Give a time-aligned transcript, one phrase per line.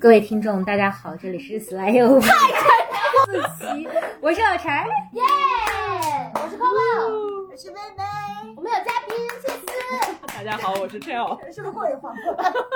[0.00, 2.30] 各位听众，大家好，这里是 Slay 太
[3.26, 3.88] 自奇，
[4.20, 5.22] 我是老柴，耶！
[6.34, 6.70] 我是泡泡，
[7.50, 8.04] 我是妹妹，
[8.56, 9.66] 我们有嘉宾谢思。
[10.28, 11.36] 大家好，我是 Tail。
[11.52, 12.14] 是不是过一会儿？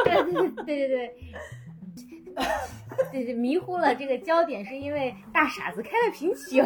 [0.04, 1.14] 对对对对对。
[3.12, 6.64] 对 对，迷糊了这个焦点，是因为大傻子开了瓶酒。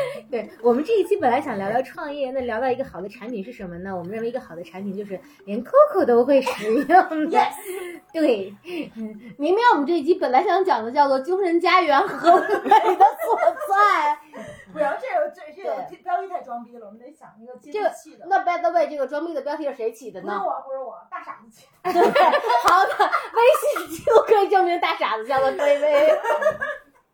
[0.30, 3.96] 对我们这一期本来想聊聊创业，那聊到一个好的产品是什么呢？
[3.96, 7.50] 我们认为一个好的产品就是连 Coco 都会使用的。
[8.12, 8.54] 对，
[9.36, 14.18] 明明我们这一期本来想讲的叫做“精神家园和美的所在”。
[14.72, 18.26] 不要这个这这个标题太装逼了，我们得想一个接地气的。
[18.28, 20.38] 那 By the way，这个装逼的标题是谁起的呢？
[20.38, 21.66] 不是我，不是我，大傻子起。
[21.82, 21.92] 好
[22.86, 26.18] 的，微信记录可以证明大傻子叫做微微。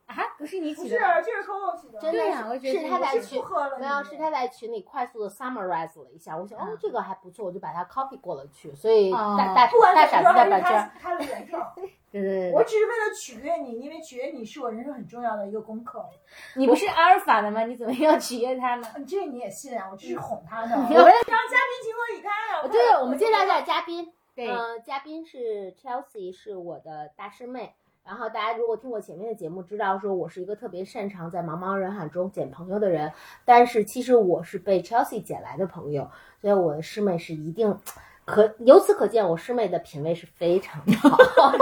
[0.07, 1.99] 啊，不是你起的，是这是 Coco 起的。
[1.99, 3.43] 真的呀，我觉得是他在群，
[3.79, 6.37] 没有，是他在群里快速的 summarize 了一下。
[6.37, 8.75] 我想，哦，这个还不错，我就把它 copy 过了去。
[8.75, 11.73] 所以大大大傻子在本圈，他的原创。
[12.13, 16.09] 对对对，我只是为了取悦你，因为取悦你是我人生很重要的一个功课。
[16.55, 17.65] 你不是阿尔法的吗？
[17.65, 18.89] 你怎么要取悦他呢？
[19.07, 19.89] 这你也信啊？
[19.91, 20.75] 我这是哄他的。
[20.77, 22.33] 我们让嘉宾情何以堪
[22.63, 22.69] 啊？
[22.69, 24.13] 对，我们介绍一下嘉宾。
[24.35, 27.75] 对，嗯，嘉宾是 Chelsea，是我的大师妹。
[28.07, 33.13] 然后大家如果听过前面的节目，知道说我是一个特别擅长在茫茫人海中捡朋友的人。
[33.45, 36.09] 但是其实我是被 Chelsea 捡来的朋友，
[36.41, 37.77] 所以我的师妹是一定
[38.25, 41.19] 可由此可见，我师妹的品味是非常好。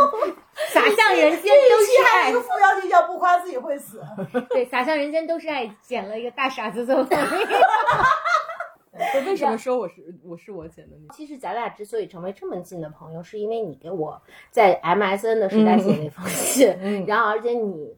[0.69, 2.31] 洒向人间都是爱。
[2.31, 4.03] 一个副标题叫“不夸自己会死”。
[4.51, 7.47] 对，洒向人间都是爱，捡了一个大傻子做朋友。
[9.27, 11.07] 为什么说我是我是我捡的你？
[11.13, 14.21] 其实咱俩之所以成为这么近的朋友，是因为你给我
[14.51, 16.69] 在 MSN 的时代写那封信，
[17.07, 17.97] 然后而且你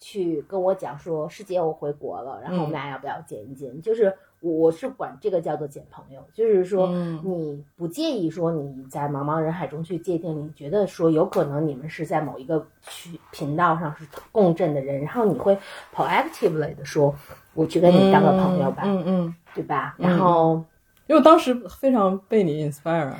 [0.00, 3.80] 去跟我讲说师姐我回国了，然后我们俩要不要见一见？
[3.80, 4.12] 就是
[4.42, 6.88] 我是管这个叫做捡朋友，就是说
[7.24, 15.56] 你不介意说你在茫茫人海中去界定，你觉得说有可能你们是在某一个区频道上是共振的人，然后你会
[15.94, 17.14] proactively 的说。
[17.54, 19.94] 我去跟你当个朋友吧，嗯嗯，对吧？
[19.98, 20.64] 然后，
[21.06, 23.12] 因为当时非常被你 inspire，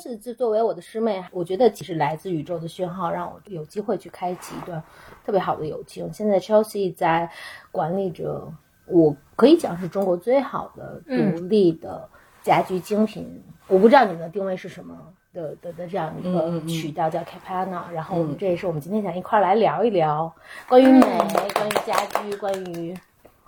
[0.00, 4.80] 是这作为我的师妹，我觉得其实来自宇宙的讯号，让我有机会去开启一段
[5.26, 6.08] 特别好的友情。
[6.12, 7.28] 现在 Chelsea 在
[7.72, 8.48] 管理着，
[8.86, 12.08] 我可以讲是中国最好的独立的
[12.42, 13.42] 家居精品。
[13.66, 14.96] 我不知道你们的定位是什么
[15.32, 17.90] 的的的这样一个渠道叫 Capana。
[17.92, 20.32] 然后我们这也是我们今天想一块来聊一聊
[20.68, 22.94] 关于美、关于家居、关于。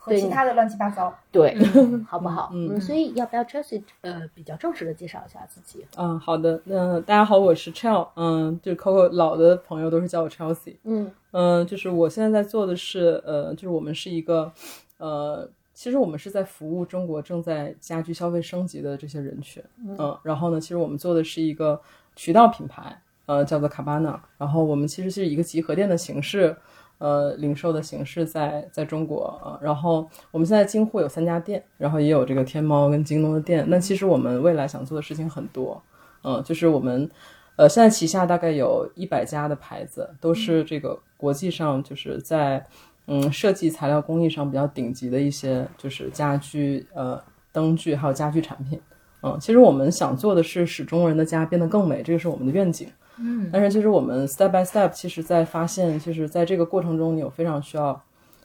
[0.06, 1.56] 和其他的乱七八糟，对，
[2.06, 2.50] 好不好？
[2.54, 5.84] 嗯，所以要不要 Chelsea 呃比较正式的介绍一下自己？
[5.96, 6.60] 嗯，好的。
[6.64, 10.76] 那大家好，我是 Chel，嗯，就是 Coco 老的朋友都是叫我 Chelsea。
[10.84, 14.52] 嗯嗯，就是我现在在做的是，呃，就是我们是一个，
[14.98, 19.60] 呃，其实我们是在服务中国正在家居消费升级的这些人群。
[19.98, 21.80] 嗯，然后呢，其实我们做的是一个
[22.14, 22.96] 渠道品牌，
[23.26, 24.20] 呃，叫做 Cabana。
[24.38, 26.56] 然后我们其实是一个集合店的形式。
[26.98, 33.64] 呃，零售的形式在在中国啊，然后我们现在京沪有三家店，然后也有这个天猫跟京东的店。
[33.68, 35.82] 那其实我们未来想做的事情很多，
[36.22, 37.10] 嗯，就是我们
[37.56, 42.64] 呃现在旗下大概有一百家的牌子，都是这个国际上就是在
[43.06, 48.80] 嗯设计材料工艺上比较顶级的一些就是家居呃灯具还有家居产品，
[49.22, 52.88] 嗯，其实我们想做的是使中国人的家变得更美，这个是我们的愿景。
[53.18, 58.00] 嗯，但是其实我们 step by step，其实在发现，就是在这个过程中，你有非常需要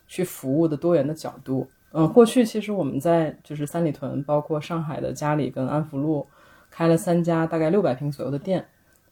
[0.08, 1.68] 去服务的多元的角度。
[1.92, 6.26] 嗯，过去其实我们在就是三里屯，包括上海的嘉里跟安福路，
[6.70, 8.66] 开了三家大概六百平左右的店。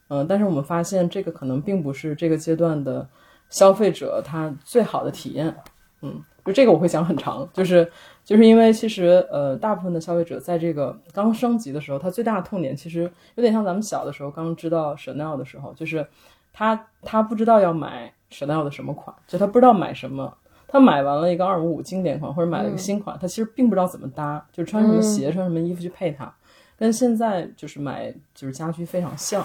[0.07, 3.07] 嗯，但是我们发现这个可能并不是这个阶段的
[3.49, 5.53] 消费者他最好的体验。
[6.01, 7.89] 嗯，就这个我会讲很长，就是。
[8.25, 16.05] 就是因为其实，呃，大部分的消费者在这个刚升级的时候，他最大的痛点其实有点像咱们小的时候刚知道 Chanel 的时候，就是
[16.53, 20.31] 他他不知道要买 Chanel 的什么款，就他不知道买什么，
[20.67, 26.31] 他买完了一个二五五经典款或者买了一个新款，他其实并不知道怎么搭，就穿什么鞋穿什么衣服去配它，
[26.77, 29.43] 跟现在就是买就是家居非常像，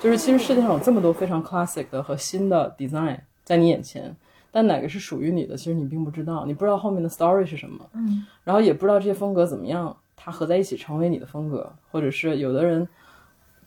[0.00, 4.16] 就是其实世界上有这么多非常 classic 的和新的 design 在你眼前。
[4.54, 12.86] 但哪个是属于你的，其实你并不知道，你不知道后面的 story 是什么，嗯，然后也不知道这些风格怎么样，它合在一起成为你的风格，或者是有的人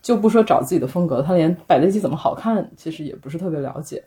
[0.03, 4.03] 就不说找自己的风格，他连摆在一起怎么好看，其实也不是特别了解，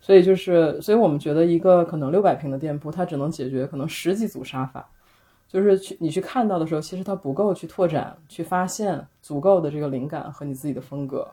[0.00, 4.88] 所以就是，所以我们觉得一个可能六百平的店铺，它只能解决可能十几组沙发，
[5.46, 11.28] 就是去你去看到的时候，其实它不够去拓展，去发现足够的这个灵感和你自己的风格，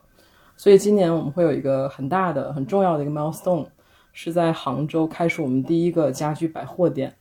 [0.58, 3.66] 所以今年我们会有一个很大的、很重要的一个 milestone。
[4.14, 7.14] 是在杭州开始我们第一个家居百货店，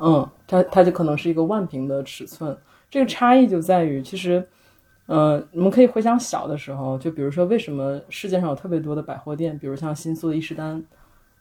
[0.00, 2.56] 嗯，它它就可能是一个万平的尺寸，
[2.90, 4.44] 这个差异就在于，其实，
[5.06, 10.82] 呃，我们可以回想小的时候，就比如说为什么世界上有特别多的百货店，比如像新宿的伊势丹，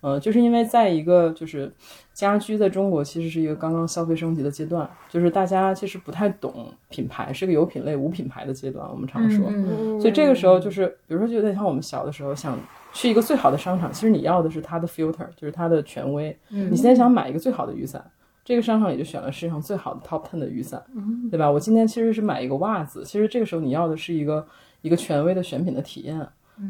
[0.01, 1.71] 呃，就是因为在一个就是
[2.13, 9.45] 家居在中国其实是一个刚刚消费升级的阶段，就是大家其实不太懂品牌，是个有品类无品牌的阶段，我们常说。
[9.49, 9.99] 嗯。
[10.01, 12.59] 所以这个时候就是，比如说，就有点像我们小的时候想
[12.93, 16.37] 去一个最好的商场，其实你要的是它的 filter，就是它的权威。
[16.49, 18.03] 你现在想买一个最好的雨伞，
[18.43, 20.83] 这个商场也就选了世界上最好的 top ten 的雨伞，
[21.29, 21.49] 对吧？
[21.49, 24.45] 我今天其实是买一个袜子，其实这个时候你要的是一个
[24.81, 26.27] 一个权威的选品的体验。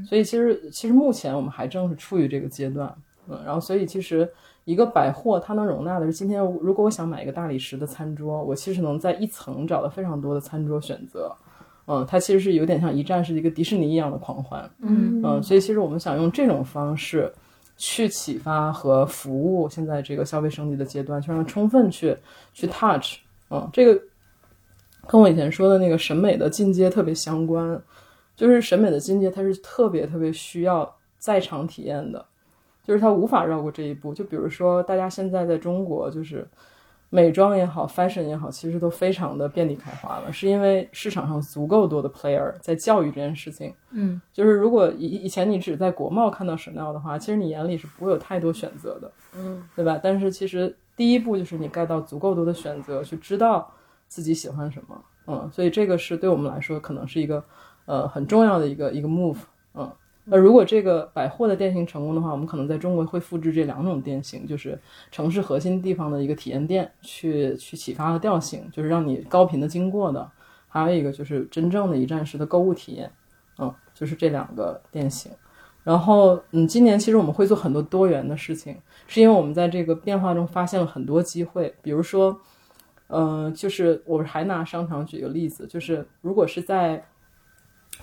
[0.07, 2.95] 所以其实其实目前我们还正是处于这个阶段，
[3.27, 4.29] 嗯，然后所以其实
[4.63, 11.35] 一个百货它能容纳的是，今天如果我想买一个大理石的餐桌，我其实能在一层找到非常多的餐桌选择。
[11.93, 17.29] 嗯，它其实是有点像一站式的一个迪士尼一样的狂欢，嗯嗯，所以其实我们想用这种方式
[17.75, 22.15] 去启发和服务现在这个消费升级的阶段，去让它充分去
[22.53, 23.17] 去 touch，
[23.49, 24.01] 嗯，这个
[25.05, 27.81] 跟我以前说的那个审美的进阶特别相关，
[28.37, 32.25] 就是审美的进阶它是特别特别需要在场体验的，
[32.87, 34.13] 就是它无法绕过这一步。
[34.13, 36.47] 就比如说大家现在在中国就是。
[37.13, 43.73] 美妆也好，fashion 也好，其实都非常的遍地开花了，是因为市场上足够多的 player 在教育这件事情。
[43.89, 49.99] 嗯，就是如果以以前你只在国贸看到 Chanel 的话，其实你眼里是不会有太多选择的，嗯，对吧？
[50.01, 53.69] 但是其实第一步就是你 get 到足够多的选择，去知道
[54.07, 57.43] 自己喜欢什么，嗯，所以这个是对我们来说可能是一个
[57.85, 59.37] 呃很重要的一个一个 move，
[59.73, 59.91] 嗯。
[60.23, 64.79] 那如果这个百货的店型成功的话，我们可能在中国会复制这两种店型，就是
[65.11, 70.21] 城市核心地方的一个体验店，去去启发和调性，就是让你高频的经过的；
[70.67, 73.11] 还有一个就是真正的一站式的购物体验，
[73.57, 75.31] 嗯，就是这两个店型。
[75.83, 78.77] 然后，嗯，今年其实我们会做很多多元的事情，
[79.07, 81.73] 是因为我们在这个变化中发现了很多机会。
[81.81, 82.39] 比如说，
[83.07, 87.03] 呃，就是我还拿商场举个例子，就是如果是在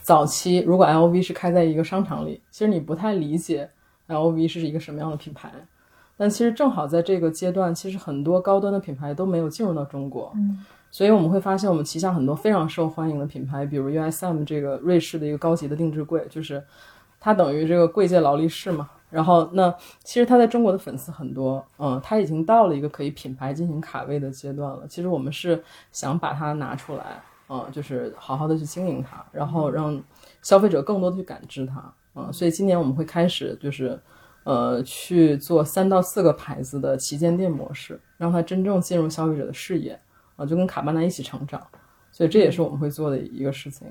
[0.02, 3.68] 早期，如果 LV 是开在一个商场里，其实你不太理解
[4.08, 5.52] LV 是一个什么样的品牌。
[6.16, 16.60] 但其实正好在这个阶段，其实很多高端的品牌都没有进入到中国，嗯，所以我们会发现我们旗下很多非常受欢迎的品牌，比如 USM 这个瑞士的一个高级的定制柜，就是
[17.20, 18.90] 它等于这个贵界劳力士嘛。
[19.10, 19.72] 然后那
[20.02, 24.86] 其实它在中国的粉丝很多，嗯，它已经到了一个可以品牌进行卡位的阶段了。
[24.88, 25.62] 其实我们是
[25.92, 27.22] 想把它拿出来。
[27.48, 30.02] 嗯，就是好好的去经营它，然后让
[30.42, 31.92] 消费者更多的去感知它。
[32.14, 33.98] 嗯，所以今年我们会开始就是，
[34.44, 39.98] 呃，去做三到四个牌子的旗舰店模式，让它真正进入消费者的视野。
[40.36, 41.60] 啊，就跟卡巴纳一起成长。
[42.12, 43.86] 所以这也是我们会做的一个事情。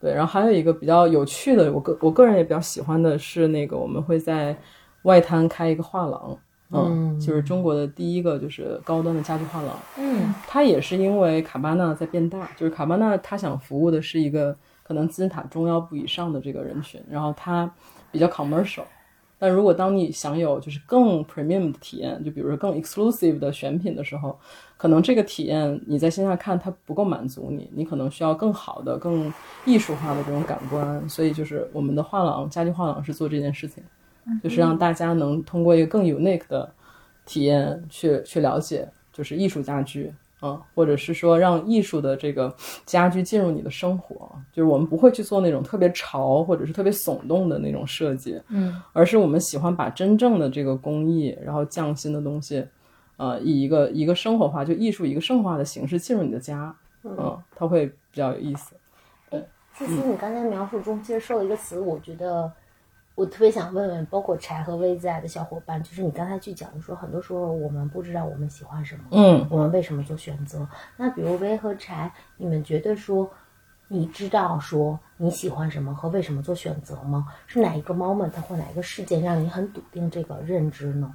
[0.00, 4.56] 对，然后还有一个比较有趣的，我个我个人也比较喜欢的是那个我们会在
[5.02, 6.38] 外滩开一个画廊。
[6.70, 9.74] 嗯，就是中国的第一个就是高端的家具画廊。
[9.96, 17.70] 嗯，它也是因为卡巴纳在变大，就是卡巴纳它想服务的是一个可能金字塔中腰部以上的这个人群，然后它
[18.12, 18.84] 比较 commercial。
[19.40, 24.36] 但如果当你享有就是更 premium 的体验，就比如说更 exclusive 的选品的时候，
[24.76, 29.32] 可能这个体验你在线下看它不够满足你，你可能需要更好的、更
[29.64, 31.08] 艺术化的这种感官。
[31.08, 33.80] 所以就是我们的画廊家具画廊是做这件事情。
[34.42, 36.70] 就是让大家能通过一个更 unique 的
[37.24, 42.54] 体验去去了解，就是艺术家居，啊，或者是说让艺术的这个
[42.86, 44.30] 家居进入你的生活。
[44.52, 52.66] 就是我们不会去做那种特别潮或者是特别耸动的那种设计，嗯，而是我们喜欢把真正的这个工艺，然后匠心的东西，
[53.16, 58.74] 呃，以一个一个生活化，就艺术一个生活化的形式进入你的家，嗯，它会比较有意思。
[59.76, 62.50] 其实你刚才描述中其实说了一个词，我觉得。
[63.18, 70.64] 我特别想问问，包括柴和薇在的小伙伴，就是你刚才去讲说，很多时候我们不知道我们喜欢什么，嗯，我们为什么做选择？
[70.96, 73.28] 那比如薇和柴，你们觉得说，
[73.88, 77.26] 你知道说你喜欢什么和为什么做选择吗？
[77.48, 81.12] 是哪一个 moment 或哪一个事件让你很笃定这个认知呢？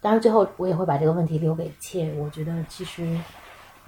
[0.00, 2.12] 当然，最后我也会把这个问题留给切。
[2.14, 3.16] 我觉得其实。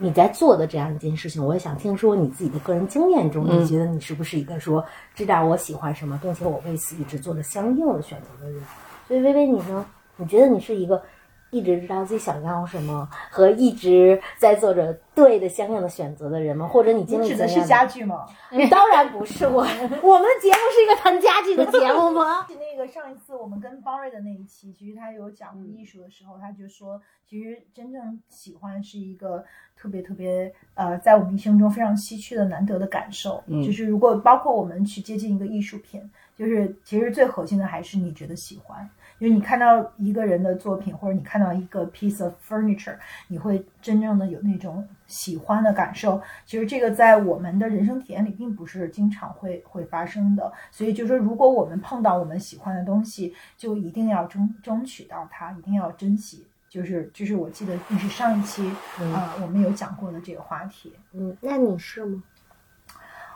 [0.02, 8.61] 你在做的这样一件事情，我也想听说你自己的个人经验中，你觉得你是不是一个说知道我喜欢什么，并且我为此一直做了相应的选择的人？
[9.06, 9.87] 所以微微你呢？
[10.16, 11.00] 你觉得你是一个
[11.52, 16.66] 一直知道自己想要什么和一直在做着对的相应的选择的人吗？
[16.66, 18.26] 或者你经历指的是家具吗？
[18.71, 19.61] 当然不是我，
[20.02, 22.47] 我们的节目是一个谈家具的节目吗？
[22.49, 29.44] 那 个上一次我们跟方瑞的那一期，其实他有讲艺术的时候，他就说，其实真正喜欢是一个
[29.76, 33.44] 特别特别呃，在我们一生中非常稀缺的难得的感受。
[33.47, 36.02] 嗯就是如果包括我们去接近一个艺术品，
[36.35, 38.88] 就是其实最核心的还是你觉得喜欢。
[39.23, 42.97] 就是你看到一个人的作品，或者你看到一个 piece of furniture，
[43.29, 46.21] 你会真正的有那种喜欢的感受。
[46.45, 50.52] 其实这个在我们的人生体验里，并不是经常会会发生的。
[50.73, 56.45] 所以就是说，如果我们碰到我们喜欢的东西，就一定要争争取到它，一定要珍惜。
[56.69, 60.93] 就是就是我记得那是上一期啊、我们有讲过的这个话题。
[61.12, 62.21] 嗯，那你是吗？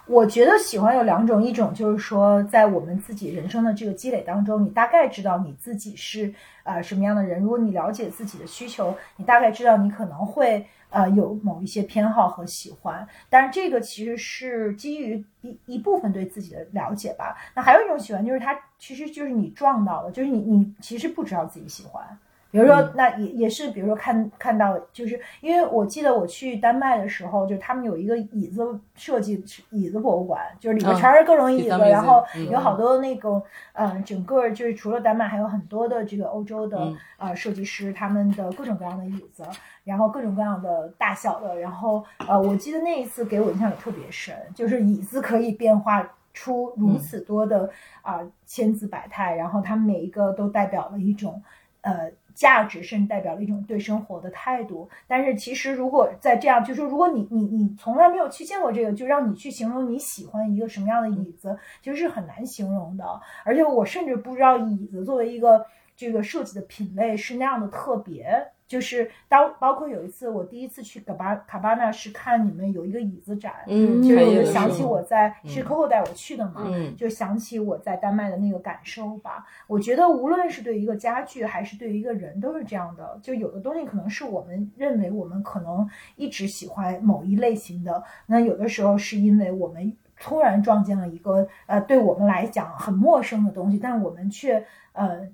[0.06, 6.32] 我觉得喜欢有两种，一种就是说，在我们自己人生的这个积累当中，你大概知道你自己是
[6.62, 7.42] 呃什么样的人。
[7.42, 13.06] 如果你了解自己的需求，你大概知道你可能会呃有某一些偏好和喜欢。
[13.28, 17.36] 但是这个其实是基于一一部分对自己的了解吧。
[17.54, 22.16] 那还有一种喜欢，就是它其实就是你撞到了，就是你你其实不知道自己喜欢。
[22.50, 28.62] 比如说，那也也是，比如说看看到，就是因为我记得我去丹麦的时候，就他们有一个椅子
[28.94, 33.42] 设计椅子博物馆，就是里面嗯全是各种椅子，然后嗯有好多那种，
[33.74, 36.96] 嗯，整个就是除了丹麦，还有很多的这个欧洲的嗯。
[37.18, 39.42] 呃设计师，他们的各种各样的椅子，
[39.84, 46.08] 然后各种各样的大小的，然后呃，我记得那一次给我印象也特别深，就是椅子可以变化。
[46.38, 47.70] 出如此多的
[48.02, 51.42] 啊、千姿百态，然后它们每一个都代表了一种
[51.80, 54.88] 呃价值，甚至代表了一种对生活的态度。
[55.08, 63.04] 但是其实如果在这样，就是，如果你你你从来没有去见过这个，就让你去形容你喜欢一个什么样的椅子，其实是很难形容的。
[63.42, 65.64] 而且我甚至不知道椅子作为一个
[65.96, 68.52] 这个设计的品类是那样的特别。
[68.66, 79.46] 就是当包括有一次我第一次去卡巴卡巴纳是看你们有一个椅子展，嗯就是我就想起我在嗯是 Coco 带我去的嘛，嗯就想起我在丹麦的那个感受吧。
[79.66, 83.18] 我觉得无论是对于一个家具，还是对于一个人，都是这样的。
[83.22, 95.28] 就有的东西可能是我们认为我们可能一直喜欢某一类型的，那有的时候是因为我们突然撞见了一个呃对我们来讲很陌生的东西，但我们却呃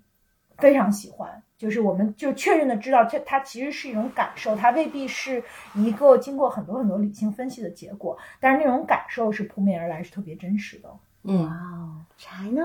[0.58, 1.42] 非常喜欢。
[1.62, 5.40] 就是我们就确认的知道，这它其实是一种感受，它未必是
[5.76, 10.88] 一个经过很多很多理性分析的结果，但是那种感受是扑面而来，是特别真实的。
[11.22, 12.62] 嗯哇哦，柴呢？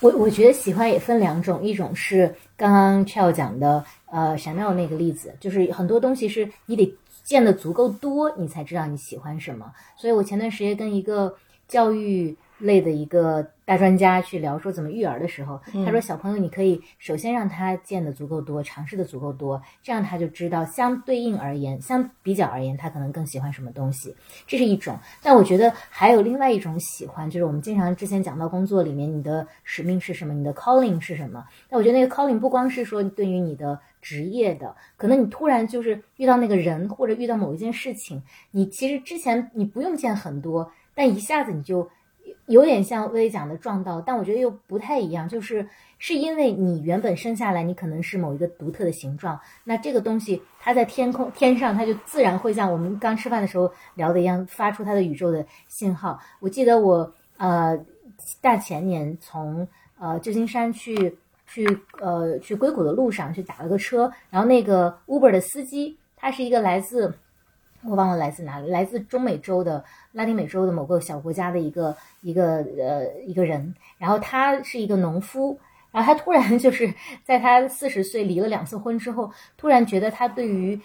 [0.00, 6.92] 我我觉得喜欢也分两种，一种是刚刚 Chell 讲的，呃，Chanel 那个例子，就是很多东西是你得
[7.22, 9.72] 见的足够多，你才知道你喜欢什么。
[9.96, 11.36] 所以我前段时间跟一个
[11.68, 24.14] 教育类的一个大专家去聊说怎么育儿的时候，他说小朋友你可以首先让他见的足够多，尝试的足够多，这样他就知道相对应而言，相比较而言，他可能更喜欢什么东西。
[24.46, 31.44] 这是一种，但我觉得还有另外一种喜欢，就是我们经常之前讲到工作里面，你的使命是什么，你的 calling 是什么。
[31.68, 41.88] 那我觉得那个 calling 不光是说对于你的职业的，可能你突然就是遇到那个人，或者遇到某一件事情，你其实之前你不用见很多，但一下子你就
[42.46, 45.66] 有点像薇薇讲的撞到，但我觉得又不太一样，就是
[45.98, 56.20] 是因为你原本生下来你可能是某一个独特的形状，那这个东西它在天空天上，它就自然会像我们刚吃饭的时候聊的一样，发出它的宇宙的信号。
[56.40, 57.78] 我记得我呃
[58.40, 59.66] 大前年从
[59.98, 61.66] 呃旧金山去去
[62.00, 67.14] 呃去硅谷的路上去打了个车，然后那个 Uber 的司机他是一个来自。
[67.86, 75.58] 我忘了来自哪里，来自中美洲的拉丁美洲的某个小国家的一个一个呃一个人，然后他是一个农夫，
[75.90, 76.92] 然后他突然 就是
[77.24, 80.80] 在他四十岁离了两次婚之后，突然觉得他对于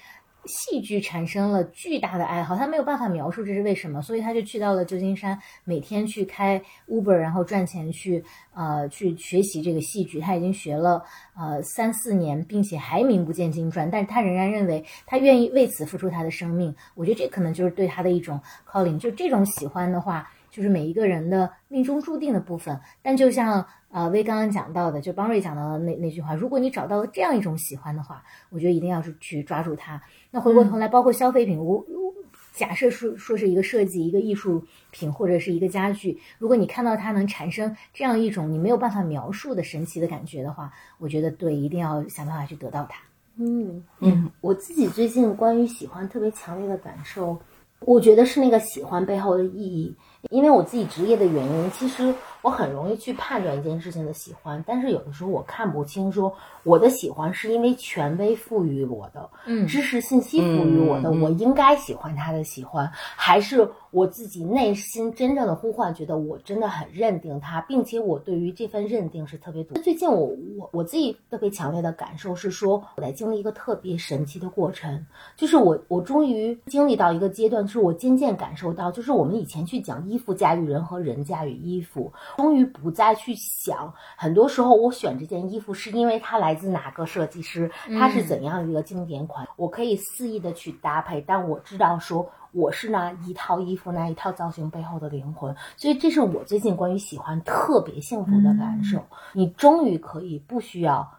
[0.46, 10.20] 戏剧产生了巨大的爱好，他没有办法描述这是为什么，所以他就去到了旧金山，每天去开 Uber，然后赚钱去呃去学习这个戏剧。
[10.20, 11.04] 他已经学了
[11.38, 16.74] 呃三四年，并且还名不见经传，但是他仍然认为他愿意为此付出他的生命。
[16.96, 20.30] 我觉得这可能就是对他的一种 calling，就这种喜欢的话。
[20.52, 30.02] 就是每一个人的命中注定的部分，但就像呃薇刚刚讲到的，就邦瑞讲到的那那句话，如果你找到了这样一种喜欢的话，我觉得一定要是去抓住它。
[30.32, 32.14] 那回过头来，包括消费品，我我
[32.54, 43.02] 假设说说是一个设计、一个艺术品或者是一个家具，如果你看到它能产生这样一种你没有办法描述的神奇的感觉的话，我觉得对，一定要想办法去得到它。
[43.38, 47.40] 嗯嗯，我自己最近关于喜欢特别强烈的感受，
[47.80, 49.96] 我觉得是那个喜欢背后的意义。
[50.30, 69.78] 因为我自己职业的原因，其实我很容易去判断一件事情的喜欢，但是有的时候我看不清，说我的喜欢是因为权威赋予我的，嗯知识信息赋予我的，我应该喜欢他的喜欢，还是我自己内心真正的呼唤，觉得我真的很认定他，并且我对于这份认定是特别多。
[69.82, 70.28] 最近我
[70.58, 75.06] 我我自己特别强烈的感受是说，我在经历一个特别神奇的过程，
[75.36, 99.04] 就是我我终于经历到一个阶段，就是我渐渐感受到，就是我们以前去讲衣服驾驭人和人驾驭衣服，终于不再去想，很多时候我选这件衣服是因为它来自哪个设计师，它是怎样一个经典款，我可以肆意的去搭配，但我知道说我是那一套衣服那一套造型背后的灵魂，所以这是我最近关于喜欢特别幸福的感受。
[99.34, 101.10] 你终于可以不需要。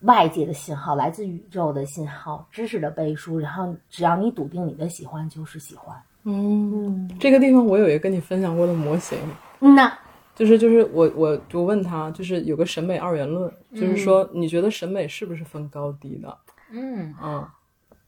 [0.00, 5.96] 外界的信号，来自宇宙的信号，知识的背书，然后只要你笃定你的喜欢就是喜欢。
[6.24, 9.16] 嗯，这个地方我有一个跟你分享过的模型，
[9.58, 9.90] 那
[10.34, 16.38] 就是就是我我就问他，就是有个审美二元论，就是说你觉得审美是不是分高低的？
[16.72, 17.46] 嗯嗯，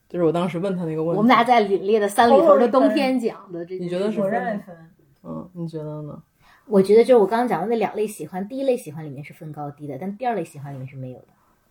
[0.09, 4.61] 就是我当时问他那个问题，我们俩在凛冽的三里屯的冬天讲的这，你觉得是我认为分？
[4.65, 4.75] 分。
[5.23, 6.21] 嗯，你觉得呢？
[6.65, 11.27] 我觉得就是我刚刚讲的那两类喜欢，第一类喜欢里面是分高低的，但第二类喜欢里面是没有的。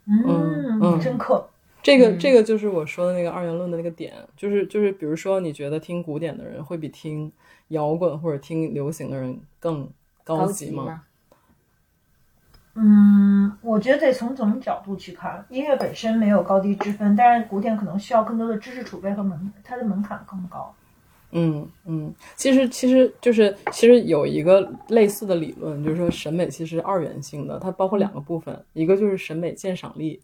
[0.06, 1.46] 嗯嗯深刻。
[1.82, 7.30] 这个这个就是我说的那个二元论的那个点，就是就是比如说你觉得听古典的人会比听
[7.68, 9.88] 摇滚或者听流行的人更
[10.26, 11.02] 高级吗？
[12.74, 20.74] 嗯，我觉得得从怎么角度去看，音乐本身没有高低之分，但是古典可能需要更多的知识储备和门，它的门槛更高。
[21.30, 30.20] 嗯嗯，其实其实就是其实有一个类似的理论，就是说审美其实二元性的，它包括两个部分，一个就是审美鉴赏力，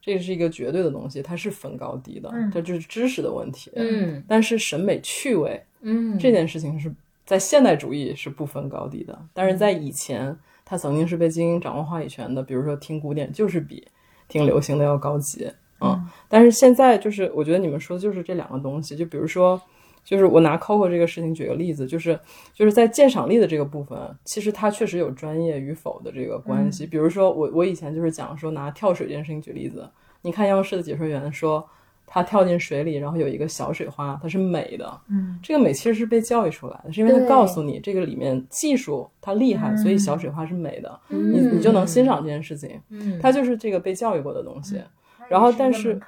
[0.00, 3.72] 这个是一个绝对的东西，它是分高低的，嗯这就是知识的问题。
[3.74, 6.92] 嗯但是审美趣味嗯，这件事情是
[7.28, 12.42] 在现代主义是不分高低的，但是在以前，它曾经是被精英掌握话语权的。
[12.42, 13.86] 比如说听古典就是比
[14.28, 15.46] 听流行的要高级，
[15.82, 16.02] 嗯。
[16.26, 19.60] 但是现在就是我觉得你们说的就是这两个东西，就比如说，
[20.02, 22.18] 就是我拿 Coco 这个事情举个例子，就是
[22.54, 26.86] 就是在鉴赏力的这个部分，其实它确实有专业与否的这个关系。
[26.86, 29.86] 比如说我我以前就是讲说拿跳水这件事情举例子，
[30.22, 31.68] 你看央视的解说员说。
[32.10, 35.00] 他跳进水里，然后有一个小水花，它是美的。
[35.08, 42.80] 嗯，这个美其实是被教育出来的，是因为它告诉你这个里面技术它厉害，所以小水花是美的，嗯你你就能欣赏这件事情。
[42.88, 44.82] 嗯，它就是这个被教育过的东西。
[45.28, 46.00] 然后但是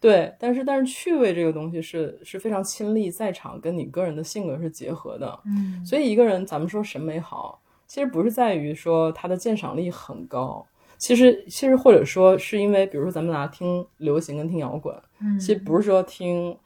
[0.00, 5.38] 对，但是但是趣味这个东西是是非常亲历在场，跟你个人的性格是结合的。
[5.44, 10.66] 嗯，所以一个人，咱们说审美好，其实不是在于说他的鉴赏力很高，
[11.02, 16.56] 其实其实或者说是因为，比如说咱们拿听流行跟听摇滚，嗯其实不是说听，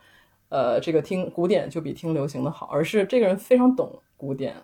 [0.50, 4.54] 呃，这个听古典就比听流行的好，而是这个人非常懂古典。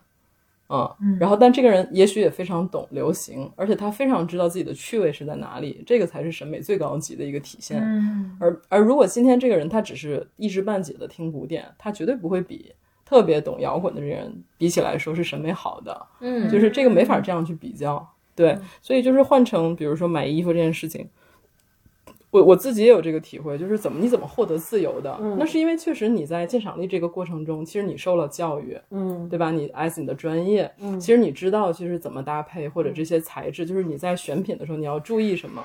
[0.67, 7.81] 啊、嗯然后但这个人也许也非常懂流行，而且他非常知道自己的趣味是在哪里，这个才是审美最高级的一个体现。
[7.83, 12.75] 嗯而而如果今天这个人他只是一知半解的听古典，他绝对不会比
[13.07, 18.07] 特别懂摇滚的这人比起来说是审美好的，嗯就是这个没法这样去比较。
[18.35, 21.09] 对，所以就是换成比如说买衣服这件事情，
[22.31, 29.51] 我我自己也有这个体会，就是怎么你怎么获得自由的，那是因为确实你在鉴赏力这个过程中，其实你受了教育，嗯对吧？
[29.51, 35.63] 你 as 你的专业，嗯其实你知道就是怎么搭配或者这些材质，就是你在选品的时候你要注意什么。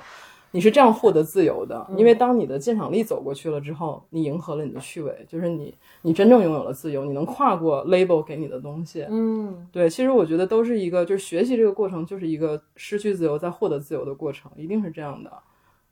[0.51, 9.05] 你是这样获得自由的，因为当你的鉴赏力走过去了之后，你迎合了你的趣味，就是你你真正拥有了自由，你能跨过 label 给你的东西。
[9.09, 15.31] 嗯对，其实我觉得都是一个，就是学习这个过程就是一个失去自由再获得自由的过程，一定是这样的。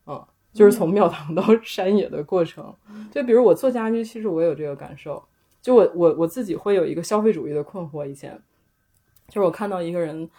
[0.07, 2.73] 嗯，就是从庙堂到山野的过程。
[3.11, 5.21] 就比如我做家居，其实我有这个感受。
[5.61, 8.39] 就我我我自己会有一个消费主义的困惑，以前
[9.27, 10.29] 就是我看到一个人，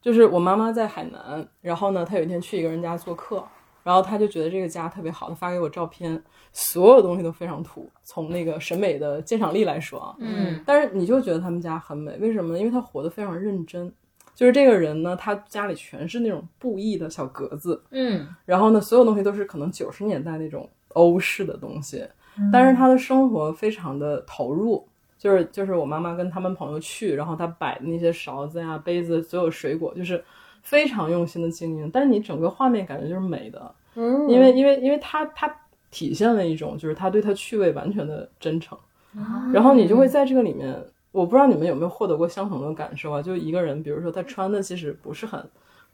[0.00, 3.44] 就是我妈妈在海南，然后呢，她有一天去一个人家做客，
[3.82, 12.58] 然后她就觉得这个家特别好，她发给我照片，所有东西都非常土，从那个审美的鉴赏力来说啊，嗯但是你就觉得他们家很美，为什么呢？
[12.58, 13.92] 因为他活得非常认真。
[14.34, 22.06] 就是这个人呢，他家里全是那种布艺的小格子，嗯然后呢，所有东西都是可能九十年代那种欧式的东西，
[22.52, 24.88] 但是他的生活非常的投入。
[25.18, 30.24] 就是就是我妈妈跟他们朋友去，然后她摆的那些勺子呀、杯子，所有水果，就是
[30.62, 31.90] 非常用心的经营。
[31.92, 35.54] 但是你整个画面感觉就是美的，嗯，因为因为因为他他
[35.90, 38.78] 体现了一种就是他对他趣味完全的真诚。
[39.52, 40.72] 然后你就会在这个里面，
[41.10, 43.22] 我不知道你们有没有获得过相同的感受啊？
[43.22, 45.42] 就一个人，比如说他穿的其实不是很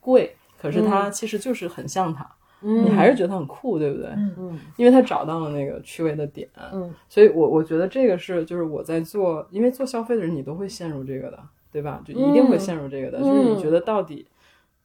[0.00, 2.28] 贵，可是他其实就是很像他，
[2.60, 4.08] 你还是觉得他很酷，对不对？
[4.38, 11.38] 嗯因为他找到了那个趣味的点，嗯，所以我我觉得这个是就是我在做，因为做消费的人你都会陷入这个的，
[11.70, 12.00] 对吧？
[12.04, 14.26] 就一定会陷入这个的，就是你觉得到底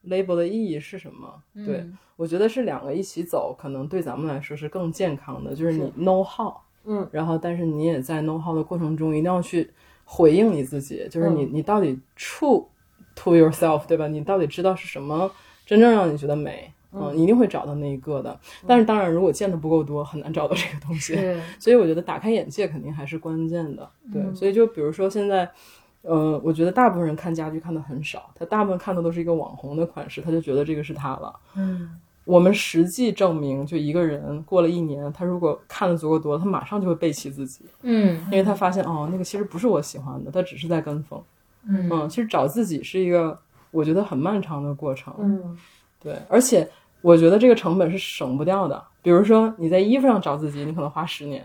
[0.07, 1.41] label 的意义是什么？
[1.65, 1.85] 对
[2.17, 6.53] 我觉得是两个一起走，可能对咱们来说是更健康的，就是你 know how，
[6.83, 9.69] 嗯，然后但是你也在 know how 的过程中一定要去
[10.03, 12.65] 回应你自己，就是你你到底 true
[13.15, 14.07] to yourself，对吧？
[14.07, 15.31] 你到底知道是什么
[15.65, 16.73] 真正让你觉得美？
[16.91, 18.39] 嗯，你一定会找到那一个的。
[18.65, 21.15] 但是当然，如果见的不够多，很难找到这个东西。
[21.59, 23.89] 所以我觉得打开眼界肯定还是关键的。
[24.11, 25.49] 对，所以就比如说现在，
[26.01, 31.33] 呃，我觉得大部分人看家具看的很少，他大部分看的都是一个网红的款式，他就觉得这个是他了。
[31.55, 31.89] 嗯
[32.25, 41.19] 我们实际证明，就一个人过了一年，他如果看的足够多，他马上就会背弃自己，嗯因为他发现哦，那个其实不是我喜欢的，他只是在跟风。
[41.67, 43.39] 嗯嗯，其实找自己是一个
[43.71, 45.11] 我觉得很漫长的过程。
[45.17, 45.57] 嗯
[46.01, 46.69] 对，而且
[47.01, 48.81] 我觉得这个成本是省不掉的。
[49.01, 51.41] 比如说你在衣服上找自己，你可能花十年；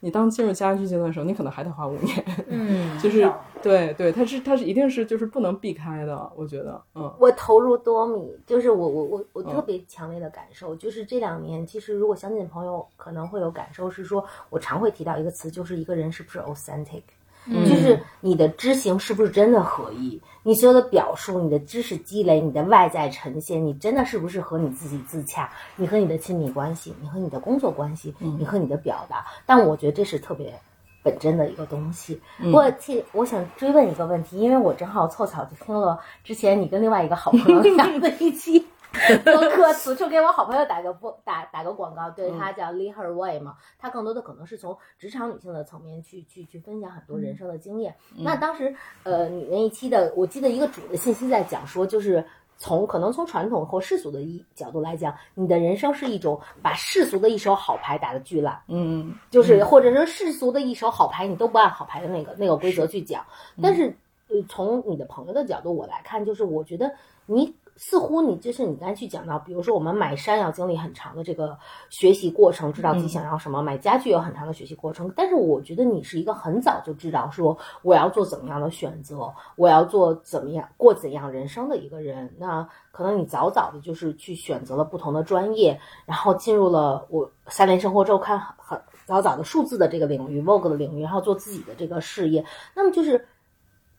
[0.00, 2.24] 你当进入家居阶段的时候，你可能还得花五年。
[2.48, 3.30] 嗯， 就是
[3.62, 17.02] 对对，它是它是一定是就是不能避开的，我觉得，嗯我投入多米，就是我我我我嗯特别强烈的感受，就是这两年，其实如果相近的朋友可能会有感受，是说我常会提到一个词，就是一个人是不是 authentic，、
[17.46, 25.50] 就是你的知行是不是真的合一，你所有的表述、你的知识积累、你的外在呈现，你真的是不是和你自己自洽？
[25.76, 30.54] 你和你的亲密关系，你和你的工作关系，你和你的表达，但我觉得这是特别。
[31.02, 38.64] 本真的一个东西，不过替我想追问一个问题，因为我正好凑巧就听了之前你跟另外一个好朋友讲的一期
[39.24, 47.94] 播客，此处给我好朋友打个播打打个广告，对他叫 Lead Her Way 嘛，他更多的可能是从职场女性的层面去去去分享很多人生的经验。
[48.16, 52.24] 那当时呃，你那一期的，我记得一个主的信息在讲说，就是。
[52.56, 63.26] 从可能从传统或世俗的一角度来讲，你的人生是一种把世俗的一手好牌打得巨烂，嗯就是或者说世俗的一手好牌，你都不按好牌的那个那个规则去讲。
[63.60, 63.96] 但是，
[64.28, 66.94] 呃，从你的朋友的角度我来看，就是我觉得
[67.26, 71.58] 你似乎你就是你刚才去讲到，比如说我们买山要经历很长的这个
[71.90, 75.12] 学习过程，知道自己想要什么；买家具有很长的学习过程。
[75.16, 82.32] 但是我觉得你是一个很早就知道说我要做怎么样的选择，我要做怎么样过怎样人生的一个人。
[82.38, 92.44] 那可能你早早的就是去选择了不同的专业，然后进入了我三联生活周刊很很早早的数字的这个领域，Vogue 的领域，然后做自己的这个事业。
[92.74, 93.26] 那么就是，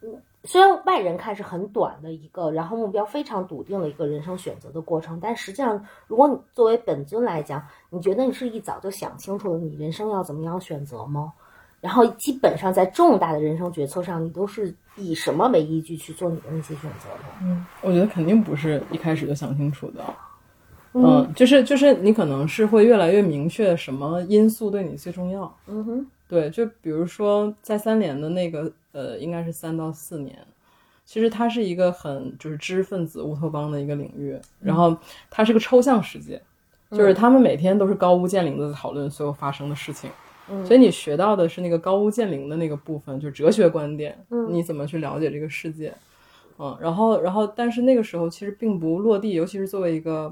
[0.02, 11.34] 嗯，虽然外人看是很短的一个，然后目标非常笃定的一个人生选择的过程，但实际上，如果你作为本尊来讲，你觉得你是一早就想清楚了你人生要怎么样选择吗？
[11.82, 17.26] 然后基本上在重大的人生决策上，你都是以什么为依据去做你的那些选择的？
[17.44, 20.04] 嗯我觉得肯定不是一开始就想清楚的。
[20.94, 25.54] 嗯，就是就是你可能是会越来越明确什么因素对你最重要。
[25.68, 30.34] 嗯哼，对，就比如说在三联的那个呃，应该是三到四年，
[31.06, 34.98] 其实它是一个很就是知识分子乌托邦的一个领域，然后
[35.30, 36.42] 它是个抽象世界，
[36.92, 40.10] 就是他们每天都是高屋建瓴的讨论所有发生的事情。
[40.64, 44.16] 所以你学到的是那个高屋建瓴的那个部分，就是哲学观点，
[44.50, 45.92] 你怎么去了解这个世界，
[46.60, 50.32] 嗯，然后然后但是那个时候其实并不落地，尤其是作为一个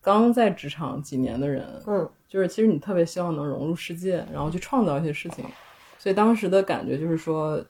[0.00, 5.44] 刚在职场几年的人，嗯，就是其实你特别希望能融入世界，然后去创造一些事情，
[5.98, 7.60] 所以当时的感觉就是说，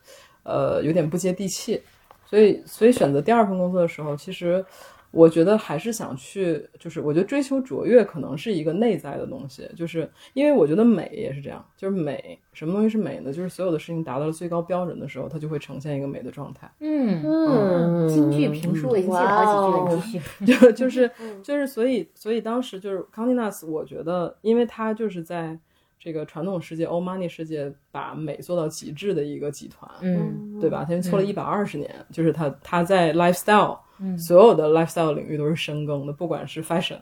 [0.49, 1.79] 呃，有点不接地气，
[2.25, 4.65] 所以所以选择第二份工作的时候，其实
[5.11, 13.33] 我觉得还是想去，就是我觉得追求卓越可能是一个内在的东西，就是因为我觉得美也是这样，就是美什么东西是美呢？
[13.33, 16.71] 就是所有的事情达到了最高标准的时候，它就会呈现一个美的状态。
[16.79, 20.45] 嗯，嗯京剧评述我已经记了好几句了，继续。
[20.45, 21.09] 就就是
[21.41, 25.57] 就是，所以所以当时就是康蒂纳斯，我觉得，因为他就是在
[25.99, 30.85] 这个传统世界、欧 money 世界把美做到极致的一个集团，嗯对吧？
[30.87, 33.77] 他做了一百二十年，就是他他在 lifestyle，
[34.17, 36.99] 所有的 lifestyle 领域都是深耕的，不管是 fashion，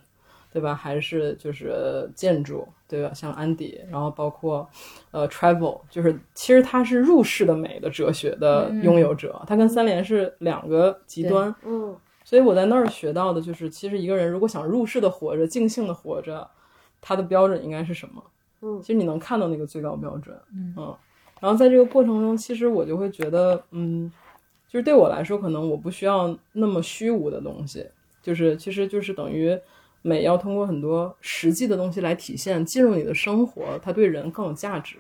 [0.52, 0.74] 对吧？
[0.74, 3.14] 还是就是建筑，对吧？
[3.14, 4.68] 像安迪，然后包括
[5.12, 16.46] 呃 travel，就是其实他是入世的美的哲学的拥有者，他跟三联是两个极端，嗯所以我在那儿学到的就是，其实一个人如果想入世的活着、尽兴的活着，
[17.00, 18.22] 他的标准应该是什么？
[18.62, 18.82] 嗯。
[18.82, 20.74] 其实你能看到那个最高标准，嗯。
[21.40, 24.12] 然后在这个过程中，其实我就会觉得，嗯，
[24.68, 27.86] 就是对我来说，可能我不需要那么虚无的东西，
[28.24, 29.56] 就是其实就是等于
[30.02, 34.96] 美要通过很多实际的东西来体现，进入你的生活，它对人更有价值。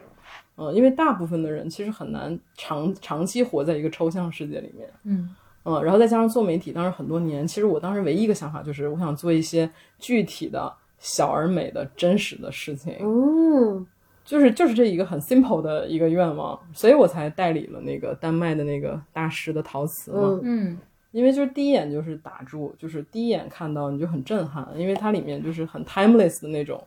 [0.57, 4.89] 嗯，因为大部分的人其实很难长长期活在一个抽象世界里面。
[5.03, 5.35] 嗯。
[5.69, 13.85] 嗯，然后再加上做媒体，当时很多年，其实我当时唯一一个想法就是，我想做一些具体的、小而美的、真实的事情，嗯
[14.25, 20.19] 就是就是这一个很 simple 的一个愿望，所以我才代理了那个丹麦的那个大师的陶瓷嘛。
[20.21, 20.77] 嗯嗯
[21.11, 26.83] 因为就是第一眼就是打住，就是第一眼看到你就很震撼，因为它里面就是很 timeless 的那种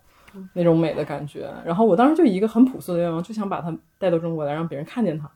[0.52, 1.50] 那种美的感觉。
[1.64, 5.28] 然后我当时就一个很朴素的愿望，就想把它带到中国来，让别人看见它，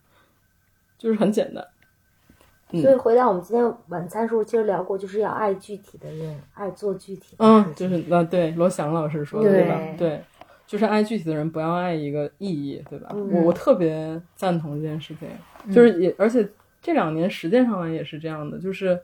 [0.99, 1.67] 就是很简单。
[2.81, 9.81] 所以回到我们今天晚餐时候，其实聊过，就是要爱具体的人，爱做具体的嗯就是那对罗翔老师说的对对吧？
[9.99, 10.25] 对，
[10.67, 13.11] 就是爱具体的人，不要爱一个意义，对吧？
[13.15, 13.31] 嗯。
[13.33, 15.29] 我我特别赞同这件事情，
[15.73, 16.49] 就是也而且
[16.83, 19.01] 这两年实践上来也是这样的，就是，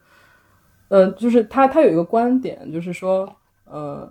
[0.89, 3.31] 呃，就是他他有一个观点，就是说，
[3.65, 4.11] 呃，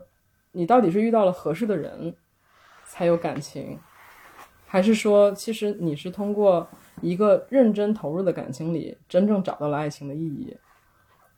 [0.54, 2.15] 你到底是遇到了合适的人
[2.86, 3.78] 才有感情，
[4.65, 6.67] 还是说，其实你是通过
[7.02, 10.58] 一个认真投入的感情里，真正找到了爱情的意义？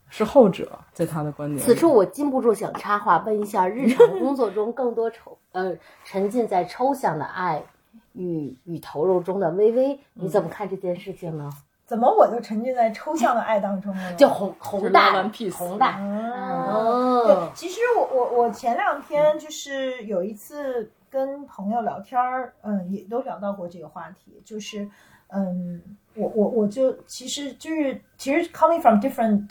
[0.10, 1.60] 是后者，在他的观点。
[1.60, 7.64] 此处我禁不住想插话，问一下：日常 工作中更多抽呃沉浸在抽象的爱
[8.12, 11.50] 与与投入中的微微，你怎么看这件事情呢？
[11.86, 14.16] 怎么我就沉浸在抽象的爱当中了呢？
[14.18, 24.90] 就宏宏大 and Peace 宏大，嗯，对，其实我我我前两天就是有一次跟朋友聊天儿，嗯，也都聊到过这个话题，就是，
[25.34, 25.82] 嗯，
[26.16, 29.50] 我我我就其实就是其实 coming from different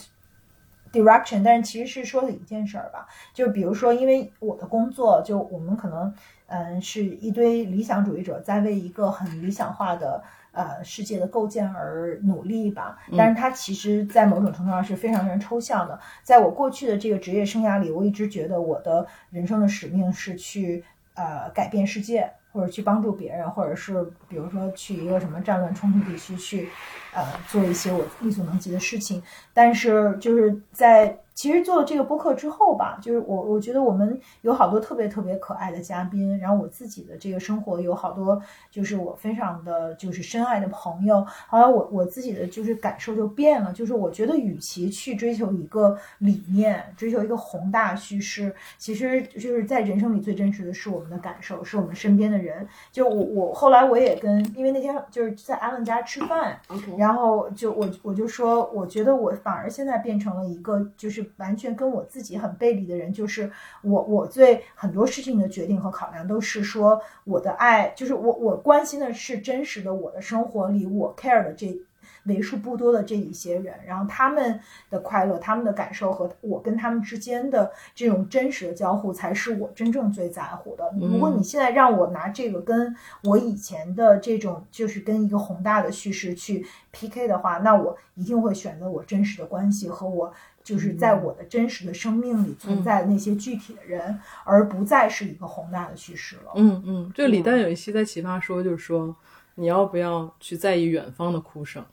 [0.93, 6.15] direction，但是其实是说的一件事儿吧，就比如说，因为我的工作，就我们可能
[6.47, 10.23] 嗯是一堆理想主义者在为一个很理想化的。
[10.53, 15.97] 呃，世界的构建而努力吧，但是它其实，在某种程度上是非常非常抽象的。
[16.25, 20.83] 在我过去的这个职业生涯里，我一直觉得我的人生的使命是去
[21.15, 26.69] 呃改变世界，或者去帮助别人，或者是比如说去一个什么战乱冲突地区去
[27.15, 29.23] 呃做一些我力所能及的事情。
[29.53, 38.39] 但是就是在其实做了这个播客之后吧，就是我我觉得我们有好多特别特别可爱的嘉宾，然后我自己的这个生活有好多
[38.71, 52.69] 就是我非常的就是深爱的朋友，后来我我自己的就是感受就变了，就是我觉得与其去追求一个理念，追求一个宏大叙事，其实就是在人生里最真实的是我们的感受，是我们身边的人。
[52.93, 56.61] 就我我后来我也跟，因为那天就是在阿文家吃饭
[56.99, 63.51] 然后就我我就说，我觉得我反而现在变成了一个就是完全跟我自己很背离的人，就是
[63.83, 71.81] 我我对很多事情的决定和考量都是说我的爱，就是我我关心的是真实的我的生活里我 care 的这。
[72.25, 80.85] 为数不多的这一些人，然后他们的快乐、他们的感受和我跟他们之间的这种真实的交互，才是我真正最在乎的。
[81.01, 90.31] 如果你现在让我拿这个跟我以前的这种，就是跟一个宏大的叙事去 PK 的话，那我一定会选择我真实的关系和我
[90.71, 96.53] 就是在我的真实的生命里存在的那些具体的人，而不再是一个宏大的叙事了。
[96.55, 99.17] 嗯嗯，这李诞有一期在奇葩说，就是说
[99.57, 101.85] 你要不要去在意远方的哭声，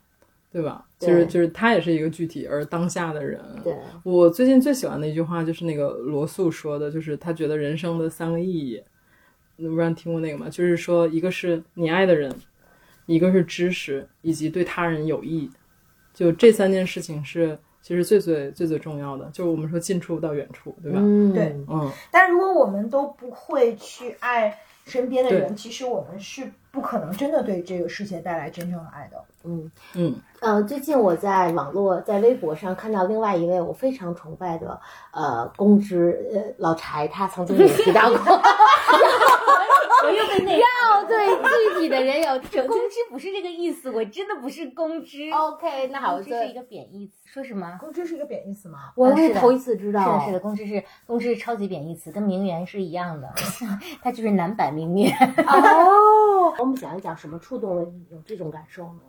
[0.51, 0.85] 对吧？
[0.99, 3.43] 对就是就是他也是一个具体而当下的人。
[3.63, 8.79] 对，我最近最喜欢的一句话就是那个罗素说的，就是他觉得人生的三个意义，
[9.55, 10.47] 你不知道听过那个吗？
[10.47, 12.31] 就是说，一个是你爱的人，
[13.07, 15.49] 一个是知识，以及对他人有益。
[16.13, 20.99] 就这三件事情是其实最最最最重要的，就是我们说近处到远处，对吧？
[21.01, 21.55] 嗯，对。
[21.69, 21.89] 嗯。
[22.11, 29.23] 但如果我们都不会去爱身边的人，其实我们是不可能真的对这个世界带来真正的爱的。
[29.45, 29.71] 嗯。
[29.95, 30.15] 嗯。
[30.41, 34.79] 呃，最近我在网络在微博上看到另外一位我非常崇拜的
[35.11, 38.17] 呃公知呃老柴，他曾经也提到过，
[40.03, 40.57] 我又被那
[40.97, 41.27] 要对
[41.73, 42.33] 具体的人有
[42.67, 45.29] 公知不是这个意思，我真的不是公知。
[45.31, 47.77] OK，那好，这公知是一个贬义词，说什么？
[47.79, 48.91] 公知是一个贬义词吗？
[48.95, 53.31] 我是头一次知道，是的，是的，公知是公知是超级贬义词，跟名媛是一样的，
[54.01, 55.11] 它就是男版名媛。
[55.45, 59.01] 哦， 我们讲一讲什么触动了你有这种感受呢？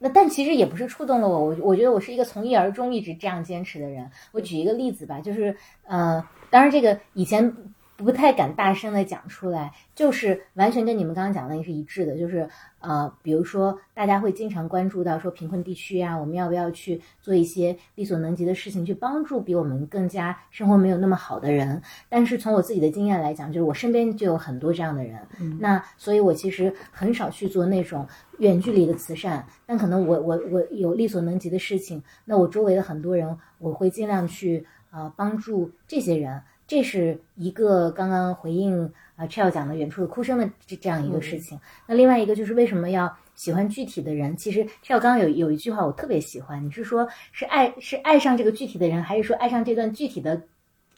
[0.00, 4.08] 那但其实也不是触动了我，我我觉得我是一个从一而终一直这样坚持的人。
[4.30, 7.52] 我举一个例子吧，就是呃，当然这个以前
[7.98, 21.82] 不太敢大声的讲出来，就是完全跟你们刚刚讲的也是一致的，就是呃，比如说大家会经常关注到说贫困地区啊，我们要不要去做一些力所能及的事情，去帮助比我们更加生活没有那么好的人。
[22.08, 25.18] 但是从我自己的经验来讲，就是我身边就有很多这样的人，
[25.58, 28.06] 那所以我其实很少去做那种
[28.38, 36.40] 远距离的慈善，但可能我我我有力所能及的事情，那我周围的很多人，我会尽量去呃帮助这些人。
[36.68, 38.84] 这是一个刚刚回应
[39.16, 41.58] 啊 c h e l 讲的远处的哭声的这这样一个事情。
[41.86, 44.36] 那另外一个就是为什么要喜欢具体的人？
[44.36, 50.36] 其实 c h e l 刚刚有有一句话我特别喜欢，你是说是爱是爱上这个具体的人，还是说爱上这段具体的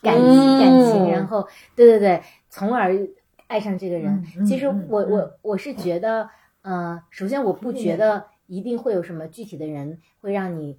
[0.03, 1.09] 感情、嗯感情？
[1.09, 3.09] 然后对对对，从而
[3.47, 4.25] 爱上这个人。
[4.45, 6.29] 其实我我我是觉得，
[6.63, 10.77] 呃，首先我不觉得一定会有什么具体的人会让你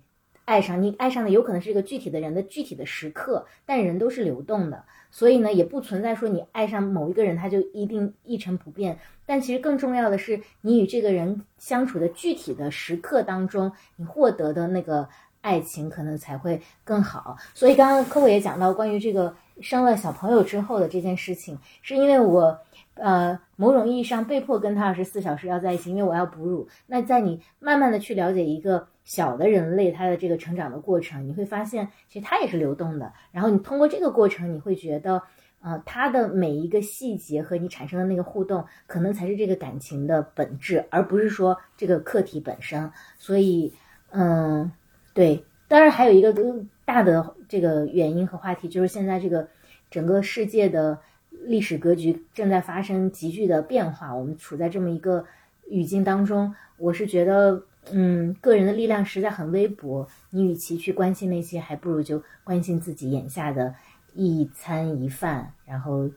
[0.52, 9.00] 爱上你，爱上的有可能是一个具体的人的具体的时刻，但人都是流动的，所以呢，也不存在说你爱上某一个人他就一定一成不变。
[9.26, 15.08] 但其实更重要的是，你与这个人相处的具体的时刻当中，你获得的那个
[15.40, 17.38] 爱情可能才会更好。
[17.54, 22.60] 所以刚刚科伟也讲到关于这个生了小朋友之后的这件事情，是因为我。
[23.02, 26.68] 呃某种意义上被迫跟他二十四小时要在一起，因为我要哺乳。
[26.88, 33.12] 那在你慢慢的去了解一个小的人类他的这个成长的过程，你会发现其实他也是流动的。
[33.32, 35.22] 然后你通过这个过程，你会觉得。
[35.64, 42.92] 呃，他的每一个细节和你产生的那个互动，可能才是这个感情的本质，而不是说这个课题本身。
[43.20, 43.72] 所以，
[44.10, 44.72] 嗯，
[45.14, 45.46] 对。
[45.68, 49.48] 当然，还有一个更大的这个原因和话题，就是现在这个
[49.92, 50.98] 整个世界的
[51.32, 55.26] 历史格局正在发生急剧的变化，我们处在这么一个
[55.70, 56.54] 语境当中。
[56.78, 60.08] 我是觉得，嗯，个人的力量实在很微薄。
[60.30, 63.74] 你与其去关心那些，还不如就关心自己眼下的。
[64.14, 66.10] 一餐一饭，然后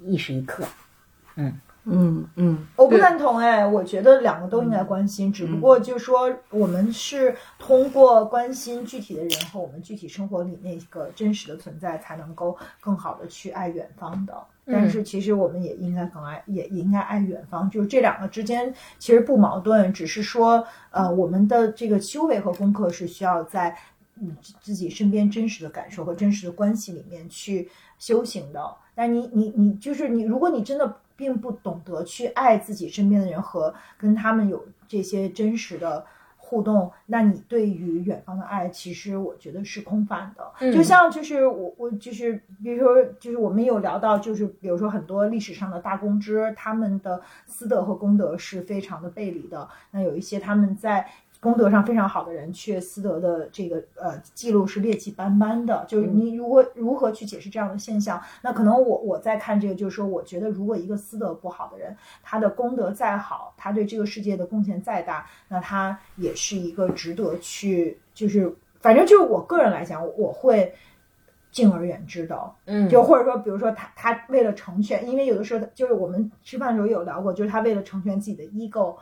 [0.00, 0.64] 一时一刻，
[1.36, 14.34] 嗯嗯嗯，我不赞同哎，我觉得两个都应该关心，只不过就是说我们是通过关心具体的人和我们具体生活里那个真实的存在，才能够更好的去爱远方的。
[14.66, 23.76] 但是其实我们也应该更爱，也应该爱远方，就是这两个之间其实不矛盾，只是说呃，我们的这个修为和功课是需要在。
[24.22, 24.30] 你
[24.60, 27.66] 自己身边真实的感受和真实的关系里面去
[27.98, 28.62] 修行的，
[28.94, 36.04] 但你你你就是你，如果你真的并不懂得去爱自己身边的人和跟他们有这些真实的
[36.36, 40.72] 互动，那你对于远方的爱，其实我觉得是空泛的。
[40.72, 49.66] 就像就是我我就是比如说就是我们有聊到就是比如说很多历史上的大公知，他们的私德和公德是非常的背离的。
[49.92, 51.10] 那有一些他们在。
[51.40, 55.82] 功德上非常好的人，却私德的这个呃记录是劣迹斑斑的。
[55.88, 58.22] 就是你如果如何去解释这样的现象？
[58.42, 70.74] 那可能我我在看这个，就是说，我觉得如果一个私德不好的人，他的功德再好，他对这个世界的贡献再大，那他也是一个值得去，就是反正就是我个人来讲，我会
[71.50, 72.52] 敬而远之的。
[72.66, 78.96] 嗯，就或者说，比如说他他为了成全，因为有的时候就是我们吃饭的时候有聊过，就是他为了成全自己的 ego，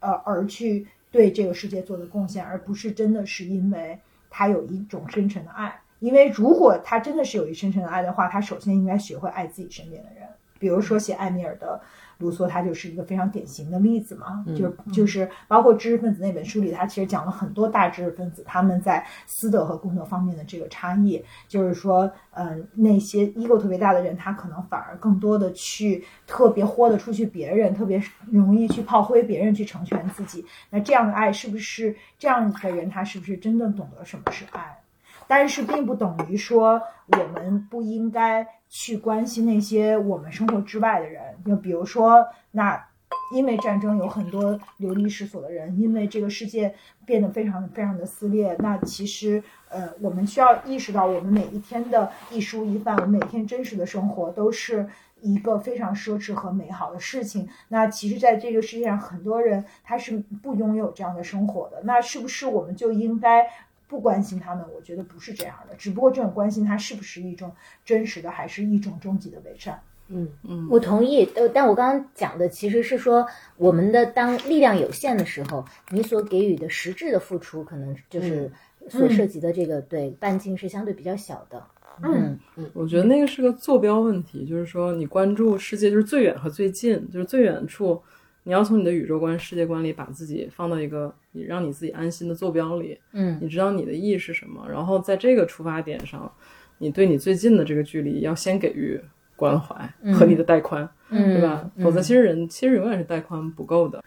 [0.00, 0.86] 呃而去。
[1.14, 3.96] 对这个世界做的贡献，而不是真的是因为
[4.28, 5.80] 他有一种深沉的爱。
[6.00, 10.28] 因为如果他真的是有一深沉的爱的话，他首先应该学会爱自己身边的人。
[10.58, 11.80] 比如说写艾米尔的。
[12.18, 30.44] 卢梭他就是一个非常典型的例子嘛，就就是包括知识分子那本书里，他其实讲了很多大知识分子他们在私德和公德方面的这个差异，就是说，嗯，那些 ego 特别大的人，他可能反而更多的去特别豁得出去别人，特别容易去炮灰别人去成全自己。
[30.70, 34.78] 那这样的爱是不是这样的人，他是不是真正懂得什么是爱？
[35.26, 38.46] 但是并不等于说我们不应该
[38.76, 42.88] 去关心那些我们生活之外的人，就比如说，那
[43.32, 46.74] 因为战争有很多流离失所的人，因为这个世界
[47.06, 54.88] 变得非常非常的撕裂，那其实呃，我们需要意识到，我们每一天的一蔬一饭，我们每天真实的生活都是
[55.20, 57.48] 一个非常奢侈和美好的事情。
[57.68, 61.80] 那其实，在这个世界上，很多人他是不拥有这样的生活的。
[61.84, 63.46] 那是不是我们就应该？
[63.86, 65.74] 不关心他们，我觉得不是这样的。
[65.76, 67.52] 只不过这种关心，它是不是一种
[67.84, 69.80] 真实的，还是一种终极的伪善？
[70.08, 71.24] 嗯嗯，我同意。
[71.34, 78.50] 呃，但我刚刚讲的其实是说，我们的当力量有限的时候，你所给予的实质的付出，可能就是
[78.88, 81.62] 所涉及的这个对半径是相对比较小的。
[82.02, 88.02] 嗯嗯，我觉得那个是个坐标问题，就是说你关注世界就是最远和最近，就是最远处。
[88.44, 96.30] 你要从你的宇宙观、世界观里把自己放到一个你让你自己安心的坐标里，嗯，你知道你的意义是什么，然后在这个出发点上，
[96.78, 99.00] 你对你最近的这个距离要先给予
[99.34, 99.74] 关怀
[100.12, 101.70] 和你的带宽，嗯对吧？
[101.82, 104.04] 否则其实人其实永远是带宽不够的。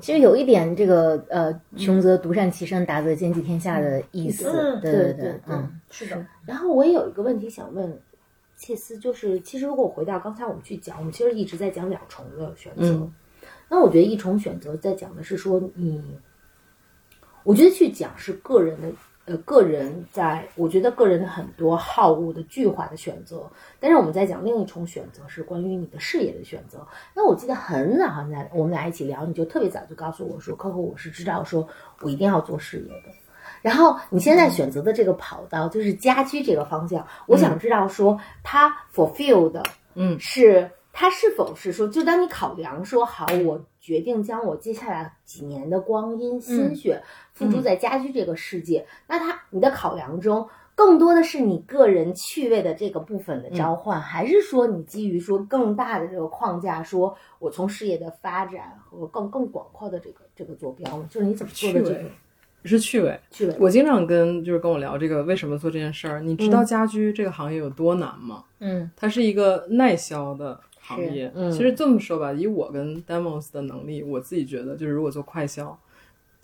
[0.00, 4.78] 其实有一点这个呃，穷则独善其身，达则兼济天下的意思。
[4.82, 6.26] 对对对，嗯，是的。
[6.46, 7.98] 然后我也有一个问题想问
[8.56, 13.10] 切斯，就是其实如果回到刚才我们去讲，我们其实一直在讲两重的选择。
[13.68, 16.18] 那我觉得一重选择在讲的是说你，
[17.42, 18.88] 我觉得去讲是个人的，
[19.24, 23.50] 呃，个人在，我觉得个人的很多好恶的巨化的选择。
[23.80, 26.86] 但是我们在讲另一重选择是关于你的事业的选择。
[27.14, 31.66] 那我记得很早很早，我们俩一起聊，你就特别早就告诉我说，客户我是知道说
[32.00, 33.12] 我一定要做事业的。
[33.62, 40.70] 然后你现在选择的这个跑道就是家居这个方向，我想知道说它 fulfilled，，嗯，是。
[40.96, 47.02] 他是否是说，就当你考量说好，我决定将我接下来几年的光阴、心血
[47.32, 61.06] 付诸在家居这个世界，那他你的考量中更多的是你个人趣味的这个部分的召唤，还是说你基于说更大的这个框架，说我从事业的发展和更更广阔的这个这个坐标呢？
[61.10, 62.04] 就是你怎么做的这个？
[62.66, 63.54] 是趣味，趣味。
[63.58, 66.20] 我经常跟就是跟我聊这个为什么做这件事儿。
[66.20, 68.44] 你知道家居这个行业有多难吗？
[68.60, 70.60] 嗯，它是一个耐销的。
[70.86, 71.32] 行业。
[71.34, 75.76] 嗯其实这么说吧，以我跟 Demos 的能力，我自己觉得就是如果做快销，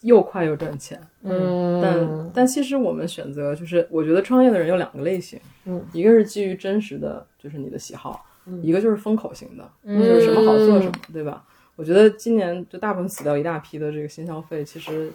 [0.01, 0.99] 又快又赚钱。
[1.23, 11.45] 嗯，但但其实我们选择就是，我觉得创业的人有两个类型，嗯，一个是基于真实的，就是你的喜好，嗯一个就是风口型的，嗯就是什么好做什么，对吧？
[11.77, 15.11] 我觉得今年就大部分死掉一大批的这个新消费，其实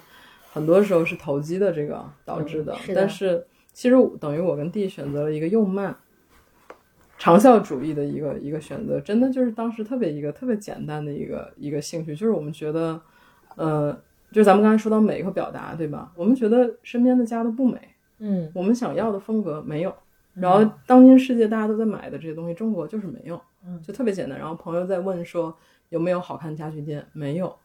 [0.52, 5.96] 很多时候是投机的这个导致的，嗯是的但是其实等于我跟 D 选择了一个又慢。
[7.18, 13.00] 长效主义的一个一个选择，真的就是当时特别一个特别简单的一个一个兴趣，就是我们觉得，
[13.56, 13.94] 呃，
[14.32, 16.12] 就是咱们刚才说到美和表达，对吧？
[16.16, 17.80] 我们觉得身边的家都不美，
[18.20, 18.52] 嗯。
[18.54, 19.96] 我们想要的风格没有，
[20.34, 23.82] 然后当今世界大家都在买的这些东西，中国就是没有，嗯。
[23.82, 24.38] 就特别简单。
[24.38, 25.56] 然后朋友在问说
[25.90, 27.56] 有没有好看家具店，没有，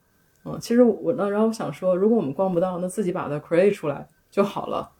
[0.44, 4.90] 嗯，其实我那然后我想说，如果我们逛不到，那自己把它 create 出来就好了，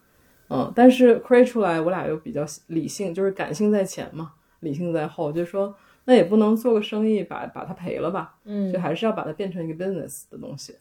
[0.48, 10.74] 嗯，但是 create 出来，我俩又比较理性，就是感性在前嘛，理性在后，就是说那也不能做个生意把把它赔了吧，嗯就还是要把它变成一个 business 的东西。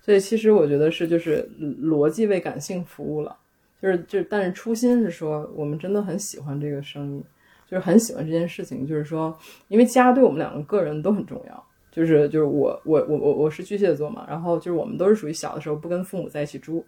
[0.00, 3.36] 所以其实我觉得是就是逻辑为感性服务了，
[3.80, 7.24] 就是就是，但是初心是说我们真的很喜欢这个生意，
[7.66, 9.36] 就是很喜欢这件事情，就是说，
[9.68, 11.64] 因为家对我们两个个人都很重要。
[11.90, 16.84] 就是就是我我我我我是巨蟹座嘛，然后就是我们都是属于小的时候不跟父母在一起住，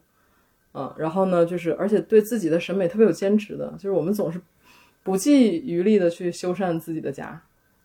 [0.74, 4.40] 嗯，然后呢就是而且对自己的审美特别有坚持的，就是我们总是
[5.06, 7.40] 不计余力的去修缮自己的家，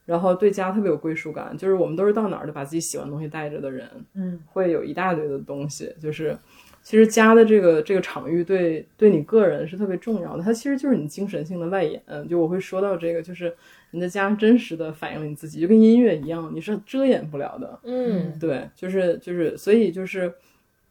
[0.06, 6.38] 然后对家特别有归属感，就是我们都是到哪儿就把自己喜欢的东西带着的人，嗯，会有一大堆的东西，就是
[6.82, 12.02] 其实家的这个这个场域对对你个人是特别重要的，它其实就是你精神性的外延。
[12.28, 13.54] 就我会说到这个，就是
[13.92, 17.80] 你的家真实的反映了你自己，就跟音乐一样，你是遮掩不了的。
[17.84, 20.34] 嗯对，就是就是，所以就是，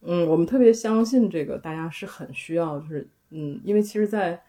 [0.02, 4.40] 嗯，我们特别相信这个，大家是很需要，就是嗯，因为其实，在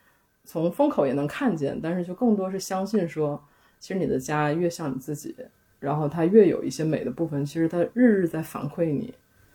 [0.44, 3.42] 从风口也能看见，但是就更多是相信说，
[3.80, 5.36] 其实你的家越像你自己，
[5.80, 9.14] 然后它越有一些美的部分，其实它日日在反馈你，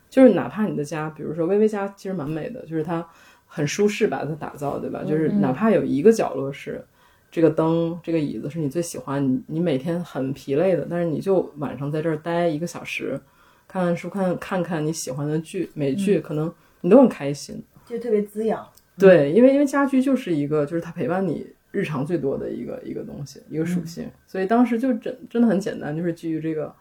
[0.09, 3.07] 就是哪怕你的家，比如说微微家，其实蛮美的，就是它
[3.47, 5.05] 很舒适把它打造，对吧？
[5.05, 6.85] 就是哪怕有一个角落是。
[7.29, 13.21] 这个灯，这个椅子是你最喜欢，你你每天很疲累的，但是你就晚上在这儿待一个小时，
[13.69, 17.63] 看看书，看看看你喜欢的剧、美剧，可能你都很开心。
[17.85, 18.67] 就特别滋养。
[18.99, 24.09] 对，因为因为家居就是一个，就是它陪伴你日常最多的一个一个东西，一个属性。
[24.27, 26.75] 所以当时就真真的很简单，就是基于这个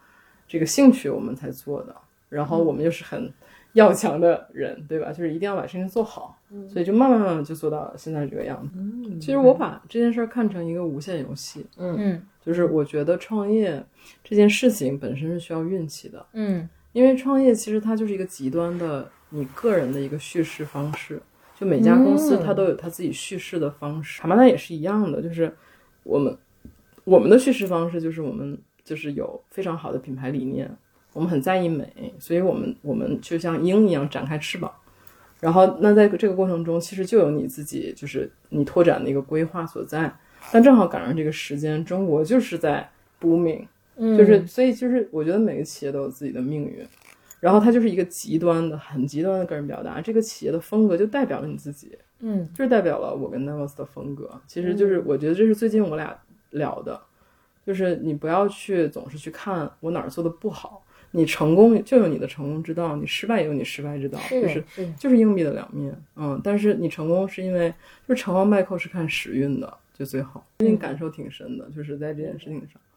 [0.47, 1.95] 这个兴趣我们才做的。
[2.29, 3.31] 然后我们又是很
[3.73, 5.09] 要强的人，对吧？
[5.09, 6.37] 就是一定要把事情做好，
[6.67, 9.19] 所以就慢慢慢慢就做到现在这个样子。
[9.19, 12.21] 其实我把这件事儿看成一个无限游戏，嗯。
[12.41, 13.83] 就是我觉得创业
[14.23, 16.67] 这件事情本身是需要运气的，嗯。
[16.93, 21.21] 因为创业其实它就是一个极端的你个人的一个叙事方式，
[21.59, 24.21] 就每家公司它都有它自己叙事的方式。
[24.21, 25.53] 卡巴纳也是一样的，就是
[26.03, 26.37] 我们
[27.03, 30.69] 我们的叙事方式就是我们就是有非常好的品牌理念，
[31.13, 31.87] 我们很在意美，
[32.19, 34.71] 所以我们我们就像鹰一样展开翅膀。
[35.41, 40.11] 然后，那在这个过程中，其实就有你自己，就是你拓展的一个规划所在。
[40.51, 42.89] 但正好赶上这个时间，中国就是在
[43.21, 46.85] booming，嗯，就是所以就是我觉得每个企业都有自己的命运，
[47.45, 50.01] 然后他就是一个极端的、很极端的个人表达。
[50.01, 54.27] 这个企业的风格就代表了你自己，嗯就是代表了我跟 Nevos 的风格。
[54.47, 56.17] 其实就是我觉得这是最近我俩
[56.49, 56.99] 聊的，
[57.63, 67.71] 就是你不要去总是去看我哪儿做的不好，你成功就有你的成功之道，你失败也有你失败之道，是就是是就是硬币的两面，嗯，但是你成功是因为
[68.07, 70.43] 就是成王败寇是看时运的，就最好。
[70.57, 72.94] 最近感受挺深的，就是在这件事情上，嗯，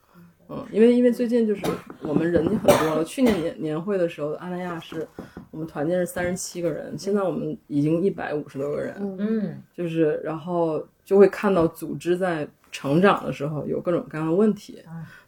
[0.71, 1.63] 因为因为最近就是
[2.03, 5.07] 我们人很多了，去年年年会的时候，阿那亚是
[5.51, 9.63] 我们团建是三十七个人，现在我们已经一百五十多个人，嗯。
[9.75, 14.83] 就是然后就会看到组织在成长的时候有各种各样的问题，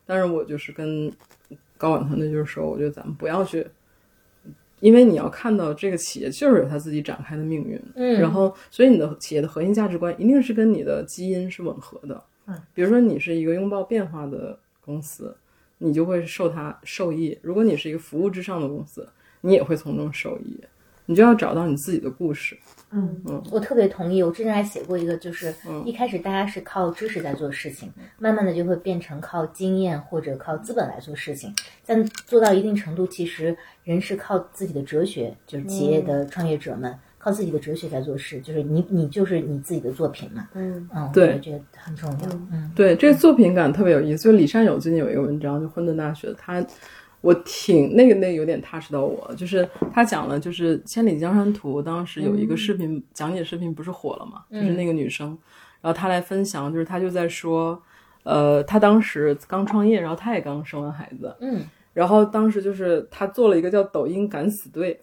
[0.07, 1.12] 但是我就是跟
[1.77, 3.66] 高管团队就是说，我觉得咱们不要去，
[4.81, 8.21] 因为你要看到这个企业就是有它自己展开的命运，嗯。
[8.21, 14.59] 然后所以你的企业的核心价值观一定是跟你的基因是吻合的，嗯，比如说你是一个拥抱变化的
[14.91, 15.36] 公司，
[15.78, 19.09] 你就会受它受益；如果你是一个服务至上的公司，
[19.41, 20.61] 你也会从中受益。
[21.07, 22.57] 你就要找到你自己的故事，
[22.93, 24.22] 嗯嗯我特别同意。
[24.22, 31.53] 我之前还写过一个，就是嗯一开始大家是靠知识在做事情，慢慢的就会变成靠经验或者靠资本来做事情。
[31.84, 40.49] 但做到一定程度，其实人是靠自己的哲学，就是企业的创业者们、靠自己的哲学在做事，就是你你就是你自己的作品嘛。
[40.55, 42.29] 嗯嗯，对觉得这个很重要。
[42.51, 44.25] 嗯对，这个作品感特别有意思。
[44.25, 46.64] 就李善友最近有一个文章，就混沌大学，他
[47.21, 55.29] 我挺那个那个有点 touch 到我，就是他讲了，就是《千里江山图》当时有一个视频、讲解视频不是火了嘛，就是那个女生，
[55.83, 57.79] 然后她来分享，就是她就在说，
[58.23, 61.61] 呃，他当时刚创业，然后他也刚生完孩子，嗯
[61.93, 64.99] 然后当时就是他做了一个叫抖音敢死队，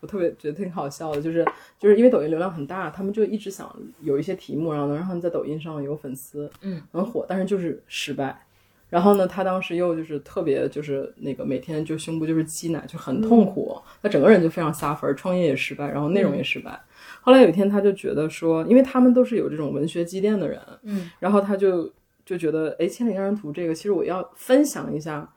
[0.00, 1.44] 我特别觉得挺好笑的，就是
[1.78, 8.44] 就是因为抖音流量很大，他们就一直想有一些题目，然后能让他们在抖音上有粉丝，嗯，很火，但是就是失败。
[8.90, 16.80] 然后呢，他当时又就是特别就是那个每天就胸部就是挤奶，就很痛苦，他整个人就非常 suffer，创业也失败，然后内容也失败。
[17.20, 21.92] 后来有一天他就觉得说，因为他们都是有这种文学积淀的人，嗯，然后他就
[22.24, 25.30] 就觉得，哎，《千里江山图》这个其实我要分享一下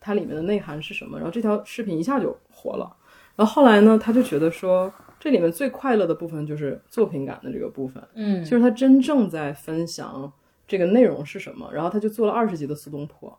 [0.00, 2.92] 它里面的内涵是什么，然后这条视频一下就火了。
[3.36, 10.32] 然后后来呢，他就觉得说，这里面最快乐的部分就是作品感的这个部分，嗯就是他真正在分享
[10.66, 11.70] 这个内容是什么。
[11.72, 13.38] 然后他就做了二十集的苏东坡，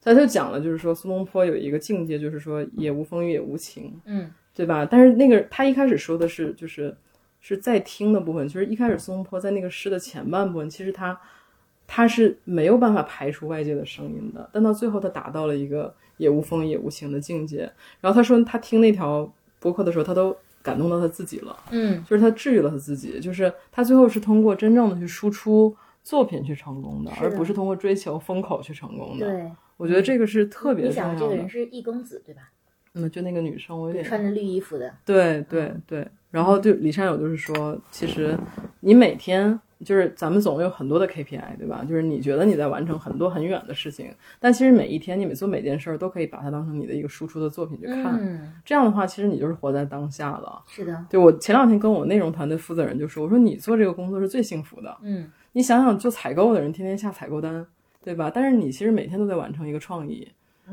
[0.00, 4.86] 他就讲了，就是说苏东坡有一个境界，就是说也无风雨也无晴，嗯对吧？
[4.88, 6.96] 但是那个他一开始说的是，就是
[7.40, 11.18] 是在听的部分，就是一开始苏东坡在那个诗的前半部分，其实他
[11.86, 17.60] 他是没有办法排除外界的声音的，但到最后他达到了一个也无风也无晴的境界。
[18.00, 29.26] 然后他说他听那条播客的时候，他都感动到他自己了，嗯就是他治愈了他自己，就是他最后是通过真正的去输出作品去成功的，的而不是通过追求风口去成功的。
[29.26, 31.18] 对，我觉得这个是特别你重要的。
[31.18, 32.50] 想这个人是易公子对吧？
[32.94, 38.36] 嗯，就那个女生，我有点穿着绿衣服的，对对对，然后就李善友就是说，其实
[38.80, 41.84] 你每天就是咱们总有很多的 KPI，对吧？
[41.88, 48.18] 就是你觉得你在完成很多很远的事情，但其实每一天你每做每件事儿都可以把它当成你的一个输出的作品去看。
[48.20, 50.62] 嗯，这样的话，其实你就是活在当下了。
[50.66, 54.96] 是的，对我前两天跟我内容团队负责人就说，我说你做这个工作是最幸福的。
[55.02, 57.66] 嗯你想想，做采购的人天天下采购单，
[58.04, 58.30] 对吧？
[58.32, 60.28] 但是你其实每天都在完成一个创意。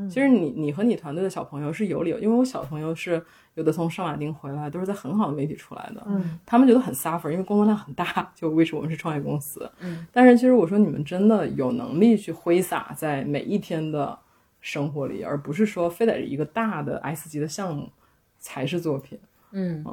[0.10, 3.24] 其实你你和你团队的小朋友是有理由，因为我小朋友是
[3.54, 14.18] 有的从圣马丁回来，都是在很好的媒体出来的，嗯，他们觉得很 suffer，因为工作量很大，就为什么我们是创业公司，嗯，但是其实我说你们真的有能力去挥洒在每一天的
[14.62, 17.90] 生活里，而不是说非得一个大的 S 级的项目
[18.38, 19.20] 才是作品，
[19.52, 19.84] 嗯。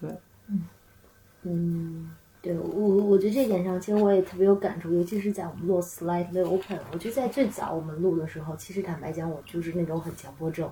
[0.00, 0.10] 对，
[0.48, 0.60] 嗯。
[1.46, 2.10] 嗯，
[2.44, 10.70] 对我我觉得这点上，其实我也特别有感触，尤其是在我们录 Slightly Open，我觉得在最早我们录的时候，其实坦白讲，我就是那种很强迫症，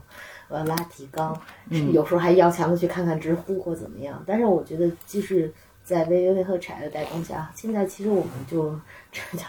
[0.49, 1.35] 我要拉提纲，
[1.71, 4.23] 嗯有时候还要强的去看看知乎或怎么样。
[4.27, 5.51] 但是我觉得，就是
[5.83, 8.79] 在微微和柴的带动下，现在其实我们就
[9.11, 9.45] 这叫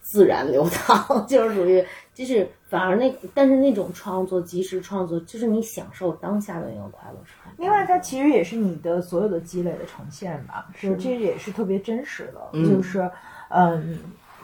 [0.00, 1.84] 自然流淌， 就是属于
[2.16, 13.10] 就是反而那但是那种创作即时创作，就是你享受当下的那种快乐是很另外，它其实也是你的所有的积累的呈现吧，是就这也是特别真实的，嗯就是，
[13.50, 13.98] 嗯，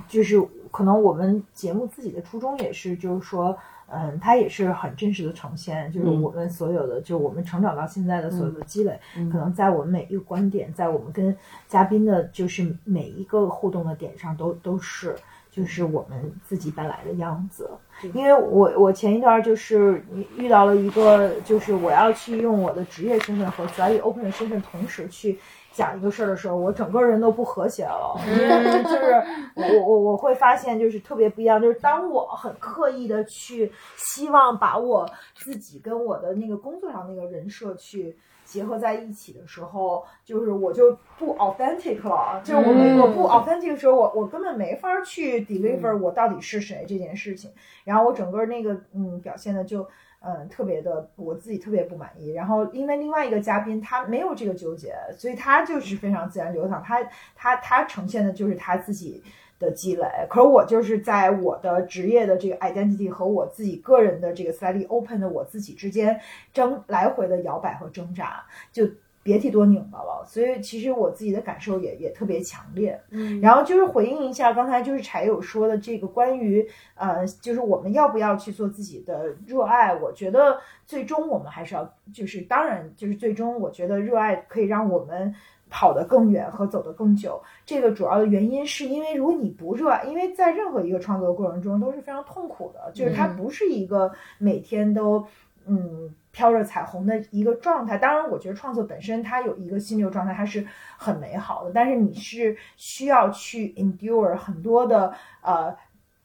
[0.06, 0.38] 就是
[0.70, 3.56] 可能我们节目自己的初衷也是，就是说，
[3.86, 11.34] 嗯，它也是很真实的呈现，就是嗯我们所有的，就我们成长到现在的所有的积累，嗯可能在我们每一个观点，在我们跟
[11.68, 15.16] 嘉宾的，就是每一个互动的点上都都是。
[15.52, 17.70] 就是我们自己本来的样子，
[18.14, 20.02] 因为我我前一段就是
[20.34, 25.38] 遇到了一个，就是我要去用我的职业身份和 slightly open 的身份同时去
[25.70, 29.22] 讲一个事儿的时候，我整个人都不和谐了，因为就是
[29.54, 38.16] 我我我会发现就是特别不一样，就是当我很刻意的去希望把我自己跟我的那个工作上那个人设去。
[38.52, 47.50] 结合在一起的时候，就是我就不 authentic 了，就是我我不 authentic 的时候，我我根本没法去 deliver 我到底是谁这件事情。
[47.84, 49.88] 然后我整个那个嗯表现的就
[50.20, 52.32] 嗯特别的我自己特别不满意。
[52.32, 57.02] 然后因为另外一个嘉宾他没有这个纠结，所以他就是非常自然流淌，他
[57.34, 59.22] 他他呈现的就是他自己。
[59.62, 66.20] 的积累，可是我就是在我的职业的这个 identity 和我自己个人的这个 slightly open 的我自己之间
[66.52, 68.86] 争来回的摇摆和挣扎，就
[69.22, 70.24] 别提多拧巴了。
[70.26, 73.00] 所以其实我自己的感受也也特别强烈。
[73.10, 79.94] 嗯然后就是回应一下刚才就是柴友说的这个关于呃，就是我们要不要去做自己的热爱？
[79.94, 85.34] 我觉得最终我们还是要，就是当然就是最终我觉得热爱可以让我们。
[85.74, 95.24] 跑得更远和走得更久，这个主要的原因是因为如果你不热爱，因为在任何一个创作过程中都是非常痛苦的，就是它嗯不是一个每天都
[95.66, 97.96] 嗯飘着彩虹的一个状态。
[97.96, 105.76] 当然，我觉得创作本身它有一个心流状态，它是很美好的，但是你是需要去 endure 很多的呃。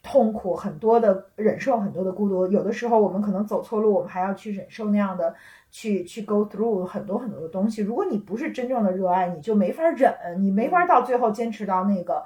[0.03, 5.35] 痛苦很多的忍受很多的孤独，有的时候我们可能走错路，我们还要去忍受那样的
[5.69, 7.81] 去去 go through 很多很多的东西。
[7.81, 12.23] 如果你不是真正的热爱，你就没法忍，你没法到最后坚持到那个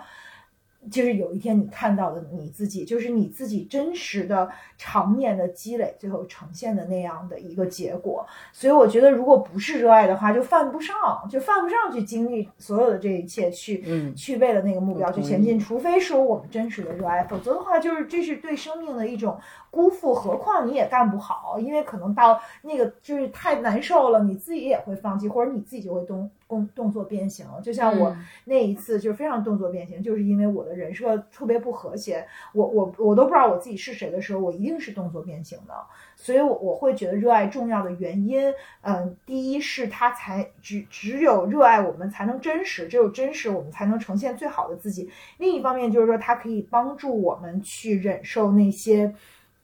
[0.89, 8.25] 就是有一天你看到的你自己，就是你自己真实的常年的积累，最后呈现的那样的一个结果。
[8.51, 10.95] 所以我觉得，如果不是热爱的话，就犯不上，
[11.29, 15.59] 就犯不上去经历所有的这一切，去嗯去为了那个目标去前进。
[15.59, 19.37] 除非说我们真实的热爱，否则的话，就是这是对生命的一种
[19.69, 20.13] 辜负。
[20.13, 27.45] 何况你也干不好，因为可能到那个就是太难受了，你自己也会放弃，或者你自己就会动动动作变形。
[27.63, 35.73] 就像我嗯那一次就非常动作变形，就是因为我的人设特别不和谐，我我我都不知道我自己是谁的时候，我一定是动作变形的。
[36.17, 45.09] 所以我，我会觉得热爱重要的原因，嗯，第一是它才只只有热爱我们才能真实，只有真实我们才能呈现最好的自己。
[45.37, 49.15] 另一方面就是说，它可以帮助我们去忍受那些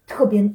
[0.07, 0.51] 特别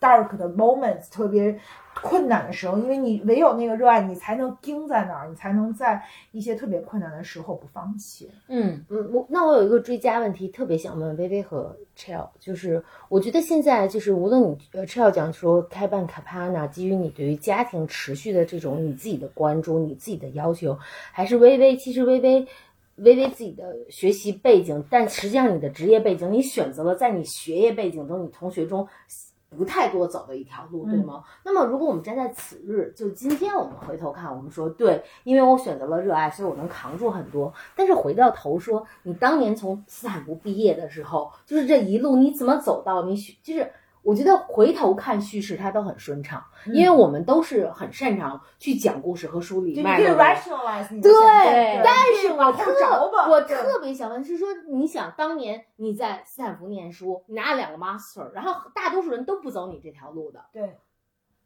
[0.00, 1.58] dark 的 moments，特别
[1.94, 8.30] 困难的时候，因为你唯有那个热爱，你才能盯在那儿，你才能在一些特别困难的时候不放弃。
[8.48, 20.78] 嗯嗯，我那我有一个追加问题，特别想问薇薇和 Chill，就是我觉得现在就是无论你呃 Chill 讲说开办卡帕纳，基于你对于家庭持续的这种你自己的关注、你自己的要求，
[21.12, 22.48] 还是微微，其实微微。
[22.96, 28.86] 微微自己的学习背景，但实际上你的职业背景，你选择了在你学业背景中，你同学中
[29.56, 31.24] 不太多走的一条路，对吗？
[31.44, 37.52] 那么，如果我们站在此日，就今天我们回头看，我们说对，因为我选择了热爱，所以我能扛住很多。
[37.74, 43.70] 但是回到头说，你当年从斯坦福毕业的时候，就是这一路你怎么走到你选，就是
[44.02, 50.16] 我觉得回头看叙事它都很顺畅，因为我们都是很擅长去讲故事和梳理就你可以脉络
[51.02, 53.30] 对，但是我往后特。
[53.30, 60.78] 我特别想问是说，你想当年你在斯坦福念书，你拿了两个 master，然后大多数人都不走你这条路的，对。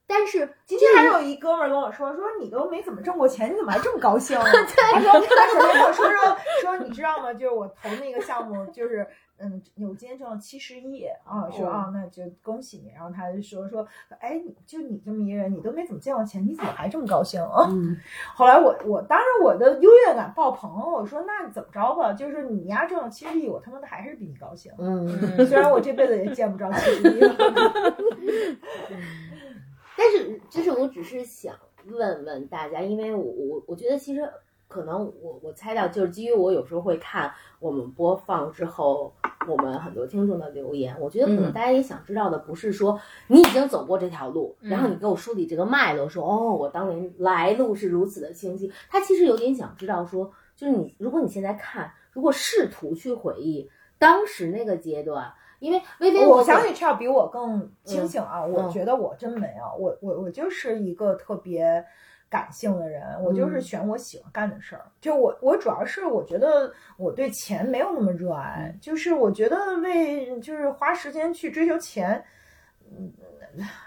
[0.07, 4.37] 但是今天还有一哥们儿跟我说，说你都没怎么挣过钱，你怎么还这么高兴？
[4.93, 7.33] 他说，他首先跟我说说说，你知道吗？
[7.33, 9.07] 就是我投那个项目，就是
[9.39, 12.93] 嗯，我今天挣了七十亿啊，说啊，那就恭喜你。
[12.95, 13.87] 然后他就说说，
[14.21, 17.67] 哎，你就你这么一个人，你都没怎么见过钱，你怎么还这么高兴啊？
[17.71, 17.97] 嗯，
[18.35, 22.13] 后来我我当时我的优越感爆棚，我说那怎么着吧？
[22.13, 24.73] 就是你丫挣了七十亿，我他妈的还是比你高兴。
[24.79, 25.09] 嗯，
[25.47, 27.35] 虽然我这辈子也见不着七十亿了。
[29.97, 31.55] 但是就是我只是想
[31.87, 34.29] 问问大家，因为我我我觉得其实
[34.69, 39.13] 可能我我猜到就是基于我有时候会看我们播放之后，
[39.49, 42.99] 我们很多听众的留言，我觉得可能嗯大家也想知道的不是说
[43.29, 48.73] 你已经走过这条路，嗯然后你给我梳理这个脉络，说哦，我当年来路是如此的清晰。
[48.89, 55.33] 他其实有点想知道说，就是你如果你现在看，如果试图去回忆当时那个阶段。
[55.61, 61.83] 因为微微，我相信 Chell 比我更清醒啊，我嗯觉得我真没有，我我我就是一个特别
[62.35, 64.85] 感性的人，我就是嗯选我喜欢干的事儿。
[65.01, 72.25] 就我我主要是我觉得我对钱没有那么热爱，就是我觉得为就是花时间去追求钱。
[72.91, 73.13] 嗯，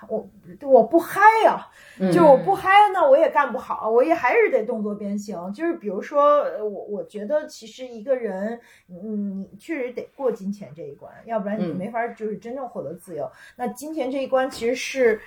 [0.08, 0.30] 我
[0.62, 1.68] 我不嗨呀、
[2.00, 5.38] 嗯就我不嗨，那我也干不好，我也还是得动作变形。
[5.54, 13.30] 就是比如说，呃我我觉得其实一个人，嗯，你确实得过金钱这一关，要不然你嗯没法就是真正获得自由。
[13.58, 15.20] 那金钱这一关其实是。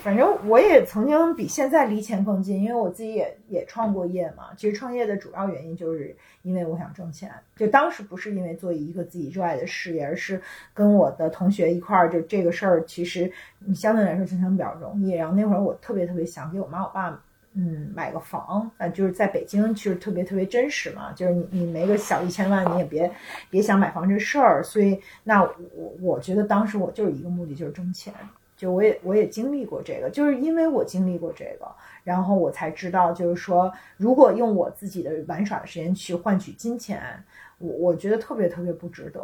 [0.00, 4.50] 反正我也曾经比现在离钱更近，因为我自己也也创过业嘛。
[4.56, 10.40] 其实创业的主要原因就是因为我想挣钱，就当时不是因为做一个自己热爱的事业，而是
[10.74, 13.30] 跟我的同学一块儿，就这个事儿其实
[13.60, 15.12] 你相对来说进行比较容易。
[15.12, 17.22] 然后那会儿我特别特别想给我妈我爸。
[17.54, 23.12] 嗯，买个房，啊，就是在北京，就是特别特别真实嘛，就是你你没个小一千万，你也别
[23.50, 28.10] 别想买房这事儿，所以那我我觉得当时我就是一个目的，就是挣钱，
[28.62, 31.66] 就我也我也经历过这个，就是因为我经历过这个，
[32.04, 37.02] 然后我才知道，就是说，如果用我自己的玩耍的时间去换取金钱，
[37.58, 39.20] 我我觉得特别特别不值得。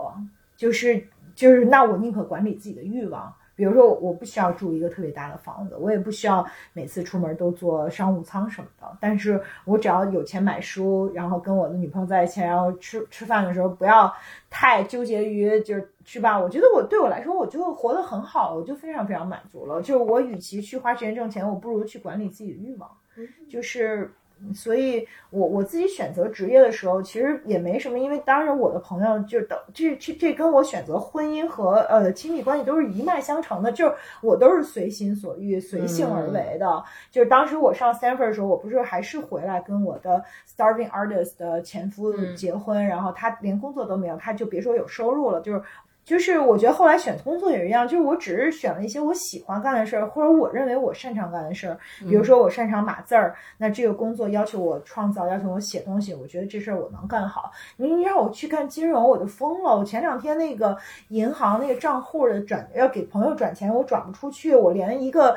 [0.57, 3.33] 就是就是，那我宁可管理自己的欲望。
[3.59, 8.87] 比如说，我不需要住一个特别大的房子，我也不需要每次出门都坐商务舱什么的。
[9.01, 14.15] 但是我只要有钱买书，然后跟我的女朋友在一起，然后吃吃饭的时候不要
[14.49, 16.39] 太纠结于就是是吧？
[16.39, 19.83] 我觉得我对我来说，我就活得很好，我就非常非常满足了。
[19.83, 22.89] 就是我与其去花时间挣钱，我不如去管理自己的欲望。
[23.51, 24.09] 就是，
[24.55, 36.83] 所以我我自己选择职业的时候，其实也没什么，因为当时我的朋友就等这这这跟我选择婚姻和呃亲密关系都是一脉相承的，就是我都是随心所欲、随性而为的。
[37.11, 45.63] 就是当时我上 Stanford 的时候，我不是还是回来跟我的 starving artist 的前夫嗯结婚，然后他连工作都没有，他就别说有收入了，就是。
[46.09, 51.79] 就是我觉得后来选工作也是一样，就是我只是选了一些我喜欢干的事儿，或者我认为我擅长干的事儿。
[52.01, 57.53] 比如说我擅长码字儿，那这个工作要求我创造，要求我写东西，我觉得这事儿我能干好。
[57.77, 59.77] 你让我去干金融，我就疯了。
[59.77, 60.75] 我前两天那个
[61.09, 65.37] 银行那个账户的转要给朋友转钱，我转不出去，我连一个。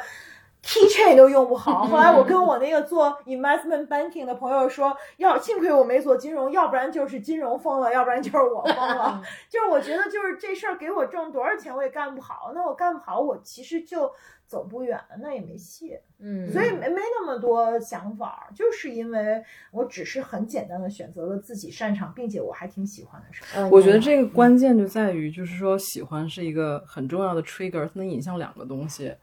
[0.64, 9.22] Keychain 都用不好，后来我跟我那个做 investment banking 的朋友说，要幸亏我没做金融，要不然就是金融疯了，要不然就是我疯了。
[9.50, 14.12] 就是我觉得就是这事儿给我挣多少钱我也干不好，那我干不好我其实就
[14.46, 15.98] 走不远了，那也没戏。
[16.20, 23.68] 嗯，所以没没那么多想法，就是因为我只是很简单的选择了自己擅长并且我还挺喜欢的事儿。
[23.70, 29.16] 我觉得这个关键就在于，就是说喜欢是一个很重要的 trigger，它能引向两个东西。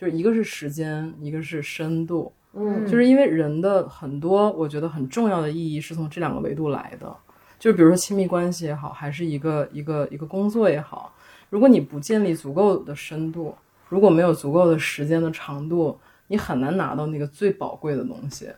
[0.00, 7.14] 就是一个是时间，一个是深度，嗯，就是因为人的很多，我觉得很重要的意义是从这两个维度来的。
[7.58, 11.12] 就比如说亲密关系也好，还是一个一个一个工作也好，
[11.50, 13.54] 如果你不建立足够的深度，
[13.90, 15.98] 如果没有足够的时间的长度，
[16.28, 18.48] 你很难拿到那个最宝贵的东西。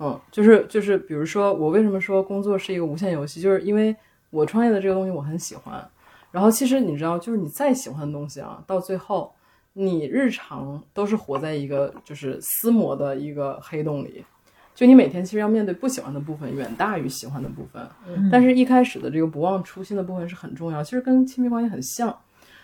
[0.00, 3.94] 嗯，就是就是，比如说我为什么说工作是一个无限游戏，就是因为
[4.30, 5.88] 我创业的这个东西我很喜欢。
[6.32, 9.32] 然后其实你知道，就是你再喜欢的东西啊，到最后。
[9.76, 14.24] 你日常都是活在一个就是撕磨的一个黑洞里，
[14.72, 17.84] 就你每天其实要面对不喜欢的部分远大于喜欢的部分，
[18.30, 22.16] 但是一开始的这个不忘初心的部分是很重要，其实跟亲密关系很像，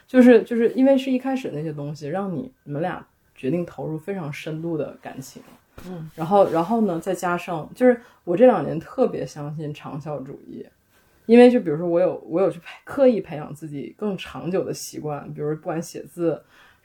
[0.07, 3.05] 就是就是因为是一开始那些东西让你你们俩
[3.35, 5.43] 决定投入非常深度的感情，
[5.89, 10.65] 嗯，然后然后呢再加上就是我这两年特别相信长效主义，
[11.27, 16.41] 因为就比如说我有我有去培刻意培养自己更长久的习惯，比如不管写字。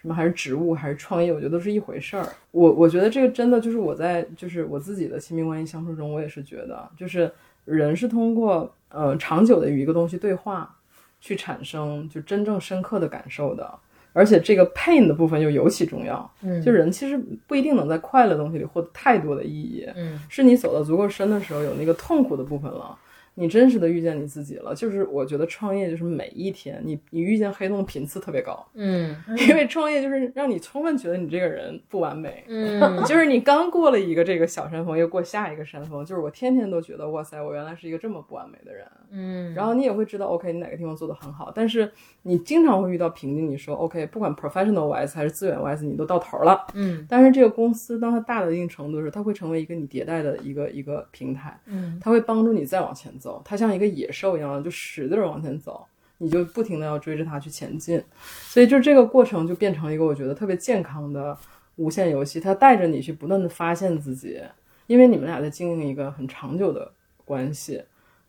[0.06, 2.28] 什么还是植物还是创业，我觉得都是一回事儿。
[2.52, 7.32] 我我觉得这个真的就是我在就是我自己的亲密关系相处中，我也是觉得，就是
[7.64, 10.76] 人是通过呃长久的与一个东西对话，
[11.20, 13.68] 去产生就真正深刻的感受的。
[14.14, 16.32] 而且这个 pain 的部分又尤其重要。
[16.44, 19.90] 嗯，就人其实不一定能在快乐东西里获得太多的意义。
[19.96, 22.96] 嗯，是你走到足够深的时候，有那个痛苦的部分了。
[23.36, 29.16] 你真实的遇见你自己了，就是我觉得创业就是每一天，你你遇见黑洞的频次特别高，嗯，
[29.50, 54.12] 因为创业就是让你充分觉得你这个人不完美，嗯， 就是你刚过了一个这个小山峰，又过下一个山峰，就是我天天都觉得哇塞，我原来是一个这么不完美的人，嗯，然后你也会知道，OK，你哪个地方做的很好，但是你经常会遇到瓶颈，你说 OK，不管 professional wise 还是资源 wise，你都到头了，嗯，但是这个公司当它大到一定程度的时候，它会成为一个你迭代的一个一个平台，嗯，它会帮助你再往前走，它像一个野。
[54.16, 55.86] 兽一样，就使劲往前走，
[56.20, 58.02] 你就不停的要追着它去前进，
[58.48, 61.38] 所以就这个过程就变成一个我觉得特别健康的
[61.76, 64.42] 无限游戏，它带着你去不断的发现自己，
[64.88, 66.90] 因为你们俩在经营一个很长久的
[67.26, 67.84] 关系，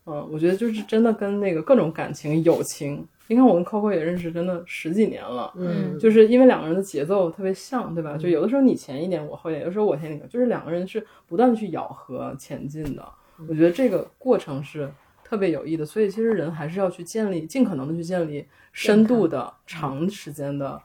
[0.07, 8.17] 嗯，我觉得就是真的跟那个各种感情、友情，你看我跟 Coco 也认识真的十几年了，嗯，就是因为两个人的节奏特别像，对吧？
[8.17, 13.09] 就有的时候你前一点，我后一点，有的时候我前一点，就是两个人是不断的去咬合前进的，
[13.49, 14.91] 我觉得这个过程是。
[15.29, 20.81] 特别有益的，所以其实人还是要去建立，尽可能的去建立深度的、长时间的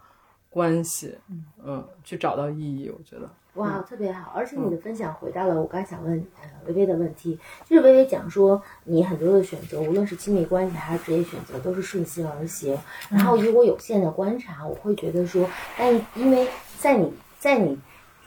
[0.49, 1.15] 关系，
[1.63, 2.89] 嗯，去找到意义。
[2.89, 7.37] 我觉得哇，特别好，而且你的分享回答了我刚才想问呃微微的问题，
[7.69, 12.75] 就是微微讲说你很多的选择，无论是亲密关系还是职业选择，都是顺心而行。
[13.11, 15.47] 然后以我有限的观察，我会觉得说，
[15.77, 16.47] 但因为
[16.79, 17.77] 在你在你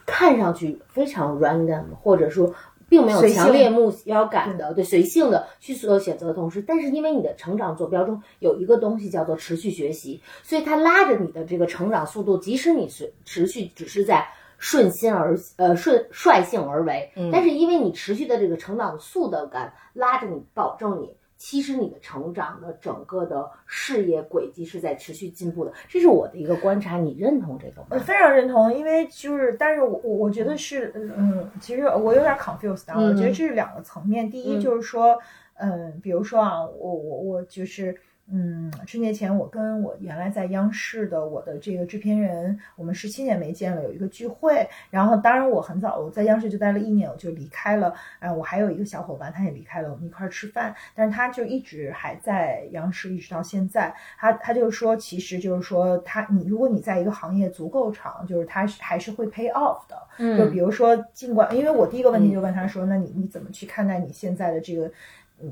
[0.06, 2.54] 看上去非常 random，或者说。
[2.88, 14.26] 并没有强烈目标感的，对随性的去做选择的同时，但是因为你的成长坐标中有一个东西叫做持续学习，所以它拉着你的这个成长速度，即使你是持续只是在
[14.58, 21.14] 顺心而呃顺率性而为，但是因为你持续的这个成长的速度感拉着你，保证你。
[21.36, 26.96] 其实你的成长的整个的事业轨迹是在持续进步的，这是我的一个观察。
[26.96, 27.88] 你认同这个吗？
[27.90, 32.98] 我非常认同，因为就是，但是我我我觉得是，嗯，其实我有点 confused 啊。
[32.98, 34.30] 我觉得这是两个层面。
[34.30, 35.18] 第一就是说，
[35.54, 37.96] 嗯，比如说啊，我我我就是。
[38.26, 44.66] 嗯，春节前我跟我原来在央视的我的这个制片人，我们十七年没见了，有一个聚会。
[44.88, 47.94] 然后当然我很早我在央视就待了一年，我就离开了。
[48.20, 50.74] 哎，我还有一个小伙伴，他也离开了，我们一块儿吃饭。
[50.94, 53.94] 但是他就一直还在央视，一直到现在。
[54.16, 59.96] 他他就说，其实就是说，他你如果你在一个行业足够长，就是他还是会 pay off 的。
[60.16, 64.90] 嗯，就比如说，尽管因为我第一个问题就问他说，那你你怎么去看待你现在的这个？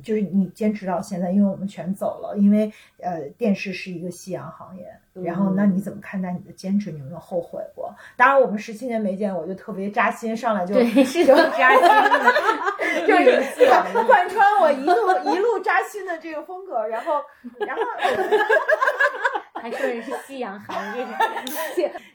[0.02, 4.86] 就是你坚持到现在，因为我们全走了，因为呃，电视是一个夕阳行业。
[5.14, 6.90] 然后，那你怎么看待你的坚持？
[6.90, 7.94] 你有没有后悔过？
[8.16, 11.82] 当然，我们十七年没见，我就特别扎心，上来就就扎心，
[13.06, 13.42] 就是
[14.06, 14.94] 贯穿我一路
[15.34, 16.86] 一路扎心的这个风格。
[16.86, 17.20] 然后，
[17.58, 17.82] 然后。
[19.70, 21.04] 是夕阳行业。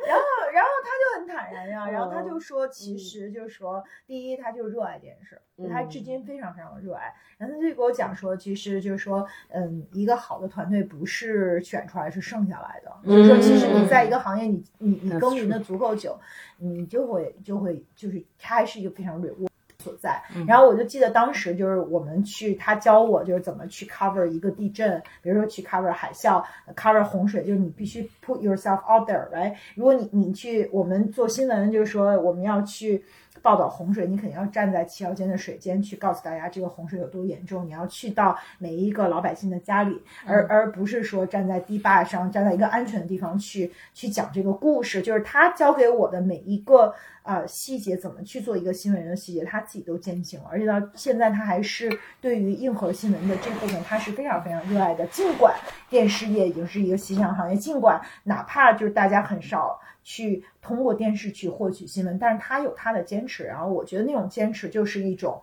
[0.08, 0.24] 然后，
[0.54, 7.14] 然后他就很坦然呀，然后他嗯就说，其实就是说，第一，他就热爱电视，他嗯至今非常非常的热爱。
[7.38, 12.92] 然后他就给我讲说，其实就是说，嗯，一个好的团队不是选出来，是剩下来的。
[13.06, 16.18] 就是说，其实你在一个行业，你你你耕耘的足够久，
[16.58, 19.50] 你就会就会就是，他还是一个非常 reward
[19.88, 20.22] 所在。
[20.46, 26.44] 然后我就记得当时就是我们去，他教我就是怎么去 cover 一个地震，比如说去 cover 海啸
[26.76, 29.56] ，cover 洪水，就是你必须 put yourself out there，right？
[29.76, 33.04] 如果你你去我们做新闻，就是说我们要去。
[33.42, 37.66] 报道洪水，你肯定要站在七号间的水间去告诉大家这个洪水有多严重。
[37.66, 45.02] 你要去到每一个老百姓的家里，而而不是说站在堤坝上，站在一个安全的地方去去讲这个故事。
[45.02, 50.46] 就是他教给我的每一个呃细节，怎么去做一个新闻人的细节，他自己都坚信了。
[50.52, 51.90] 而且到现在，他还是
[52.22, 55.06] 对于硬核新闻的这部分，他是非常非常热爱的。
[55.08, 55.56] 尽管
[55.90, 59.80] 电视业已经是一个夕阳行业，尽管哪怕就是大家很少。
[60.10, 65.38] 去通过电视去获取新闻，但是他有他的坚持，然后我觉得那种坚持就是一种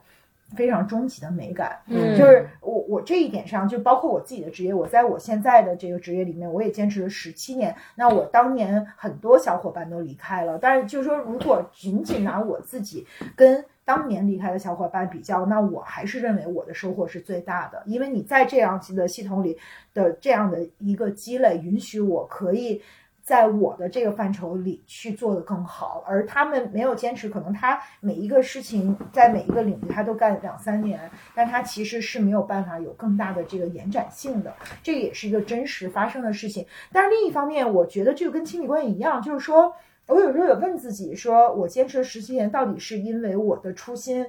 [0.56, 1.78] 非常终极的美感。
[1.86, 7.76] 嗯就是我我这一点上，就包括我自己的职业，我在我现在的这个职业里面，我也坚持了十七年。
[7.94, 13.06] 那我当年很多小伙伴都离开了，但是就是说，如果仅仅拿我自己
[13.36, 19.58] 跟当年离开的小伙伴比较，那我还是认为我的收获是最大的，因为你在这样的系统里
[19.92, 22.80] 的这样的一个积累，允许我可以。
[23.24, 36.66] 在我的这个范畴里去做得更好，而他们没有坚持，可能他每一个事情在每一个领域他都干两三年，但他其实是没有办法有更大的这个延展性的，这也是一个真实发生的事情。
[36.92, 39.74] 但是另一方面，我觉得这个跟亲密关系一样，就是说
[40.06, 44.26] 我有时候也问自己，说我坚持了十七年，到底是因为我的初心？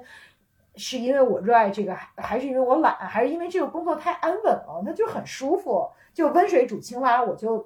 [0.77, 7.65] 是因为我热爱这个，还是因为我懒，还是因为这个工作太安稳了，那就很舒服，就温水煮青蛙，我就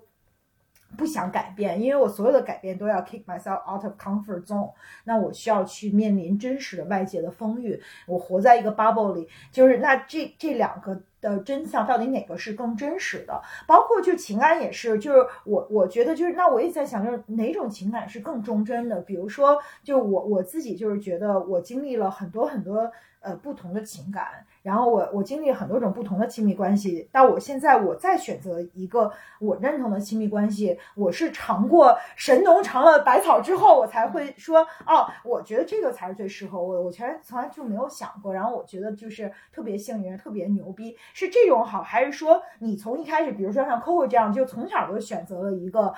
[0.97, 4.71] 不想改变，因为我所有的改变都要 kick myself out of comfort zone。
[5.03, 13.41] 那我需要去面临真实的外界的风雨，我活在一个 bubble 里，就是那这这两个的真相到底哪个是更真实的？
[13.67, 18.99] 包括就情感也是，就是我我觉得就是那我也在想，就是哪种情感是更忠贞的？
[19.01, 36.81] 比如说，就我我自己就是觉得我经历了很多很多呃不同的情感，然后我我经历很多种不同的亲密关系，到我现在我再选择一个我认同的亲密关系，我是尝过神农尝了百草之后，我才会说哦，我觉得这个才是最适合我的。
[36.81, 45.93] 我全从来就没有想过，然后我觉得就是特别幸运，特别牛逼，是这种好，还是说你从一开始，比如说像 Coco 这样，就从小就选择了一个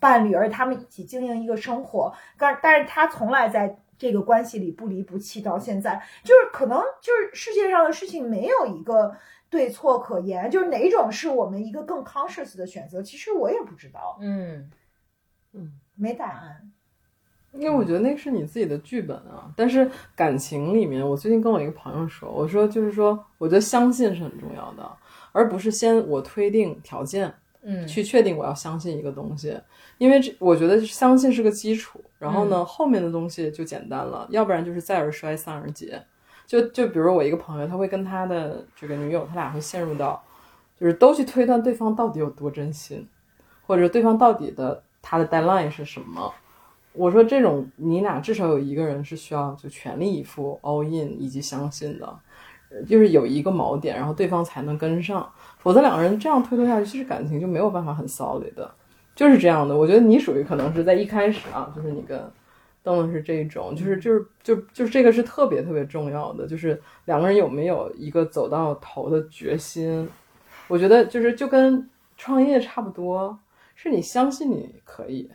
[0.00, 3.78] 伴侣，而他们一起经营一个生活，但但是他从来在。
[4.00, 9.14] 这个关系里不离不弃到现在，就是可能就是世界上的事情没有一个
[9.50, 14.70] 对错可言，就是哪种是我们一个更 conscious 的选择，其实我也不知道，嗯
[15.52, 16.72] 嗯没答案。
[17.52, 19.52] 因为我觉得那是你自己的剧本啊。
[19.54, 24.90] 但是感情里面，我最近跟我一个朋友说，我说就是说，我觉得相信是很重要的，
[25.32, 29.58] 而不是先我推定条件，嗯去确定我要相信一个东西。
[29.98, 36.02] 因为这我觉得相信是个基础，然后呢，后面的东西就简单了，要不然就是再而衰，三而竭。
[36.46, 40.20] 就就比如我一个朋友，他会跟他的这个女友，他俩会陷入到，
[40.80, 43.06] 就是都去推断对方到底有多真心，
[43.66, 46.32] 或者对方到底的他的 deadline 是什么。
[46.92, 52.18] 我说这种你俩至少有一个人是需要就全力以赴 all in 以及相信的，
[52.70, 55.30] 呃就是有一个锚点，然后对方才能跟上，
[55.60, 58.70] 否则两个人这样推脱下去，其实感情就没有办法很 solid 的，
[59.14, 59.76] 就是这样的。
[59.76, 62.18] 我觉得你属于可能是在一开始啊，就是你跟
[62.82, 70.08] 邓伦是这一种，就是就是就就是这个是特别特别重要的，就是两个人有没有一个走到头的决心。
[70.66, 73.38] 我觉得就是就跟创业差不多，
[73.74, 75.30] 是你相信你可以，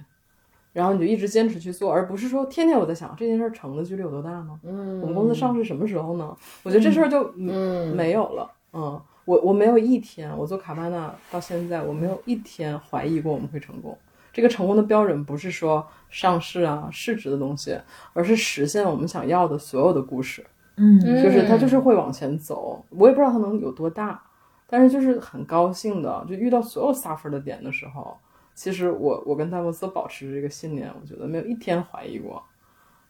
[0.74, 4.60] 然后你就一直坚持去做，而不是说天天我在想这件事儿成的几率有多大呢？
[4.64, 6.36] 嗯，我们公司上市什么时候呢？
[6.64, 8.52] 我觉得这事儿就嗯没有了。
[8.74, 13.98] 嗯，我我没有一天，我做卡巴纳到现在，我没有一天怀疑过我们会成功。
[14.32, 17.80] 这个成功的标准不是说上市啊、市值的东西，
[18.14, 20.46] 而是实现我们想要的所有的故事。
[20.78, 24.22] 嗯就是它就是会往前走，我也不知道它能有多大，
[24.68, 28.18] 但是就是很高兴的，就遇到所有 suffer 的点的时候，
[28.54, 32.44] 其实我我跟戴维斯都保持着这个信念，我觉得没有一天怀疑过，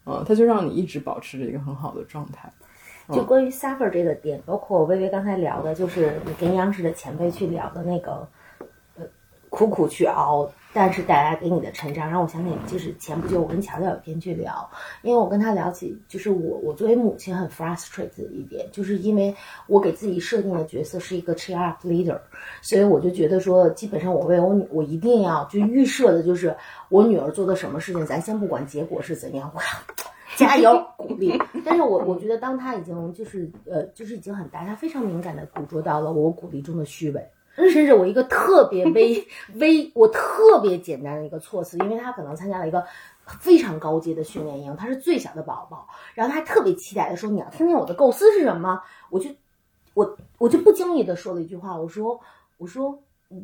[0.05, 2.53] 嗯，它就让你一直保持着一个很好的状态。
[3.13, 8.27] 就关于 suffer 这个点，包括薇薇刚才聊的，就是你跟央视的前辈去聊的那个，
[8.97, 9.05] 呃，
[9.49, 14.69] 苦苦去熬，但是带来给你的成长，让我想起就是前不久我跟乔乔有天去聊，
[15.03, 19.33] 因为我跟他聊起，就是我我作为母亲很 frustrated 的一点，就是因为
[19.67, 22.19] 我给自己设定的角色是一个 cheer up leader，
[22.61, 26.55] 所以我就觉得说，基本上我为我女我一定要就预设的就是
[26.89, 29.67] 我女儿做的什么事情，咱先不管结果是怎样，我要
[30.37, 31.41] 加油鼓励。
[31.63, 37.25] 但是我我觉得当他已经就是呃就是已经很大，他非常敏感的捕捉到了我鼓励中的虚伪。
[37.71, 39.25] 甚至我一个特别微
[39.55, 42.83] 微，我特别简单的一个措辞，因为他可能参加了一个
[43.39, 49.29] 非常高阶的训练营，他是最小的宝宝，然后他还特别期待的说：“你要听听我的构思是什么？”我就
[49.93, 52.19] 我我就不经意的说了一句话，我说
[52.59, 52.99] ：“我说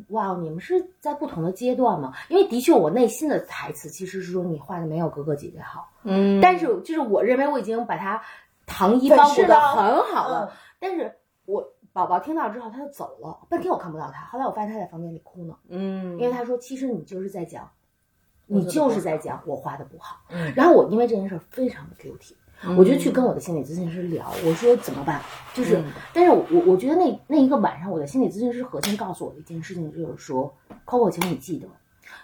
[0.09, 8.21] 哇，你们是在不同的阶段吗？”因为的确，我内心的台词其实是说你画的没有哥哥姐姐好，嗯但是就是我认为我已经把它
[8.65, 11.13] 糖衣包裹的很好了，但是
[11.45, 11.67] 我。
[11.93, 14.23] 宝宝听到之后，他就走了，半天我看不到他。
[14.27, 17.69] 后来我发现他在房间里哭呢，嗯，因为他说：“其实你就是在讲，
[18.45, 22.31] 你就是在讲我画的不好。”嗯然后我因为这件事非常的 guilty，、
[22.77, 25.21] 我就去跟我的心理咨询师聊，我说怎么办？
[25.53, 30.53] 就是，嗯但是我我觉得那那一个晚上，我的心理咨询师核心告诉我的一件事情就是说
[30.85, 31.67] ，Coco，请你记得，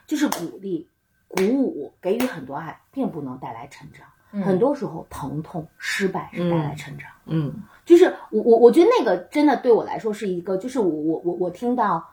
[0.06, 0.88] 就是鼓励、
[1.28, 4.06] 鼓舞、给予很多爱，并不能带来成长。
[4.44, 7.10] 很多时候，疼痛、失败是带来成长。
[7.26, 7.54] 嗯
[7.86, 12.06] 就是我我我觉得那个真的对我来说是一个，就是我我我我听到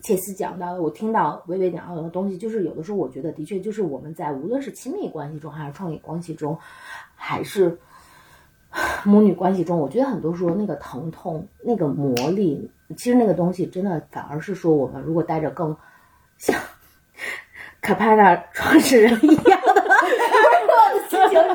[0.00, 6.58] 切斯讲到，我听到微微讲到的东西，就是有的时候我觉得的确就是我们在无论是亲密关系中，还是创业关系中，
[7.14, 7.78] 还是
[9.04, 15.76] 母女关系中，我觉得很多时候那个疼痛、那个磨砺，其实那个东西真的反而是说，我们如果带着更
[16.38, 16.58] 像
[17.82, 19.34] 卡帕纳创始人一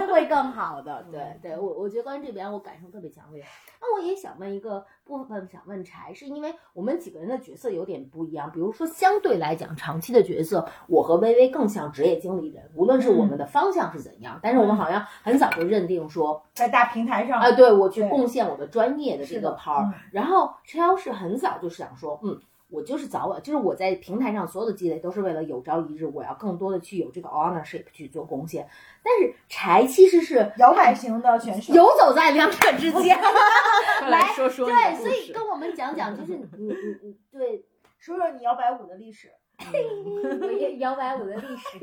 [0.07, 3.43] 会更好的，对对，我我觉得关于这边我感受特别强烈。
[3.81, 8.49] 那我也想问一个部分，想问柴，是因为我们几个人的角色有点不一样。
[8.51, 22.39] 比如说，相对来讲，长期的角色，我和微微更像职业经理人，无论是我们的方向是怎样，但是我们好像很早就认定说，在大平台上啊，对我去贡献我的专业的这个 part，嗯然后陈瑶是很早就想说，嗯。
[22.75, 28.67] 我就是早晚，就是我在平台上所有的积累都是为了有朝一日我要更多的去有这个 ownership 去做贡献。
[29.01, 33.17] 但是柴其实是摇摆型的选手，游走在两者之间。
[33.99, 37.63] 快来说说对，所以跟我们讲讲，就是你你你你对
[37.97, 39.31] 说说你摇摆舞的历史。
[39.57, 41.79] 我摇摇摆舞的历史。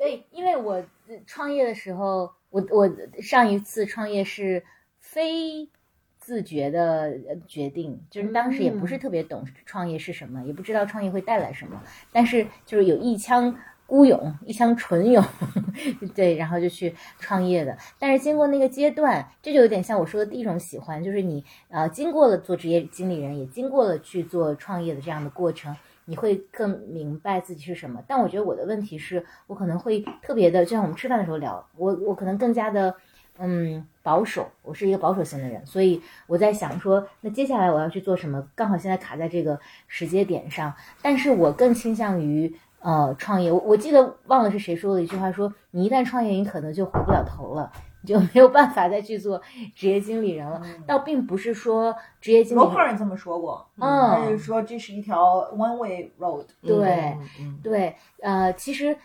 [0.00, 0.72] 对，因为我
[1.06, 2.90] 呃创业的时候，我我
[3.20, 4.64] 上一次创业是
[4.98, 5.68] 非
[6.22, 13.54] 自觉的呃决定，就是当时也不是特别懂创业是什么，也不知道创业会带来什么，但是就是有一腔。
[13.84, 15.22] 孤勇，一腔纯勇，
[16.14, 17.76] 对，然后就去创业的。
[17.98, 28.02] 但是经过那个阶段，这就有点像我说的第一种喜欢，就是你呃经过了做职业经理人，也经过了去做创业的这样的过程，你会更明白自己是什么。
[28.06, 32.94] 但我觉得我的问题是我可能会特别的，就像我们吃饭的时候聊，我我可能更加的
[33.38, 38.46] 嗯保守，我是一个保守型的人，所以我在想说，那接下来我要去做什么？
[38.54, 42.54] 刚好现在卡在这个时间点上，但是我更倾向于。
[42.84, 47.70] 呃，创业，我我记得忘了是谁说的一句话，说你一旦创业，你可能就回不了头了，
[48.00, 49.40] 你就没有办法再去做
[49.72, 50.60] 职业经理人了。
[50.84, 56.44] 倒并不是说职业经理罗克人这么说过，嗯他是说这是一条 one way road。
[56.60, 58.96] 对嗯对，呃，其实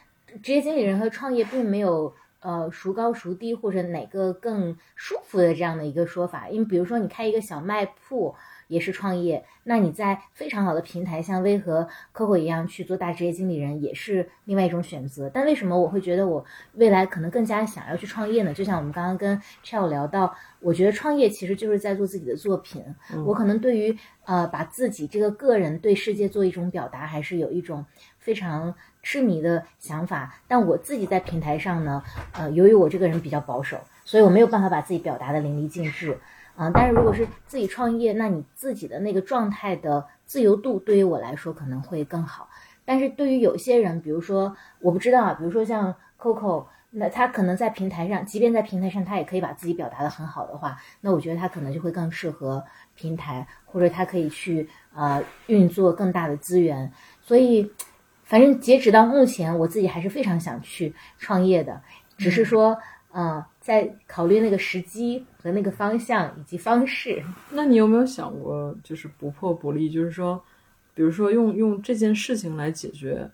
[0.42, 2.12] 职业经理人和创业并没有
[2.42, 8.36] 呃孰高孰低或者哪个更舒服的这样的一个说法，因为比如说你开一个小卖铺。
[8.70, 15.30] 也是创业，那你在非常好的平台，像微和 Coco 一样去做大职业经理人，也是另外一种选择。
[15.34, 18.54] 但为什么我会觉得我未来可能更加想要去创业呢？
[18.54, 22.84] 就像我们刚刚跟 Chell 聊到，我觉得创业其实就是在做自己的作品。
[23.26, 27.86] 我可能对于呃把自己这个个人对世界做一种表达，还是有一种
[28.20, 28.76] 非常
[29.10, 30.36] 是你的想法。
[30.50, 32.04] 但我自己在平台上呢，
[32.34, 36.20] 呃，由于我这个人比较保守，所以我没有办法把自己表达的淋漓尽致。
[36.58, 42.50] 啊、但是如果是自己创业，那你自己的那个状态的自由度，对于我来说可能会更好。
[42.84, 52.64] 但是对于有些人，比如说我不知道啊，比如说像 Coco，那他可能在平台上，即便在平台上，他也可以把自己表达的很好的话，那我觉得他可能就会更适合
[52.96, 56.92] 平台，或者他可以去呃运作更大的资源。
[57.22, 57.72] 所以，
[58.28, 61.82] 反正截止到目前，我自己还是非常想去创业的，
[62.18, 62.78] 只是说，
[63.14, 67.24] 嗯、在考虑那个时机和那个方向以及方式。
[67.50, 70.40] 那你有没有想过，就是不破不立，就是说，
[70.94, 73.28] 比如说用用这件事情来解决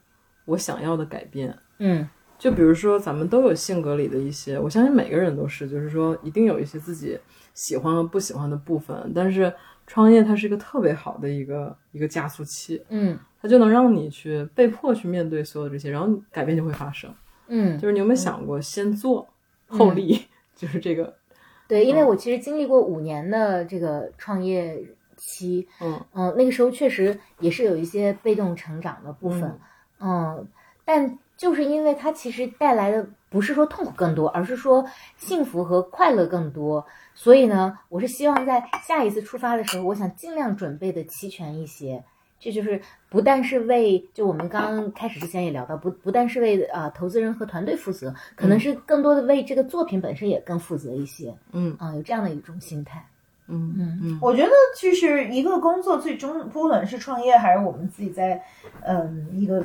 [0.46, 1.58] 我想要的改变？
[1.80, 7.18] 嗯就比如说，咱们都有性格里的一些，我相信每个人都是，就是说，一定有一些自己
[7.54, 9.12] 喜欢和不喜欢的部分。
[9.16, 9.54] 但是
[9.88, 17.14] 创业它是一个特别好的一个一个加速器，嗯它就能让你去被迫去面对所有这些，然后改变就会发生。
[17.48, 19.28] 嗯，就是你有没有想过，先做
[19.68, 20.18] 后立，
[20.56, 21.14] 就是这个，
[21.68, 24.82] 对，因为我其实经历过五年的这个创业
[25.18, 29.60] 期，嗯嗯、那个时候确实也是有一些被动成长的部分，
[30.00, 30.48] 嗯，
[30.86, 34.86] 但就是因为它其实带来的不是说痛苦更多，而是说
[35.18, 42.02] 幸福和快乐更多，所以呢，我是希望在下一次出发的时候，我想尽量准备的齐全一些。
[42.44, 51.34] 这就是不但是为就我们刚刚开始之前也聊到，不不但是为啊、投资人和团队负责，可能是更多的为这个作品本身也更负责一些。
[51.54, 53.08] 嗯啊、有这样的一种心态。
[53.48, 58.44] 嗯嗯嗯我觉得就是一个工作，最终不论是创业还是我们自己在，
[58.82, 59.64] 嗯，一个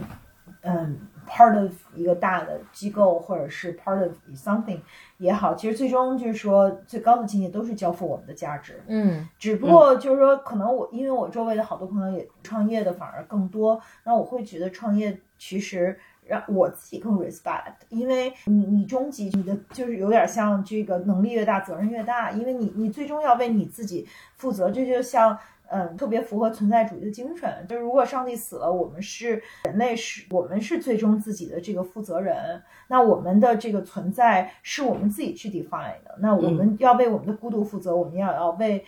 [0.63, 0.97] 嗯
[1.29, 4.81] part of 一个大的机构，或者是 part of something
[5.19, 8.83] 也好，其实最终就是说最高的境界都是交付我们的价值。
[8.89, 25.39] 嗯只不过就是说，可能我因为我周围的好多朋友也创业的反而更多，那我会觉得创业其实让我自己更 respect，因为你你终极你的就是有点像这个能力越大责任越大，因为你你最终要为你自己负责，这就像。
[25.71, 27.67] 嗯，特别符合存在主义的精神。
[27.69, 32.63] 就是如果上帝死了，我们是人类是，我们是最终自己的这个负责人。
[32.89, 36.17] 那我们的这个存在是我们自己去 define 的。
[36.21, 38.85] 那我们要为我们的孤独负责，我们要要为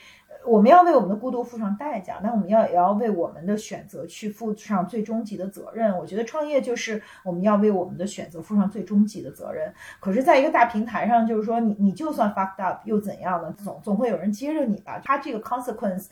[0.46, 5.94] 我们要为我们的孤独付上代价，那我们要也要为我们的选择去负上最终极的责任。
[5.98, 9.70] 我觉得创业就是我们要为我们的选择负上最终极的责任。
[10.00, 13.54] 可是，在一个大平台上，就是说你你就算 fucked up 又怎样呢？
[13.62, 14.98] 总总会有人接着你吧。
[15.04, 16.06] 它这个 consequence，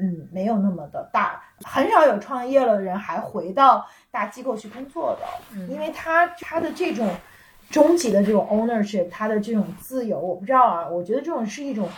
[0.00, 1.42] 嗯，没有那么的大。
[1.62, 7.08] 很少有创业了的人还回到大机构去工作的，因为他他的这种
[7.68, 11.88] 终极的这种 ownership，他的这种自由，我不知道啊，我觉得这种是一种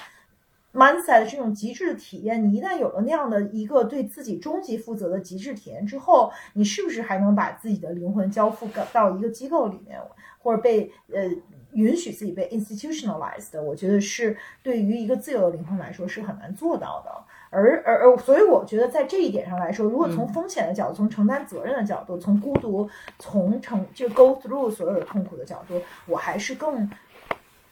[0.73, 2.43] mindset 的这种极致的体验。
[2.43, 10.01] 你一旦有了那样的一个对自己终极负责的极致体验之后，你是不是还能把自己的灵魂交付到一个机构里面，
[10.39, 11.31] 或者被呃？
[11.75, 17.11] 允许自己被 institutionalized，我觉得是对于一个自由的灵魂来说是很难做到的。
[17.53, 22.89] 而而而，所以我觉得在这一点上来说，如果从风险的角度、从承担责任的角度、从孤独、
[23.19, 26.91] 从承就 go through 所有的痛苦的角度，我还是更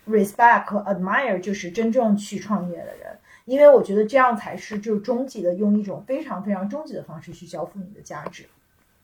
[0.06, 8.44] respect 和 admire 就是真正去创业的人，因为我觉得这样才是就是终极的用一种非常非常终极的方式去交付你的价值。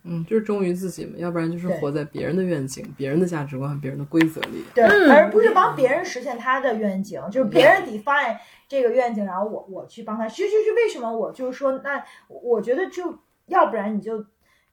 [0.09, 4.65] 嗯，就是忠于自己嘛，要不然就是活在别人的愿景、别人的价值观、别人的规则里。
[4.73, 8.37] 对，而不是帮别人实现他的愿景，就是别人 define
[8.69, 10.29] 这个愿景，然后我我去帮他。
[10.29, 14.25] 其实就是为什么我就是说，那我觉得就要不然你就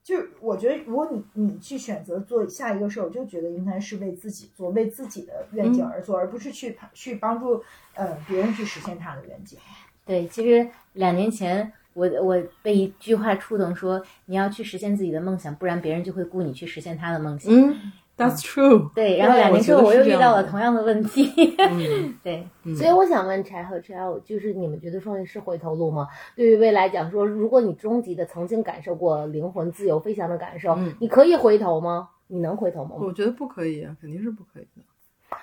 [0.02, 7.62] 就我觉得，如果你你去选择做下一个事儿，我就觉得应该是为自己做，为自己的愿景而做，而不是去去帮助
[7.94, 9.58] 呃别人去实现他的愿景。
[10.04, 17.50] 对，其实两年前我我被一句话触动说，你要去实现自己的梦想，不然别人就会雇你去实现他的梦想。
[17.54, 18.92] 嗯，That's true。
[18.94, 21.32] 对，然后两年之后我又遇到了同样的问题。
[21.58, 22.46] 嗯 对，
[22.76, 26.08] 所以我想问柴和 h 就是你们觉得创业是回头路吗？
[26.36, 32.10] 对于未来讲说，如果你终极的曾经感受过灵魂自由飞翔的感受，嗯你可以回头吗？
[32.28, 32.96] 你能回头吗？
[32.98, 34.82] 我觉得不可以啊，肯定是不可以的。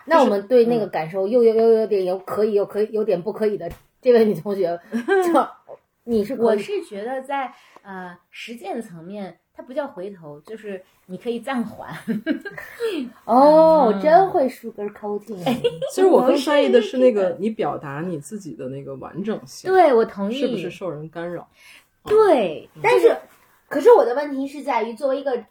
[0.05, 3.69] 那我们对那个感受又又又有点有可以，又可以有点不可以的
[4.01, 5.47] 这位女同学，就
[6.05, 7.51] 你是可以我是觉得在
[7.83, 11.95] 呃实践层面，它不叫回头，就是你可以暂缓。
[13.25, 15.37] 哦，嗯真会 sugar coating。
[15.91, 20.39] 其实我更是在意的是那个你表达你自己的那个完整性，对，我同意。
[20.39, 21.47] 是不是受人干扰？
[22.05, 23.15] 对，但是，
[23.69, 25.45] 可是我的问题是在于，作为一个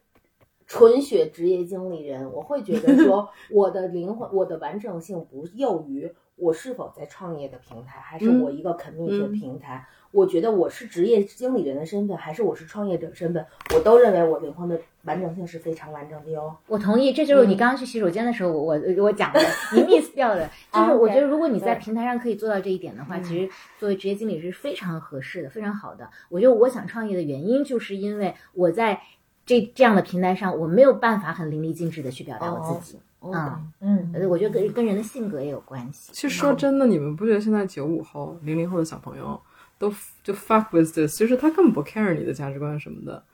[0.67, 9.87] 纯血职业经理人，我会觉得说， 我的灵魂、我的完整性不囿于我是否在创业的平台，还是嗯我一个 commit 的嗯平台。
[10.13, 13.45] 我觉得我是职业经理人的身份，还是我是创业者身份，
[13.75, 16.55] 我都认为我灵魂的完整性是非常完整的哟。
[16.67, 19.41] 我同意，这就是你嗯刚刚去洗手间的时候，我我我讲的，
[19.75, 20.45] 你 miss 掉的。
[20.73, 23.49] 就是啊我觉得，如果你在平台上可以做到这一点的话，嗯其实
[23.79, 26.09] 作为职业经理是非常合适的，非常好的。
[26.29, 29.01] 我觉得我想创业的原因，就是因为我在
[29.47, 32.99] 这这样的平台上，我没有办法很淋漓尽致的去表达我自己。
[33.21, 36.11] 啊，嗯，呃，我觉得跟跟人的性格也有关系。
[36.15, 39.39] 其实说真的，你们不觉得现在九五后、零零后的小朋友
[39.81, 39.91] 都
[40.23, 43.25] 就 fuck with this，就是他根本不 care 你的价值观什么的。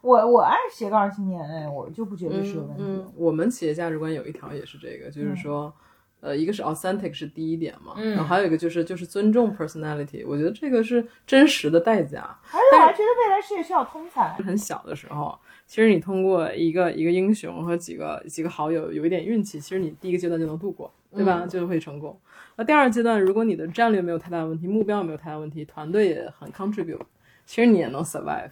[0.00, 2.82] 我我爱斜杠青年，哎，我就不觉得是有问题。
[2.84, 5.74] 嗯，我们企业价值观有一条也是这个，就是说，
[6.26, 12.36] 呃，一个是 authentic 是第一点嘛，嗯然后还有一个就是就是尊重 personality，我觉得这个是真实的代价。
[12.50, 14.34] 而且我还觉得未来世界需要通才。
[14.44, 21.46] 很小的时候，其实你通过一个一个英雄和几个几个好友有一点运气，其实你第一个阶段就能度过，对吧？
[21.48, 22.18] 就会成功。
[22.56, 27.00] 那第二阶段，如果你的战略没有太大问题，目标没有太大问题，团队也很 contribute，
[27.44, 28.50] 其实你也能 survive。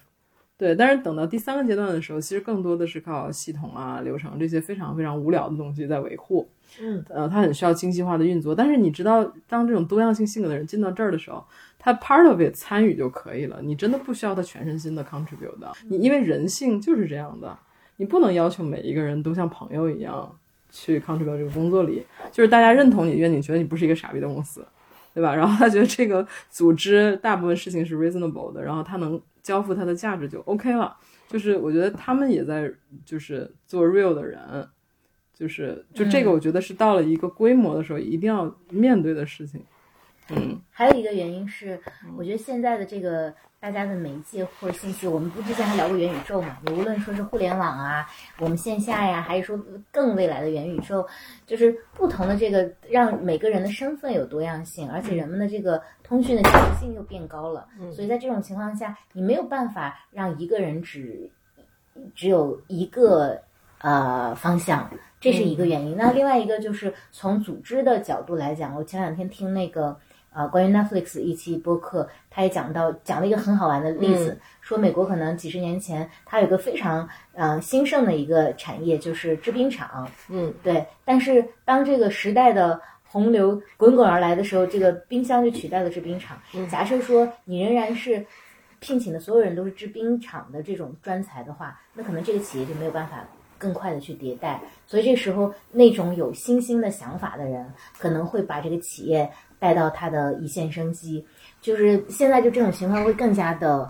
[0.56, 6.48] 对，但是等到第三个阶段的时候，其实更多的是靠系统啊、流程这些非常非常无聊的东西在维护。
[6.81, 8.55] 嗯，呃，它很需要精细化的运作。
[8.55, 11.44] 但是你知道，当这种多样性性格的人进到这儿的时候，
[11.78, 15.72] 他 part of it 参与就可以了，你真的不需要他全身心的 contribute 的。
[15.89, 17.59] 你因为人性就是这样的，
[17.97, 20.39] 你不能要求每一个人都像朋友一样
[20.70, 24.64] 去 contribute 这个工作里，就是大家认同你愿景，觉得你不是一个傻逼的公司。
[25.12, 25.32] 对吧？
[25.32, 30.97] 然后他觉得这个组织大部分事情是 reasonable 的，然后他能交付它的价值就 OK 了。
[31.29, 32.69] 就是我觉得他们也在
[33.05, 34.69] 就是做 real 的人，
[35.33, 39.65] 就是就这个我觉得是到了一个规模的时候一定要面对的事情。
[40.31, 41.79] 嗯，还有一个原因是，
[42.16, 43.35] 我觉得现在的这个
[43.65, 46.59] 大家的媒介或者信息，我们不之前还聊过元宇宙嘛？
[46.66, 48.07] 你无论说是互联网啊，
[48.39, 49.59] 我们线下呀，还是说
[49.91, 51.09] 更未来的元宇宙，
[51.47, 57.66] 就是不同的这个让每个人的身份有多样性，而且人们的这个通讯的即时性又变高了。
[57.91, 61.31] 所以在这种情况下，你没有办法让一个人只
[62.15, 63.41] 只有一个
[63.78, 65.97] 呃方向，这是一个原因。
[65.97, 69.99] 那另外一个就是从组织的角度来讲，我前两天听那个。
[70.35, 80.09] 呃，关于 Netflix 一期播客，他也讲到讲了一个很好玩的例子，说美国可能几十年前，它有个非常呃兴盛的一个产业，就是制冰厂。
[80.28, 80.85] 嗯，对。
[81.05, 86.36] 但是当这个时代的洪流滚滚而来的时候，这个冰箱就取代了制冰厂。
[86.69, 88.27] 假设说你仍然是
[88.81, 93.24] 聘请的所有人都是制冰厂的这种专才的话，那可能这个企业就没有办法
[93.56, 94.61] 更快的去迭代。
[94.85, 99.31] 所以这时候那种有新兴的想法的人，可能会把这个企业。
[99.59, 101.24] 带到他的一线生机，
[101.60, 103.89] 就是现在就这种情况会更加的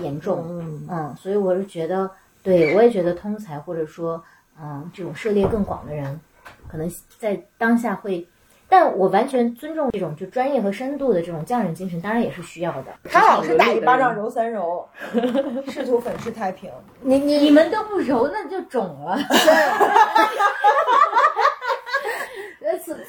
[0.00, 2.10] 严重，嗯嗯，所以我是觉得，
[2.42, 4.22] 对我也觉得通才或者说，
[4.60, 6.20] 嗯，这种涉猎更广的人，
[6.68, 8.26] 可能在当下会，
[8.68, 12.86] 但我完全尊重这种就专业和深度的这种匠人精神，当然也是需要的。
[13.04, 14.88] 他老是打一巴掌揉三揉，
[15.68, 16.70] 试图粉饰太平。
[17.00, 19.18] 你你你们都不揉，那就肿了。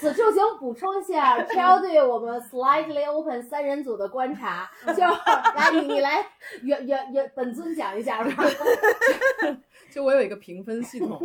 [0.02, 6.26] 呃，此此处请补充一下 c h e l 对我们 Slightly Open 三人组的观察，就来你你来
[6.62, 8.32] 原原原本尊讲一下吧。
[9.92, 11.22] 就我有一个评分系统，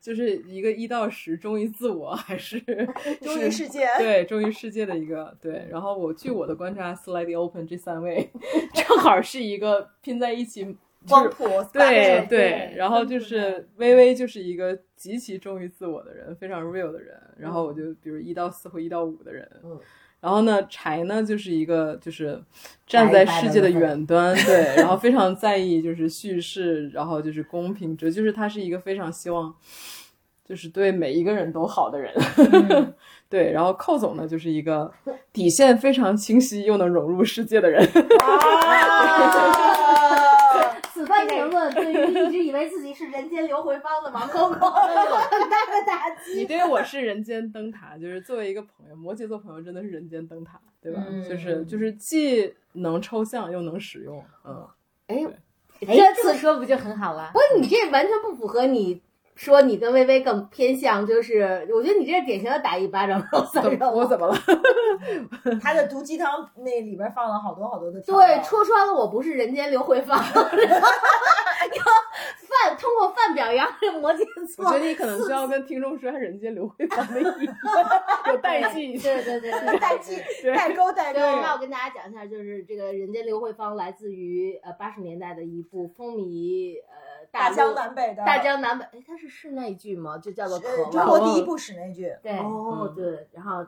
[0.00, 2.58] 就是一个一到十，忠于自我还是
[3.20, 3.86] 忠于世界？
[3.98, 5.66] 对，忠于世界的一个对。
[5.70, 8.30] 然后我据我的观察，Slightly Open 这三位
[8.72, 10.76] 正好是一个拼在一起。
[11.08, 17.20] 光谱对对，然后就是微微就是一个极其忠于自我的人，非常 real 的人。
[17.38, 19.78] 然后我就比如一到四或一到五的人，嗯，
[20.20, 22.40] 然后呢，柴呢就是一个就是
[22.86, 29.54] 站在世界的远端，对，然后非常在意就是叙事，然后就是公平，这就是他是一个非常希望
[30.44, 32.14] 就是对每一个人都好的人，
[33.28, 33.50] 对。
[33.52, 34.92] 然后寇总呢就是一个
[35.32, 37.84] 底线非常清晰又能融入世界的人。
[40.92, 46.36] 此 番评论对于一直以为自己是人间刘回芳的王 Coco 有很大的打击。
[46.36, 51.04] 你对我是人间灯塔，就是作为一个朋友，摩羯座朋友真的是人间灯塔，对吧？
[51.28, 54.66] 就是就是既能抽象又能使用，嗯。
[55.06, 55.22] 哎，
[55.86, 57.30] 哎，这次说不就很好了？
[57.34, 59.02] 不，你这完全不符合你。
[59.34, 63.20] 说你跟微微更偏向，就是我觉得你这是典型的打一巴掌。
[63.32, 64.36] 我怎么了？
[65.60, 68.00] 他的毒鸡汤那里边放了好多好多的。
[68.02, 70.16] 对，戳穿了我不是人间刘慧芳。
[70.18, 71.82] 要
[72.46, 74.18] 范通过范表扬这摩羯
[74.54, 74.66] 座。
[74.66, 77.52] 我觉得你可能需要跟听众说下人间刘慧芳的意思，
[78.28, 78.96] 有代际。
[78.98, 80.16] 对对对，代际
[80.54, 81.18] 代沟代沟。
[81.18, 87.13] 那我跟大家讲一下，就是这个人间刘慧芳来自于呃八十年代的一部风靡呃。
[87.34, 90.16] 大江南北的大江南北，哎，它是室内剧吗？
[90.18, 92.14] 就叫做《渴望》，中国第一部室内剧。
[92.22, 93.66] 对，哦，对，然后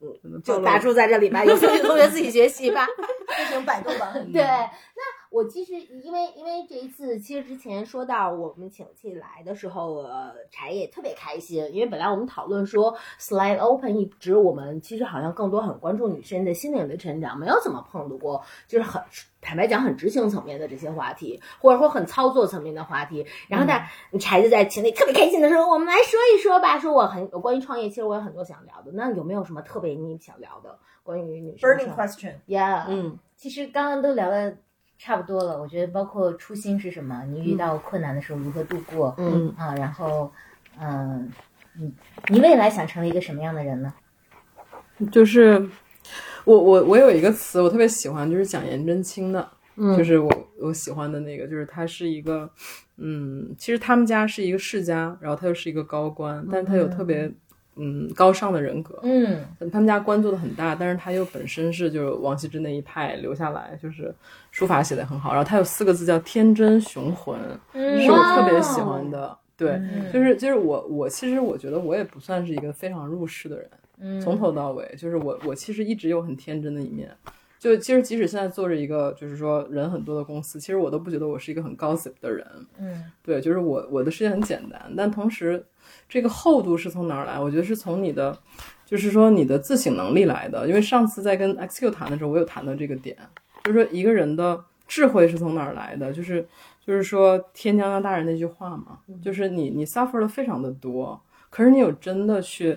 [0.00, 2.86] 嗯，就打住在这里吧，有兴趣的同学自己学习吧，
[3.38, 4.12] 进行百度吧。
[4.32, 5.23] 对，那。
[5.34, 19.02] 我其实因为因为这一次，其实之前说到我们请气来的时候，呃，柴也特别开心，因为本来我们讨论说 slide open 一直我们其实好像更多很关注女生的心灵的成长，没有怎么碰到过，就是很
[19.40, 23.26] 坦白讲很执行层面的这些话题，或者说很操作层面的话题。
[23.48, 23.90] 然后他
[24.20, 28.92] 柴就在群里特别开心的说：“我们来说一说吧，说我很关于创业，其实我有很多想聊的。
[28.92, 34.54] 那有没有什么特别你想聊的关于女生？Burning question，Yeah，嗯，其实刚刚都聊了。
[34.98, 39.52] 差不多了，我觉得包括初心是什么，你遇到困难的时候如何度过，嗯。
[39.58, 40.32] 啊，然后，
[40.80, 41.30] 嗯，
[41.74, 41.92] 你
[42.28, 43.92] 你未来想成为一个什么样的人呢？
[45.10, 45.68] 就是
[46.44, 50.30] 我我我有一个词我特别喜欢，就是讲颜真卿的，嗯，就是我
[50.60, 52.48] 我喜欢的那个，就是他是一个，
[52.96, 57.30] 嗯，其实他们家是一个世家，然后他又是一个高官，但他有特别
[57.76, 58.98] 嗯高尚的人格。
[59.02, 59.38] 嗯
[59.72, 64.14] 他们家官做的很大，但是他又本身是就是王羲之那一派留下来，就是
[64.50, 65.30] 书法写的很好。
[65.32, 67.38] 然后他有四个字叫天真雄浑，
[67.72, 69.36] 嗯是我特别喜欢的。
[69.56, 73.70] 对，嗯就是就是我我其实我觉得我也不算是一个非常入世的人，
[74.00, 77.10] 嗯从头到尾就是我我其实一直有很天真的一面。
[77.56, 82.46] 就其实即使现在做着一个就是说人很多的公司，其实我都不觉得我是一个很 gossip 的人。
[82.78, 85.64] 嗯对，就是我我的世界很简单，但同时
[86.08, 87.38] 这个厚度是从哪儿来？
[87.38, 88.38] 我觉得是从你的，
[88.86, 90.66] 就是说你的自省能力来的。
[90.68, 93.16] 因为上次在跟 XQ 谈的时候，我有谈到这个点，
[93.64, 96.12] 就是说一个人的智慧是从哪儿来的？
[96.12, 96.46] 就是
[96.84, 101.20] 就是说天将降大人那句话嘛，就是你你 suffer 的非常的多，
[101.50, 102.76] 可是你有真的去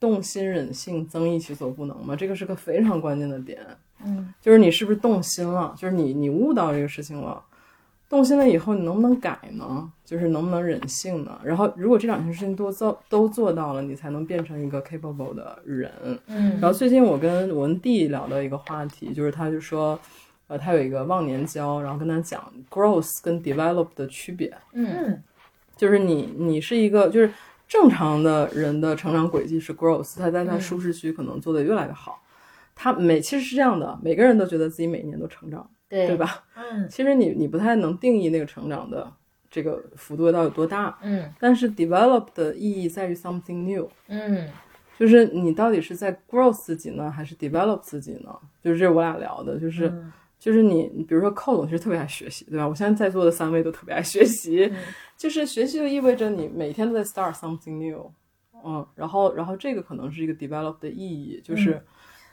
[0.00, 2.16] 动心忍性，增益其所不能吗？
[2.16, 3.64] 这个是个非常关键的点。
[4.04, 5.72] 嗯就是你是不是动心了？
[5.78, 7.40] 就是你你悟到这个事情了，
[8.12, 9.90] 动心了以后，你能不能改呢？
[10.04, 11.40] 就是能不能忍性呢？
[11.42, 15.90] 然后，如果这两件事情都做都做到了，你才能变成一个 capable 的人。
[16.26, 19.98] 嗯然后最近我跟我跟弟聊到一个话题，就是他就说，
[20.46, 25.22] 呃，他有一个忘年交，然后跟他讲 growth 跟 develop 的区别，嗯嗯
[25.74, 27.32] 就是你你是一个就是
[27.66, 32.20] 正常的人的成长轨迹是 growth，他在他舒适区可能做的越来越好。
[32.74, 35.66] 他每其实是这样的，每个人都觉得自己每一年都成长，
[35.98, 36.16] 对对？
[36.16, 36.44] 吧？
[36.56, 39.12] 嗯其实你你不太能定义那个成长的
[39.50, 44.48] 这个幅度到底有多大，嗯但是 develop 的意义在于 something new，嗯
[44.98, 48.34] 就是你到底是在 growth 自己呢，还是 develop 自己呢？
[48.62, 52.66] 就是这是我俩聊的，就是、嗯就是你，你比如说寇总其实特别爱学习，对吧？
[52.66, 54.72] 我现在在座的三位都特别爱学习，
[55.16, 58.10] 就是学习就意味着你每天都在 start something new，
[58.64, 61.80] 嗯，然后然后这个可能是一个 develop 的意义，就是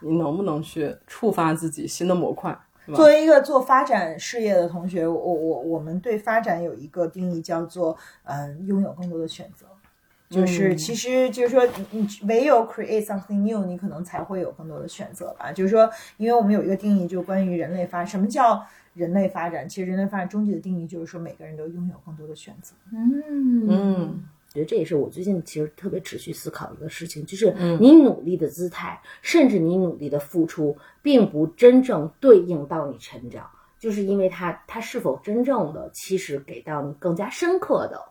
[0.01, 3.05] 你能不能去触发自己新的模块，作？
[3.05, 9.65] 为一个做发展事业的同学，我我我们对发展有一个定义，叫做嗯，拥有更多的选择。
[10.29, 15.51] 就是，嗯其实就是说，你你唯有 create something new，你可能才会有更多的选择吧。
[15.51, 19.67] 就是说，因为我们有一个定义，就关于人类发，什么叫人类发展？
[19.67, 22.75] 其实人类发展终极的定义就是说，每个人都拥有更多的选择。
[22.91, 33.47] 嗯嗯我觉得这也是我最近其实特别持续思考的一个事情，就是嗯你努力的姿态，甚至你努力的付出，并不真正对应到你成长，
[33.79, 38.01] 就是因为它它是否真正的其实给到你更加深刻的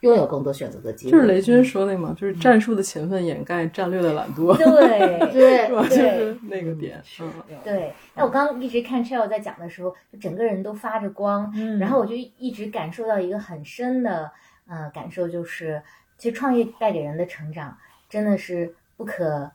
[0.00, 1.12] 拥有更多选择的机会。
[1.12, 5.82] 就是雷军说的嘛，就是战术的勤奋掩盖战略的懒惰，对 对是吧？
[5.82, 7.30] 就对是那个点，嗯
[7.62, 14.30] 对，那我刚刚一直看 Cheryl 在讲的时候，就整个人都发着光，嗯然后我就一直感受到一个很深的
[14.66, 15.82] 呃感受，就是
[16.18, 17.76] 其实创业带给人的成长
[18.08, 19.50] 真的是不可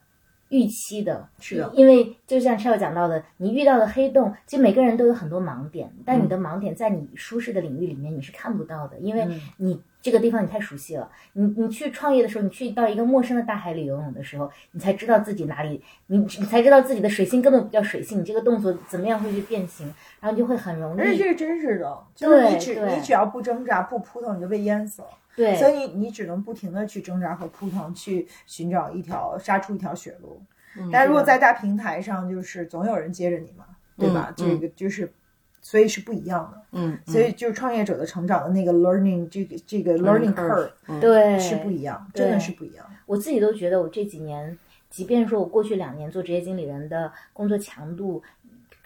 [0.50, 1.28] 预期的。
[1.40, 11.12] 是的因为就像 Cheryl 讲到的，你遇到的黑洞，其实每个人都有很多盲点，但你嗯的盲点在你舒适的领域里面你是看不到的，因为嗯你这个地方你太熟悉了。
[11.34, 25.08] 你你去创业的时候，你去到一个陌生的大海里游泳的时候，你才知道自己哪里，你你才知道自己的水性根本不叫水性，你这个动作怎么样会去变形，然后你就会很容易而且这是真实的，就是你只你只要不挣扎不扑腾，你就被淹死了。
[25.36, 30.42] 对，所以你你只能不停的去挣扎和扑腾，去寻找一条杀出一条血路。
[30.78, 33.66] 嗯但如果在大平台上，就是总有人接着你嘛，
[33.98, 34.28] 对吧？
[34.30, 35.12] 嗯这个就是，
[35.62, 36.62] 所以是不一样的。
[36.74, 42.86] 嗯，所以就是创业者的成长的那个 learning 这个这个 learning curve 嗯对是不一样，真的是不一样。
[43.08, 44.58] 我自己都觉得，我这几年，
[44.90, 48.22] 即便说我过去两年做职业经理人的工作强度，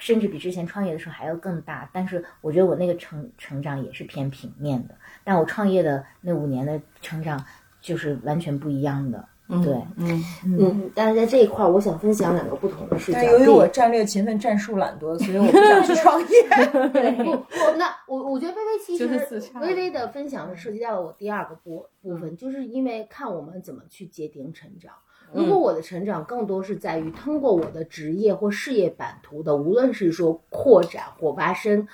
[0.04, 4.94] 甚至比之前创业的时候还要更大，但是我觉得我那个成成长也是偏平面的。
[5.24, 7.42] 但我创业的那五年的成长
[7.80, 9.26] 就是完全不一样的。
[9.48, 13.14] 对，嗯嗯，但是在这一块儿，我想分享两个不同的事情。
[13.14, 16.28] 但是由于我战略勤奋、战术懒惰，所以我不想去创业。
[16.92, 19.06] 对，我那我我觉得微微其实
[19.62, 24.92] 微微的分享是涉及到了我第二个部部分，就是因为看我们怎么去界定成长。
[25.34, 31.88] 如果我的成长更多是在于通过我的职业或事业版图的，无论是说扩展或挖深，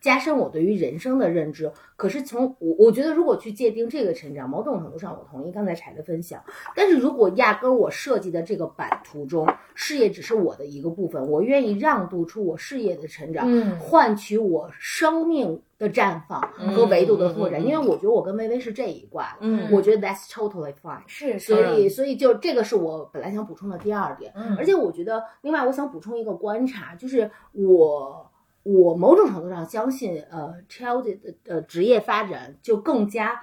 [0.00, 1.70] 加深我对于人生的认知。
[1.96, 6.42] 可是从我我觉得，如果去界定这个成长，某种程度上我同意刚才柴的分享。
[6.74, 16.40] 但是如果压根儿我设计的这个版图中，事业只是我的一个部分，我愿意让渡出我事业的成长，嗯换取我生命的绽放
[16.74, 17.62] 和维度的拓展。
[17.62, 21.02] 因为我觉得我跟微微是这一挂的，嗯我觉得 that's totally fine。
[21.06, 24.32] 是，所以，所以就这个是我本来想补充的第二点。
[24.34, 28.30] 嗯而且我觉得，另外我想补充一个观察，就是我
[28.62, 33.40] 我某种程度上相信，呃 c h i l d 的呃职业发展就更加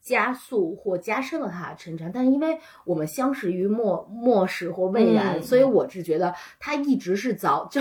[0.00, 2.10] 加速或加深了他的成长。
[2.12, 7.80] 但是因为我们相识于末末世或未然，嗯所以我是觉得他一直是早就。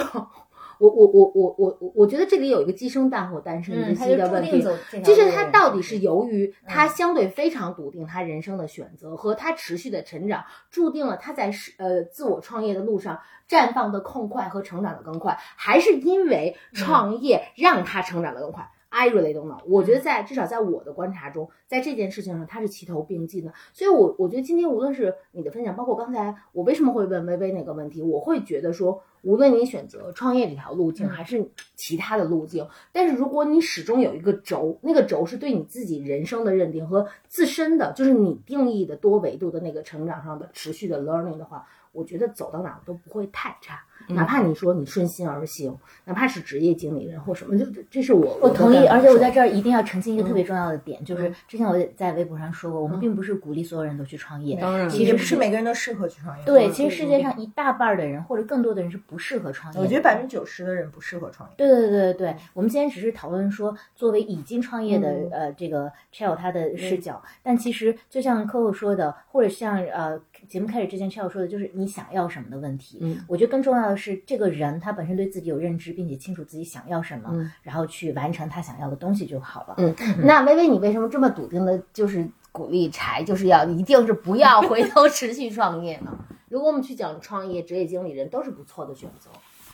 [0.80, 4.61] 我我我我我我我觉得这里有一个鸡生蛋或蛋生嗯，鸡的问题，
[5.03, 13.19] 就是他到底嗯是由于他相对非常笃定他人生的选择和他持续的成长，注定了他在是呃自我创业的路上
[13.49, 19.60] 绽放的更快和成长的更快，还是因为创业让他成长的更快？I really don't know。
[19.66, 23.52] 我觉得在至少在我的观察中，在这件事情上，它是齐头并进的。
[23.74, 43.84] 所以我，我觉得今天无论是你的分享，包括刚才我为什么会问微微那个问题，我会觉得说，无论你选择创业这条路径，还是其他的路径，但是如果你始终有一个轴，那个轴是对你自己人生的认定和自身的，就是你定义的多维度的那个成长上的持续的 learning 的话，我觉得走到哪儿都不会太差。
[44.10, 45.76] 哪怕你说你顺心而行，
[46.06, 56.45] 哪怕是职业经理人或什么，就这这是我我同意，而且我在这儿一定要澄清一个特别嗯重要的点，就是之前我在微博上说过，我们并不是鼓励所有人都去创业，当然其实不是每个人都适合去创业。
[56.45, 59.80] 对，嗯其实世界上一大半儿的人或者更多的人是不适合创业。
[59.80, 61.56] 我觉得百分之九十的人不适合创业。
[61.57, 73.00] 对对对对对，我们今天只是讨论说，作为已经创业的、嗯呃这个 Chell 他的视角，但其实就像 Coco 说的，或者像呃节目开始之前 Chell 说的，就是你想要什么的问题。
[73.02, 79.76] 嗯，我觉得更重要的是这个人他本身对自己有认知，并且清楚自己想要什么，嗯然后去完成他想要的东西就好了。
[79.78, 86.18] 嗯，那微微，你为什么这么笃定的，就是鼓励柴，就是要一定是不要回头持续创业呢？
[86.48, 89.30] 如果我们去讲创业，职业经理人都是不错的选择。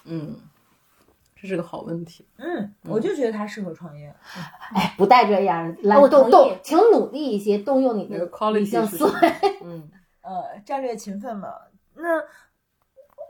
[0.05, 0.35] 嗯，
[1.35, 2.25] 这是个好问题。
[2.37, 4.11] 嗯，我就觉得他适合创业。
[4.73, 9.11] 哎，不带这样，来我动动，请努力一些，动用你的那个 quality 理性思维。
[9.63, 9.83] 嗯，
[10.21, 11.53] 呃，战略勤奋嘛。
[11.95, 12.17] 那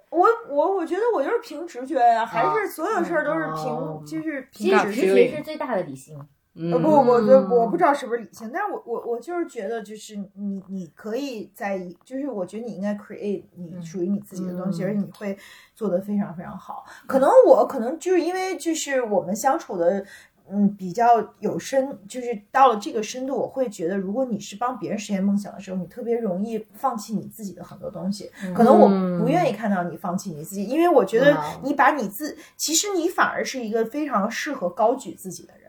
[0.10, 5.02] 我我我觉得我就是凭直觉呀、还是所有事儿都是凭、哦就是凭直觉。
[5.02, 6.18] 直觉是最大的理性。
[6.18, 15.38] 呃嗯不，我就嗯我不知道是不是理性，但是我我我就是觉得，就是你你可以在一，就是我觉得你应该 create 你嗯属于你自己的东西，嗯而且你会
[15.74, 16.84] 做得非常非常好。
[17.08, 20.06] 可能我可能就是因为就是我们相处的。
[20.53, 28.30] 嗯，比较有深，就是到了这个深度，我会觉得，如果你是帮别人实现梦想的时候，你特别容易放弃你自己的很多东西。
[28.53, 35.61] 可能我不愿意看到你放弃你自己，因为我觉得你把你自，其实你反而是一个非常适合高举自己的人。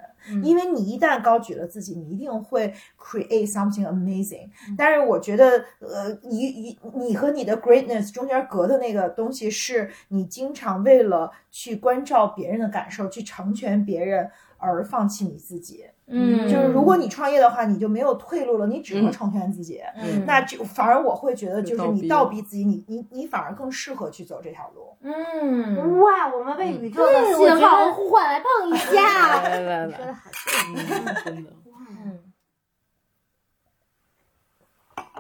[0.45, 4.49] 因为你一旦高举了自己，你一定会 create something amazing。
[4.79, 14.31] 但是我觉得，呃，你你你和你的 greatness 中间隔的那个东西，是你经常为了去关照别人的感受，去成全别人
[14.63, 15.85] 而放弃你自己。
[16.07, 16.49] 嗯。
[16.49, 19.13] 就是如果你创业的话，你就没有退路了，你只能嗯。
[19.13, 19.83] 成全自己。
[19.97, 20.25] 嗯。
[20.25, 24.97] 那就反而我会觉得，就是你倒逼自己，你你你反而更适合去走这条路。
[25.03, 29.43] 嗯，哇，我们为宇宙的信号唤来碰一下。
[29.43, 30.31] 来 来来，说的好
[30.69, 30.77] 嗯
[31.25, 32.19] 真的，嗯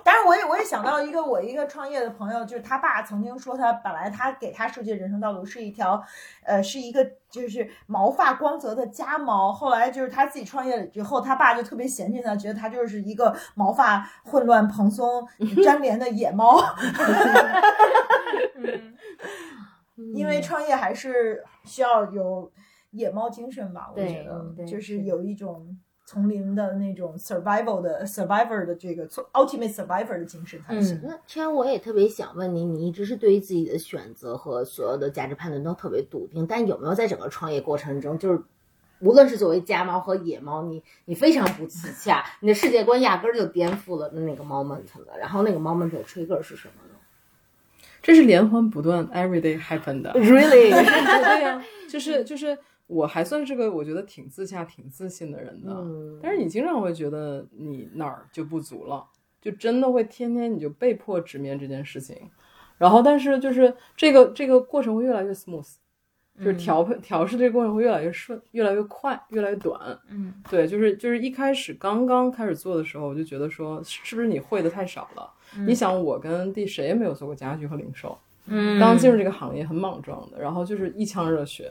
[0.05, 6.03] 但是我也我也想到一个我一个创业的朋友，就是他爸曾经说他本来他给他设计的人生道路是一条，
[6.44, 9.53] 呃，是一个就是毛发光泽的家猫。
[9.53, 15.27] 后来就是他自己创业了之后，他爸就特别嫌弃他，觉得他就是一个毛发混乱蓬松
[15.65, 16.61] 粘连的野猫。
[20.15, 22.51] 因为创业还是需要有
[22.90, 31.01] 野猫精神吧，我觉得对就是有一种丛林的那种 survival 的 survivor 的这个 ultimate survivor 的精神才行。
[31.03, 38.43] 那其实我也特别想问你，你一直是对于自己的选择和所有的价值判断都特别笃定，但有没有在整个创业过程中，就是
[39.01, 46.91] 无论是作为家猫和野猫，你你非常不自洽，你的世界观压根儿就颠覆了那个 moment 了，然后那个 moment 的 trigger 是什么呢
[48.03, 50.12] 这是连环不断，every day happen 的。
[50.19, 50.70] Really？
[50.70, 52.59] 对呀、就是 就是，
[52.93, 55.73] 我还算是个我觉得挺自洽、挺自信的人的。
[55.73, 59.05] 嗯但是你经常会觉得你哪儿就不足了，
[59.40, 62.16] 就真的会天天你就被迫直面这件事情。
[62.78, 65.74] 然后，但是就是这个这个过程会越来越 smooth，
[66.39, 69.78] 就是调配调试这个过程会越来越顺，越来越快，越来越短。
[70.09, 75.31] 嗯，对，就是就是一开始刚刚开始做的时候，我就觉得说，是是不是你会的太少了？
[75.66, 81.70] 你想，我跟弟谁也没有做过家具和零售，嗯刚进入这个行业很莽撞的，然后就是一腔热血，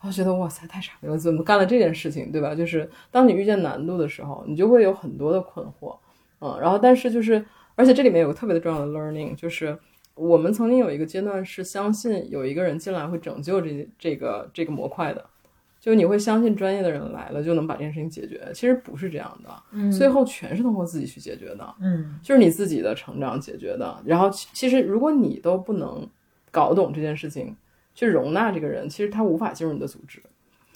[0.00, 2.54] 然后觉得哇塞太傻逼了，怎么干了这件事情，对吧？
[2.54, 5.96] 就是当你遇见难度的时候，你就会有很多的困惑，
[6.40, 7.44] 嗯，然后但是就是，
[7.74, 9.76] 而且这里面有个特别的重要的 learning，就是
[10.14, 15.24] 我们曾经有一个阶段是相信有一个人进来会拯救这这个这个模块的。
[15.80, 21.74] 就你会相信专业的人来了就能把这件事情解决，其实不是这样的，嗯最后全是通过自己去解决的。
[21.80, 23.96] 嗯就是你自己的成长解决的。
[24.04, 26.04] 然后其其实如果你都不能
[26.50, 27.56] 搞懂这件事情，
[27.98, 30.22] 去容纳这个人，其实他无法进入你的组织。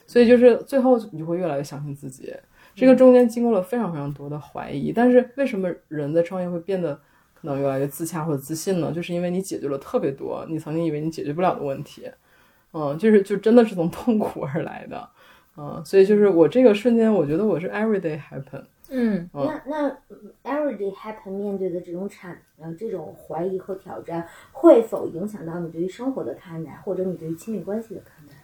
[0.09, 2.35] 所以就是最后你就会越来越相信自己。
[2.74, 6.94] 这个中间经过了非常非常多的怀疑，但是为什么人在创业会变得
[7.32, 8.90] 可能越来越自洽或者自信呢？
[8.90, 12.11] 就是因为你解决了特别多你曾经以为你解决不了的问题。
[12.73, 15.09] 嗯，就是就真的是从痛苦而来的，
[15.59, 28.35] 嗯，所以就是我这个瞬间，我觉得我是 everyday happen，嗯嗯那那嗯 everyday happen 面对的这种产呃这种怀疑和挑战，会否影响到你对于生活的看待，或者你对于亲密关系的看待？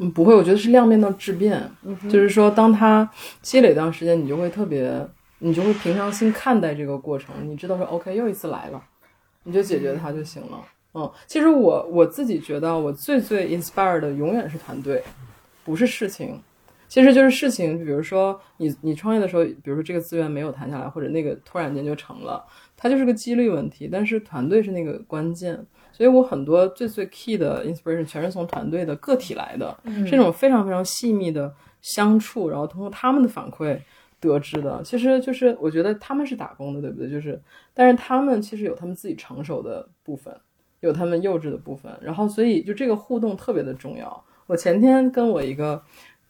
[0.00, 1.70] 嗯，不会，我觉得是量变到质变，
[2.08, 3.08] 就是说，当它
[3.40, 5.06] 积累一段时间，你就会特别，
[5.38, 8.82] 你就会平常心看待这个过程，你知道说，OK，又一次来了，
[9.44, 10.64] 你就解决它就行了。
[10.94, 15.02] 嗯，其实我我自己觉得，我最最 inspire 的永远是团队，
[15.64, 16.40] 不是事情。
[16.88, 22.42] 其实就是事情，比如说你你创业的时候，比如说这个资源没有谈下来，或者那个突然间就成了，
[22.76, 23.88] 它就是个几率问题。
[23.92, 25.54] 但是团队是那个关键，
[25.92, 33.78] 所以我很多最最 key 的 inspiration 全是从团队的个体来的，是那种非常非常细密的相处，然后通过他们的反馈
[34.18, 34.82] 得知的。
[34.82, 37.10] 其实就是我觉得他们是打工的，对不对？
[37.10, 37.38] 就是，
[37.74, 40.34] 但是他们其实有他们自己成熟的部分，
[40.80, 44.24] 有他们幼稚的部分，然后所以就这个互动特别的重要。
[44.46, 45.82] 我前天跟我一个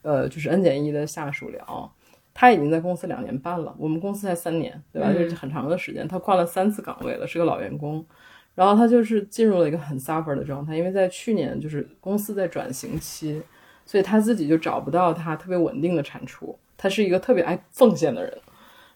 [0.02, 1.92] 呃，就是 N 减一的下属聊，
[2.32, 5.12] 他已经在公司两年半了，我们公司才三年，对吧？
[5.12, 8.04] 就是很长的时间，他换了三次岗位了，是个老员工。
[8.54, 13.40] 然后他就是进入了一个很 suffer 的状态，因为在去年就是公司在转型期，
[13.86, 16.58] 所以他自己就找不到他特别稳定的产出。
[16.76, 18.36] 他是一个特别爱奉献的人，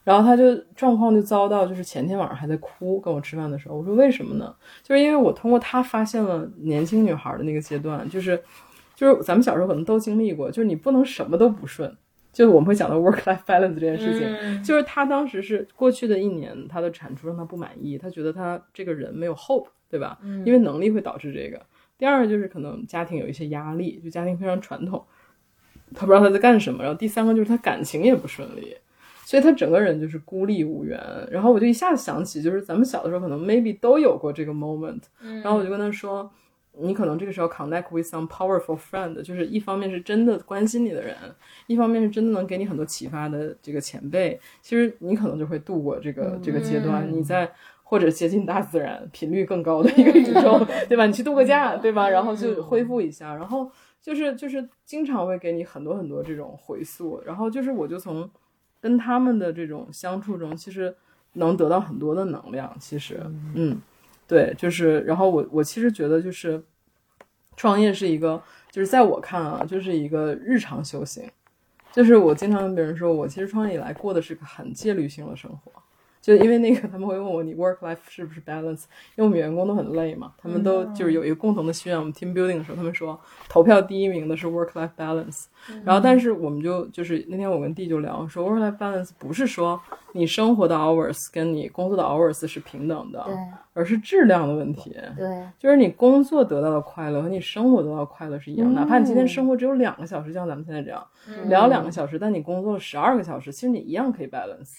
[0.02, 4.52] 然后他就状况就遭到，就是前天晚上还在哭，跟我吃饭的时候，我说为什么呢？
[4.82, 8.40] 就是因为我通过他发现了年轻女孩的那个阶段，就是
[9.02, 11.92] 就是咱们小时候可能都经历过，就是你不能什么都不顺。
[12.32, 20.16] 就是我们会讲到 work life balance 这件事情，就是他当时是过去的一年，他的产出让他不满意，他觉得他这个人没有 hope，对吧？
[20.46, 21.60] 因为能力会导致这个。
[21.98, 25.04] 第二就是可能家庭有一些压力，就家庭非常传统，
[25.96, 26.84] 他不知道他在干什么。
[26.84, 28.76] 然后第三个就是他感情也不顺利，
[29.24, 30.98] 所以他整个人就是孤立无援。
[31.28, 35.02] 然后我就一下子想起，就是咱们小的时候可能 maybe 都有过这个 moment。
[35.42, 36.30] 然后我就跟他说。
[36.78, 41.14] 你可能这个时候 connect with some powerful friend，就是一方面是真的关心你的人，
[41.66, 44.40] 一方面是真的能给你很多启发的这个前辈。
[44.62, 51.04] 其实你可能就会度过这个这个阶段，你在或者接近大自然，频率更高的一个宇宙，对吧？
[51.04, 52.08] 你去度个假，对吧？
[52.08, 53.70] 然后就恢复一下，然后
[54.00, 58.28] 就是就是经常会给你很多很多这种回溯，然后就是我就从
[58.80, 60.96] 跟他们的这种相处中，其实
[61.34, 62.74] 能得到很多的能量。
[62.80, 63.20] 其实，
[63.54, 63.78] 嗯。
[64.32, 66.64] 对，就是，然后我我其实觉得就是，
[67.54, 71.30] 创业是一个，就是在我看啊，就是一个日常修行，
[71.92, 75.70] 就是我经常跟别人说，我其实创业以来过的是个很戒律性的生活，
[76.22, 78.84] 就因为那个他们会问我你 work life 是不是 balance，
[79.16, 85.44] 因为我们员工都很累嘛，他们都就是有一个共同的心愿，我们 team building 的时候，他们说投票第一名的是 work life balance，
[85.84, 89.78] 然后但是我们就就是那天我跟弟就聊说 work life balance 不是说
[90.12, 93.34] 你生活的 hours 跟你工作的 hours 是平等的，对
[93.74, 94.94] 而是质量的问题。
[95.16, 101.06] 对，就是你工作得到的快乐和你生活得到的快乐是一样，哪怕你今天生活只有两个小时，就像咱们现在这样、
[101.46, 104.76] 聊两个小时，但你工作了十二个小时，其实你一样可以 balance，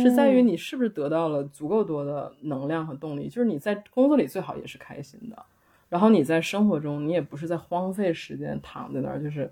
[0.00, 5.44] 是在于你是不是得到了足够多的能量和动力，就是你在工作里最好也是开心的，
[5.88, 9.50] 然后你在生活中你也不是在荒废时间躺在那儿，就是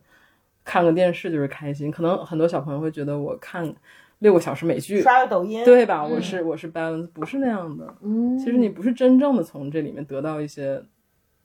[0.64, 1.90] 看个电视就是开心。
[1.90, 3.74] 可能很多小朋友会觉得我看
[4.24, 6.02] 六个小时美剧，刷个抖音，对吧？
[6.02, 7.94] 我是我是 balance，不是那样的。
[8.00, 10.82] 嗯，其实你不是真正的从这里面得到一些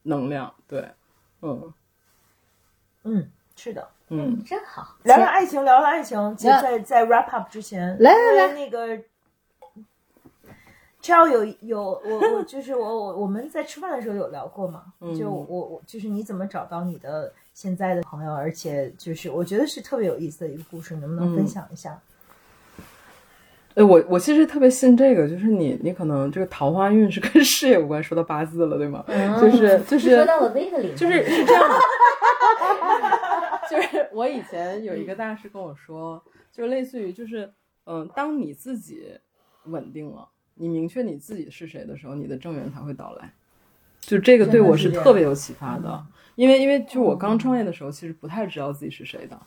[0.03, 0.89] 能量，对，
[1.41, 1.73] 嗯
[3.03, 3.85] 嗯，是的。
[4.07, 6.33] 嗯，真好，聊聊爱情，聊聊爱情。
[6.37, 8.97] 在来在在 wrap up 之前，来来因为来那个
[11.01, 21.99] c h 有有我我就是我我我们在吃饭的时候有聊过嘛， 嗯就我我就是你怎么找到你的现在的朋友，而且就是我觉得是特别有意思的一个故事，能不能分享一下？
[23.79, 29.05] 哎，我我其实特别信这个，就是你你可能这个桃花运是跟事业有关，说到八字了，对吗？
[29.39, 31.75] 就是就是说到了微的领域，就是是这样的，
[33.71, 37.49] 就是我以前有一个大师跟我说，就类似于就是
[37.85, 39.17] 嗯、当你自己
[39.63, 43.33] 稳定了，你明确你自己是谁的时候，你的正缘才会到来。
[44.01, 49.39] 就这个对我是特别有启发的，因为因为就我刚创业的时候，其实不太知道自己是谁的。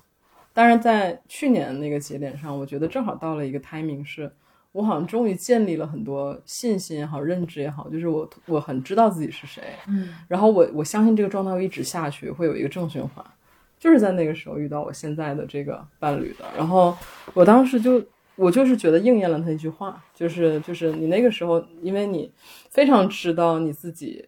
[0.52, 4.30] 当然，在去年那个节点上，我觉得正好到了一个 timing，是
[4.72, 13.24] 我好像终于建立了很多信心也好，认知也好，就是我我很知道自己是谁，嗯，然后我我相信这个状态会一直下去，会有一个正循环。
[13.78, 16.96] 就是在那个时候遇到我现在的这个伴侣的，然后
[17.34, 18.00] 我当时就
[18.36, 22.30] 我就是觉得应验了他一句话，就是 就是你那个时候，因为你
[22.70, 24.24] 非常知道你自己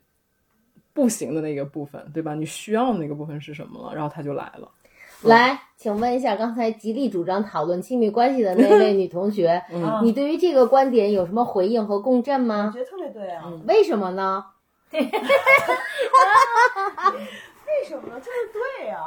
[0.93, 2.35] 不行的那个部分，对吧？
[2.35, 4.69] 你需要的那个部分是什么了，然后他就来了。
[5.29, 9.49] 来，请问一下，刚才极力主张讨论亲密关系的那位女同学，
[9.85, 12.73] 啊 你对于这个观点有什么回应和共振吗我？
[12.73, 13.43] 觉得特别对啊。
[13.47, 14.45] 嗯为什么呢？
[14.93, 15.09] 为为
[17.85, 18.21] 什么呢？
[18.21, 18.99] 就是对呀、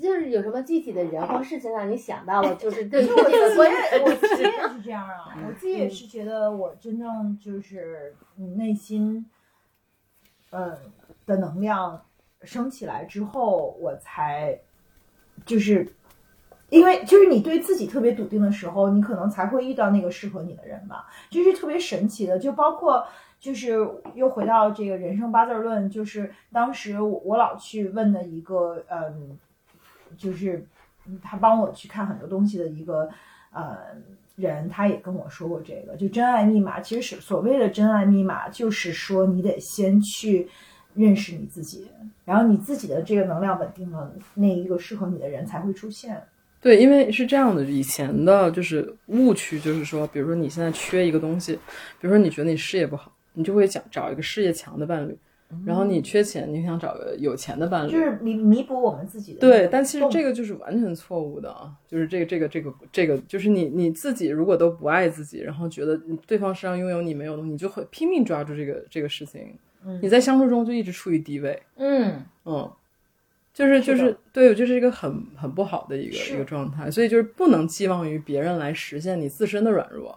[0.00, 4.42] 就是有什么具体的人或事情让你想到了， 就是对我这个关自己也，我自己。
[4.42, 9.26] 也是这样啊，我自己也是觉得我真正就是你内心，
[10.50, 10.76] 嗯
[11.26, 12.04] 的能量
[12.42, 14.58] 升起来之后，我才
[15.44, 15.86] 就是。
[16.70, 22.38] 因为就是你对自己特别笃定的时候，你可能才会遇到那个适合你的人吧，这是特别神奇的。
[22.38, 23.06] 就包括
[23.38, 29.36] 就是又回到这个人生八字论，就是当时我我老去问的一个嗯，
[30.16, 30.66] 就是
[31.22, 33.06] 他帮我去看很多东西的一个
[33.52, 33.76] 呃
[34.36, 36.80] 人，他也跟我说过这个，就真爱密码。
[36.80, 40.48] 其实是所谓的真爱密码，就是说你得先去
[40.94, 41.86] 认识你自己，
[42.24, 46.22] 然后你自己的这个能量稳定了，那一个适合你的人才会出现。
[46.60, 51.54] 对，因为是这样的，以前的就是误区，就是说，比如说你现在缺一个东西，
[52.00, 55.18] 比如说你觉得你事业不好，你就会想找一个事业强的伴侣，
[55.66, 61.72] 然后你缺钱，你想找个有钱的伴侣，就是弥弥补我们自己的对，但其实这个就是完全错误的啊！
[61.88, 69.52] 就是这个这个这个这个，就是你你自己如果都不爱自己，然后觉得对方身上拥有你没有的，你就会拼命抓住这个这个事情，
[69.84, 72.70] 嗯你在相处中就一直处于低位，嗯，嗯，
[73.52, 80.16] 就是就是对，就是一个很很不好的一个一个状态，所以就是不能寄望于别人来实现你自身的软弱，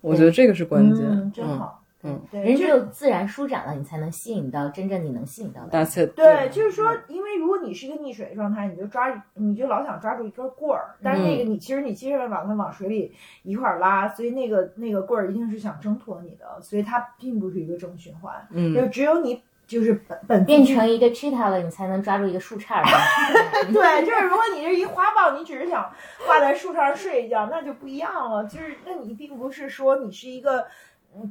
[0.00, 1.58] 我觉得这个是关键，嗯，真嗯。
[1.58, 1.82] 好。
[2.02, 5.86] 嗯对，人只有自然舒展了，你才能吸引到真正你能吸引到的人。
[5.86, 13.12] ，That's it，对，就是说，因为如果你是一个溺水的状态，你就抓，你就老想抓住一根棍儿，但是那个嗯你其实你接着往它往水里
[13.42, 22.84] 一块儿拉，所以那个那个棍儿一定是想挣脱你的，所以它并不是一个正循环，嗯就嗯，只有你就是本本变成一个 cheetah 了，你才能抓住一个树杈儿。
[23.72, 25.90] 对，就是如果你是一花豹，你只是想
[26.24, 28.44] 挂在树上睡一觉，那就不一样了。
[28.44, 30.66] 就是那你并不是说你是一个嗯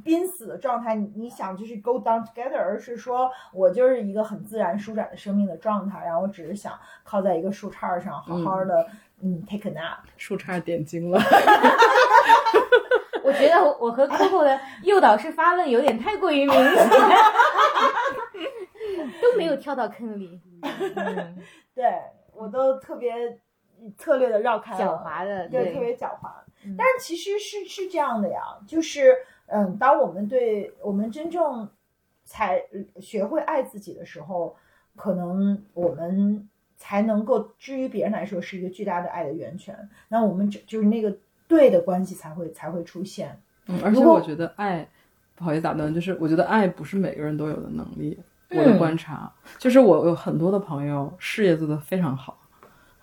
[0.04, 8.86] 濒死的状态，你你想就是 go down together，而是说我就是一个很自然舒展的生命的状态，然后我只是想靠在一个树杈上好好的
[9.22, 9.98] 嗯 take a nap。
[10.16, 11.20] 树杈点睛了，
[13.22, 16.88] 我觉得我和 Coco 的诱导式发问有点太过于明显，
[19.22, 20.40] 都没有跳到坑里。
[20.62, 21.36] 嗯
[21.74, 21.84] 对
[22.34, 23.12] 我都特别
[23.96, 26.30] 策略的绕开了狡猾的对，对特别狡猾。
[26.64, 29.14] 嗯但是其实是是这样的呀，就是
[29.46, 31.68] 嗯，当我们对我们真正
[32.24, 32.62] 才
[33.00, 34.54] 学会爱自己的时候，
[34.94, 39.88] 可能我们才能够，至于别人来说是一个巨大的爱的源泉。
[40.08, 41.16] 那我们只就是那个
[41.46, 43.40] 对的关系才会才会出现。
[43.68, 44.88] 嗯，而且我觉得爱，
[45.34, 48.18] 不好意思打断，就是我觉得爱不是每个人都有的能力。
[48.48, 49.28] 我嗯的观察、
[49.58, 52.38] 就是，我有很多的朋友事业做得非常好，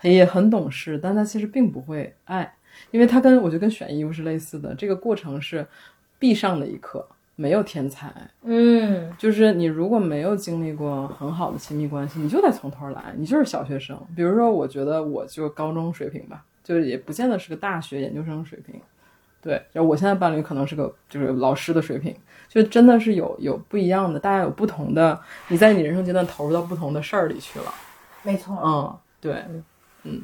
[0.02, 2.56] 也很懂事，但他其实并不会爱，
[2.92, 5.68] 因为他跟我觉得跟选衣服是类似的，这个过程是
[6.24, 7.06] 必上的一课，
[7.36, 8.10] 没有天才。
[8.44, 14.00] 嗯，就是你如果没有经历过很好的亲密关系，你就得从头来，你就是小学生。
[14.16, 18.80] 比如说，我觉得我就高中水平吧，就是也不见得是个大学研究生水平。
[19.42, 22.16] 对，就我现在伴侣可能是个就是老师的水平，
[22.48, 25.20] 就真的是有有不一样的，大家有不同的，
[25.50, 27.66] 你在你人生阶段投入到不同的事儿里去了。
[28.22, 29.44] 没错，嗯，对，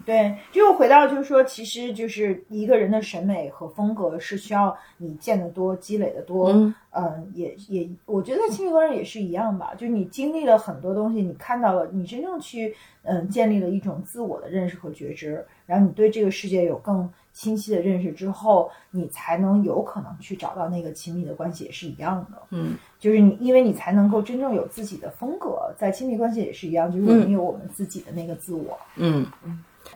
[0.06, 6.50] 对，就回到就是说，其实就是一个人的审美和风格是需要你见得多、积累的多。
[6.50, 22.42] 嗯嗯，也也，我觉得在亲密关系也是一样吧，就是你经历了很多东西，你看到了，你真正去嗯建立了一种自我的认识和觉知，然后你对这个世界有更清晰的认识之后，你才能有可能去找到那个亲密的关系，也是一样的。
[22.50, 28.76] 嗯，就是你，因为你才能够真正有自己的风格，在亲密关系也是一样，就是我们有我们自己的那个自我。
[28.96, 29.28] 嗯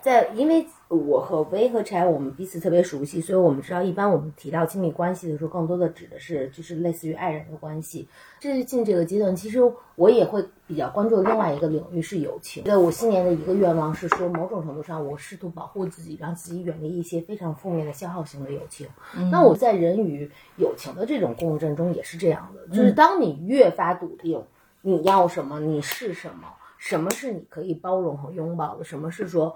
[0.03, 8.05] 在因为我和薇和柴我们彼此特别熟悉，所以我们知道，一般我们提到亲密关系的时候，更多的指的是就是类似于爱人的关系。
[8.37, 9.59] 最近这个阶段，其实
[9.95, 12.65] 我也会比较关注另外一个领域是友情。
[12.65, 18.85] 对我新年的一个愿望是说，某种程度上，我试图保护自己，让自己远离一些非常负面的消耗型的友情。
[19.31, 24.43] 那我在人与友情的这种共振中也是这样的，就是当你越发笃定
[24.81, 29.55] 你要什么，你是什么，什么是你可以包容和拥抱的，什么是说。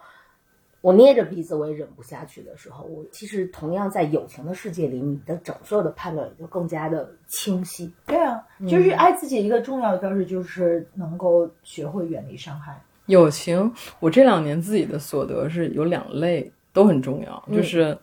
[0.82, 7.92] 我捏着鼻子我也忍不下去的时候，我其实同样在友情的世界里，你的整个的判断也就更加的清晰。
[8.06, 12.80] 对啊，就是爱自己一个重要的标志，就是能够学会远离伤害。
[13.08, 17.98] 友情，我这两年自己的所得是有两类都很重要，就是，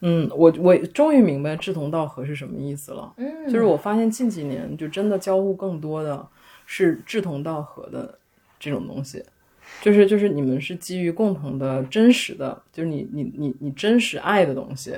[0.00, 3.12] 嗯，我我终于明白志同道合是什么意思了。
[3.16, 6.26] 嗯，就是我发现近几年就真的交互更多的
[6.66, 8.18] 是志同道合的
[8.58, 9.24] 这种东西，
[9.80, 14.96] 就是就是你们是基于共同的真实的，就是你你你你真实爱的东西，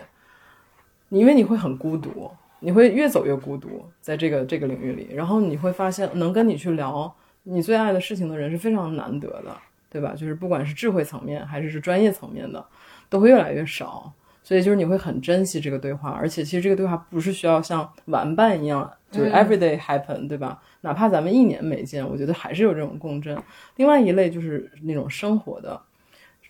[1.09, 2.31] 因为你会很孤独，
[2.61, 7.15] 你会越走越孤独，在这个这个领域里，然后你会发现能跟你去聊
[7.45, 9.57] 你最爱的事情的人是非常难得的，
[9.91, 10.15] 对吧？
[10.17, 12.65] 就是不管是智慧层面还是是专业层面的，
[13.09, 14.13] 都会越来越少。
[14.45, 20.61] 所以就是你会很珍惜这个对话，而且其实这个对话不是需要像玩伴一样，就是 every day happen，、对吧？
[20.81, 23.41] 哪怕咱们一年没见，我觉得还是有这种共振。
[23.77, 25.81] 另外一类就是那种生活的，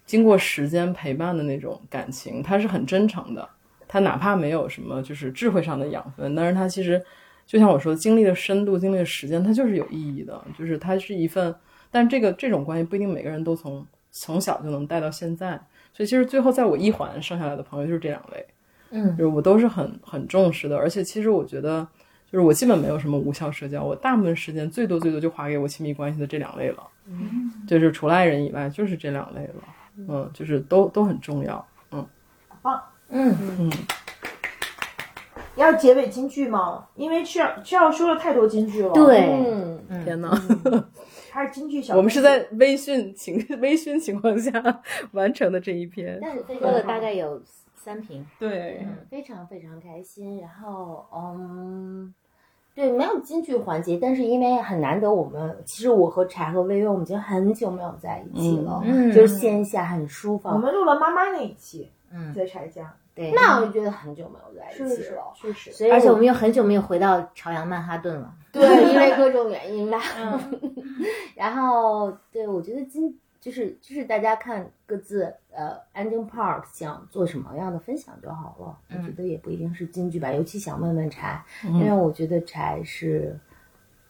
[0.06, 3.46] 经过时间陪伴的那种感情，它是很真诚的。
[3.86, 7.02] 它哪怕没有什么就是智慧上的养分，但是它其实
[7.46, 10.42] 就像我说，经历的深度，经历的时间，它就是有意义的。
[10.58, 11.54] 就是它是一份，
[11.90, 15.60] 但这个这种关系不一定每个人都从从小就能带到现在。
[15.92, 18.46] 所以其实最后在我一环剩下来的朋友就是这两位，
[18.92, 20.78] 嗯就是我都是很很重视的。
[20.78, 21.86] 而且其实我觉得，
[22.32, 26.82] 就是我基本没有什么无效社交，我大部分时间最多最多就花给我亲密关系的这两类了。
[27.06, 29.62] 嗯，就是除了爱人以外，就是这两类了。
[29.98, 31.64] 嗯，就是都都很重要。
[31.90, 32.06] 嗯
[32.62, 33.70] 棒嗯，嗯，
[35.56, 36.86] 要结尾金句吗？
[36.94, 38.92] 因为这样这样说了太多金句了。
[38.94, 39.28] 对
[39.90, 40.30] 嗯，天哪！
[41.30, 41.94] 还是金句小。
[41.94, 46.18] 我们是在微醺情 微醺情况下完成的这一篇。
[46.22, 47.42] 但是喝了大概有
[47.74, 50.40] 三瓶，对，嗯，非常非常开心。
[50.40, 52.14] 然后，嗯，
[52.74, 60.48] 对，没有京剧环节，但是因为很难得，我们其实我和柴和薇薇，我们已经很久没有在一起了，嗯就是线下很舒服。
[60.48, 62.94] 我们录了妈妈那一期，嗯，在柴家。
[63.14, 65.70] 对，那我就觉得很久没有在一是是起了，确实。
[65.70, 68.32] 所以而且我们又很久没有回到朝阳曼哈顿了。
[68.50, 70.00] 对， 因为各种原因吧。
[70.18, 70.40] 嗯
[71.36, 78.78] 然后，对我觉得今就是就是大家看各自呃 ending part 想做什么样的分享就好了。
[78.90, 83.36] 嗯我觉得也不一定是京剧吧，尤其想问问柴，因为我觉得柴是，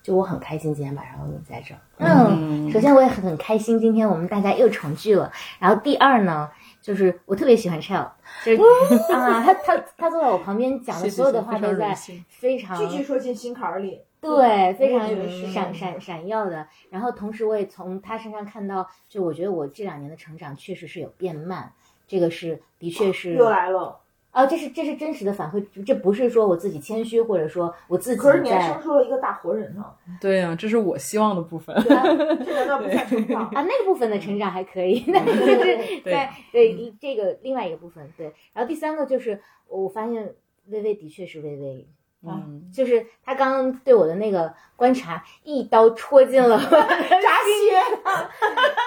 [0.02, 1.80] 就我很开心今天晚上有你在这儿。
[1.96, 5.32] 嗯，首先我也很很开心，今天我们大家又重聚了。
[5.58, 6.50] 然后第二呢，
[6.82, 8.10] 就是我特别喜欢 Chell，
[8.44, 8.60] 就是
[9.14, 11.96] 啊，他他他坐在我旁边讲的所有的话都在
[12.28, 14.02] 非常句句说进心坎儿里。
[14.22, 15.06] 对，非常
[15.52, 16.66] 闪闪闪耀的。
[16.90, 21.72] 然后同时我也从他身上看到，就我觉得我这两年的成长确实是有变慢，
[22.06, 23.98] 这个是的确是又来了，
[24.30, 29.84] 啊，这是这是真实的反馈，这不是说我自己谦虚，或者说我自己可是你还生出了一个大活人呢，
[30.20, 31.74] 对呀、这是我希望的部分。
[31.82, 33.42] 对这难道不算成长？
[33.46, 38.32] 啊，那个部分的成长还可以，但是就是对在对这个另外一个部分，对。
[38.52, 40.32] 然后第三个就是我发现
[40.68, 41.86] 微微的确是微微，
[42.24, 47.72] 嗯，就是他刚刚对我的那个观察，一刀戳进了 扎心。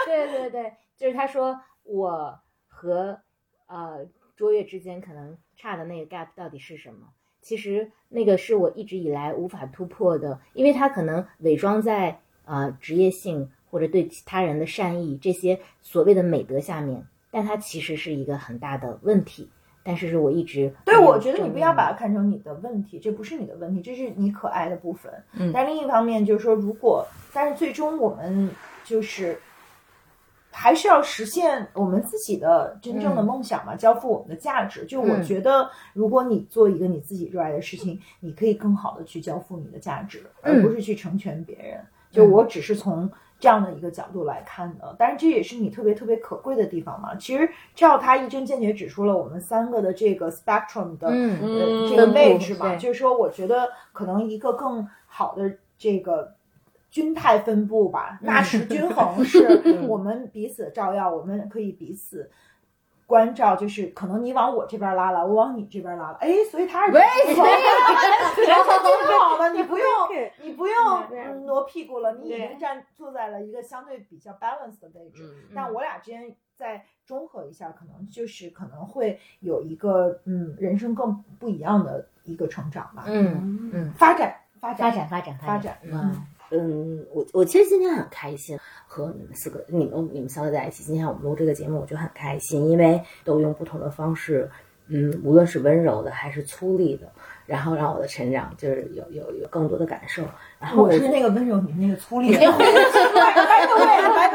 [0.05, 3.19] 对对对，就是他说我和
[3.67, 4.05] 呃
[4.35, 7.07] 卓越之间可能差的那个 gap 到底是什么？
[7.41, 19.49] 其实那个是我一直以来无法突破的，因为他可能伪装在呃职业性或者对其他人的善意这些所谓的美德下面，但他其实是一个很大的问题。
[19.87, 25.13] 但是是我一直对，我觉得你不要把它看成你的问题，这不是你的问题，这是你可爱的部分。
[25.33, 28.49] 嗯但另一方面就是说，如果但是最终我们
[28.83, 29.39] 就是
[30.49, 34.85] 还是要实现我们自己的真正的梦想嘛，交付我们的价值。
[34.85, 41.79] 就我嗯觉得，如果你做一个你自己热爱的事情，你可以更好的去交付你的价值，而不是去成全别人。
[42.09, 47.13] 就我只是从这样的一个角度来看的，但是这也是你特别特别可贵的地方嘛。
[47.15, 56.33] 其实赵他一针见血指出了我们三个的这个 spectrum 的嗯呃这个位置嘛，对就是说，我觉得可能一个更好的这个
[56.89, 62.31] 均态分布吧，那是均衡是 我们彼此照耀，我们可以彼此。
[63.05, 68.47] 关照就是可能你往我这边拉了，我往你这边拉了，哎，所以他是喂平衡的，人。
[68.47, 68.55] 家挺
[69.19, 70.75] 好的，你不用对你不用
[71.11, 75.23] 嗯挪屁股了，你已经站坐在了一个相对比较 balance 的位置。
[75.23, 83.03] 嗯但我俩之间再中和一下，可能就是可能会有一个嗯人生更不一样的一个成长吧。
[83.07, 88.57] 嗯嗯，发展发展发展发展发展，嗯嗯，我我其实今天很开心
[88.87, 90.83] 和你们四个、你们你们三个在一起。
[90.83, 94.49] 今天我们录这个节目，我就很开心，因为都用不同的方式，
[94.87, 97.11] 嗯，无论是温柔的还是粗粝的，
[97.45, 100.23] 然后让我的成长就是有有有更多的感受。
[100.59, 102.31] 然后我是那个温柔，你那个粗粝。
[102.31, 102.45] 白
[103.67, 103.85] 不会，
[104.15, 104.34] 白不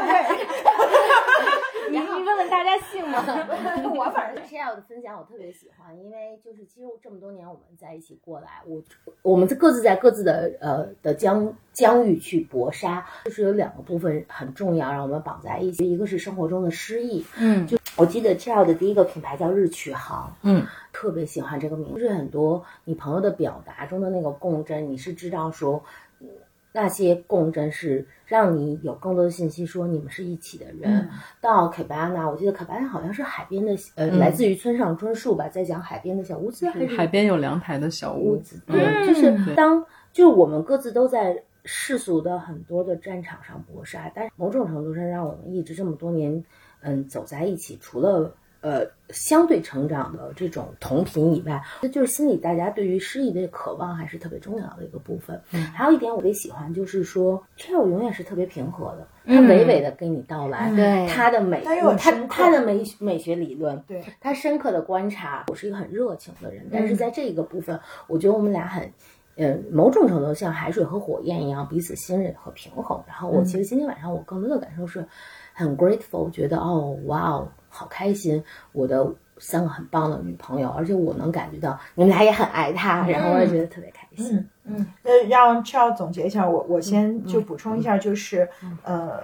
[2.95, 3.93] 问问大家姓吗？
[3.95, 8.81] 我反正 Michelle 的分享我特别喜欢，因为就是其实这么多年我们在一起过来，我
[9.21, 25.83] 我们各自在各自的呃的疆疆域去搏杀，就是有两个部分很重要，让我们绑在一起，一个是生活中的诗意，嗯就我记得 Michelle 的第一个品牌叫日曲行，嗯，特别喜欢这个名字，就是很多你朋友的表达中的那个共振，你是知道说。
[26.19, 26.27] 嗯
[26.73, 31.09] 那些共振是让你有更多的信息，说你们是一起的人。
[31.41, 34.17] 到凯巴纳，我记得凯巴纳好像是海边的，呃，嗯。
[34.19, 38.35] 来自于村上春树吧，在讲海边的小屋子还是海边有凉台的小屋。
[38.35, 46.41] 屋子，对，就是当就是我们各自都在世俗的很多的战场上搏杀，但是某种程度上让我们一直这么多年，
[46.79, 55.39] 嗯，走在一起，除了呃相对成长的这种同频以外，那就是心里大家对于诗意的渴望还是特别重要的一个部分。
[55.51, 61.07] 嗯，还有一点我特别喜欢，就是说 Chill 永远是特别平和的，他娓娓的给你道来对。
[61.07, 68.93] 他的美，他他的美美学理论，对，他深刻的观察，我是一个很热情的人，但是在这个部分，我觉得我们俩很，
[69.35, 73.03] 呃，某种程度像海水和火焰一样，彼此信任和平衡。
[73.07, 75.05] 然后我其实今天晚上我更多的感受是
[75.53, 78.43] 很 grateful，觉得哦，哇哦，好开心，
[78.73, 84.37] 我的三个很棒的女朋友，而且我能感觉到你们俩也很爱他，然后我也觉得特别开心。
[84.37, 88.47] 嗯嗯，那让 a 总结一下，我我先就补充一下，就是、
[88.83, 89.19] 呃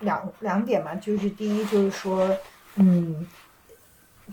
[0.00, 2.28] 两两点嘛，就是第一就是说，
[2.76, 3.26] 嗯，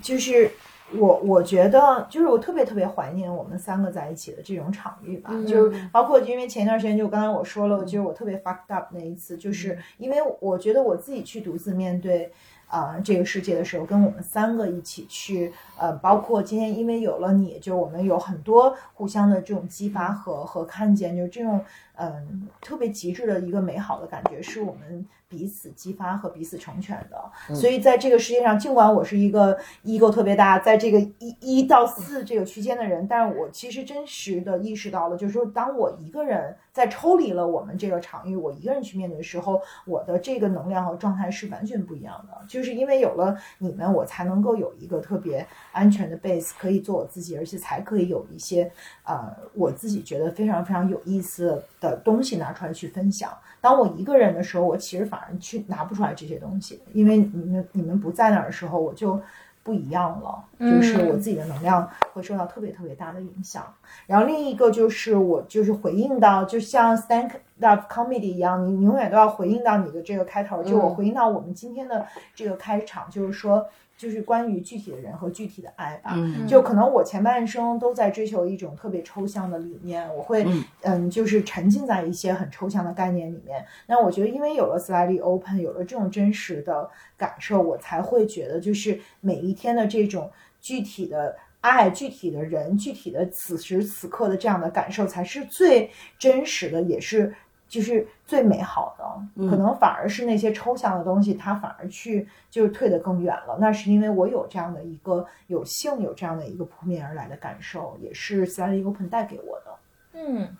[0.01, 0.51] 就是
[0.93, 12.31] 我我觉得就是我特别特别怀念我们三个在一起的这种场域吧，就是包括因为前一段时间就刚才我说了，就是我特别 fucked up 那一次，就是因为我觉得我自己去独自面对。
[12.67, 21.61] 啊、这个世界的时候，跟我们三个一起去，呃，包括今天因为有了你，就我们有很多互相的这种激发和和看见，就这种
[21.97, 27.55] 嗯、特别极致的一个美好的感觉，是我们彼此激发和彼此成全的。
[27.55, 42.37] 所以在这个世界上，尽管我是一个 ego 特别大，在这个一一到四这个区间的人，但是我其实真实的意识到了，就是说，当我一个人在抽离了我们这个场域，我一个人去面对的时候，我的这个能量和状态是完全不一样的。
[42.47, 48.71] 就是因为有了你们，我才能够有一个特别安全的 base，可以做我自己，而且才可以有一些
[49.03, 53.31] 呃我自己觉得非常非常有意思的东西拿出来去分享。
[53.61, 59.21] 当我一个人的时候，我其实反而去拿不出来这些东西，因为你们你们不在那儿的时候，我就。
[59.63, 63.65] 不一样了，就是我自己的能量会受到特别特别大的影响。
[64.05, 70.63] 然后另一个就是我就是回应到，就像 stand up comedy 一样，你你永远都要回应到你的这个开头。
[70.63, 73.67] 就我回应到我们今天的这个开场，就是说，
[73.97, 76.11] 就是关于具体的人和具体的爱吧。
[76.15, 83.65] 嗯就可能我前半生都在追求一种特别抽象的理念，我会嗯嗯，就是沉浸在一些很抽象的概念里面。
[83.87, 91.35] 那我觉得，因为有了 slightly open，有了这种真实的感受，我才会觉得，就是每一天的这种具体的。
[91.59, 97.33] 爱具体的人，具体的此时此刻的这样的感受，才是最真实的，也是
[97.67, 99.05] 就是最美好的。
[99.49, 103.57] 可能反而是那些抽象的东西，它反而去就是退得更远了。
[103.59, 109.75] 那是因为我有这样的一个有幸有这样的一个扑面而来的感受，也是 slightly open 带给我的。
[110.13, 110.55] 嗯，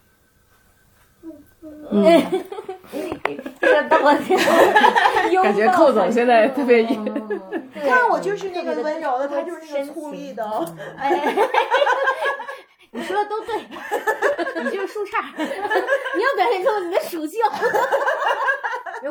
[3.60, 4.38] 这个等我听，
[5.44, 6.98] 感觉寇总现在特别看
[8.10, 10.76] 我就是那个温柔的，他就是那个粗粝的。
[10.98, 11.36] 哎，
[12.92, 17.42] 你说的都对，你就是树杈，你要表现出你的属性。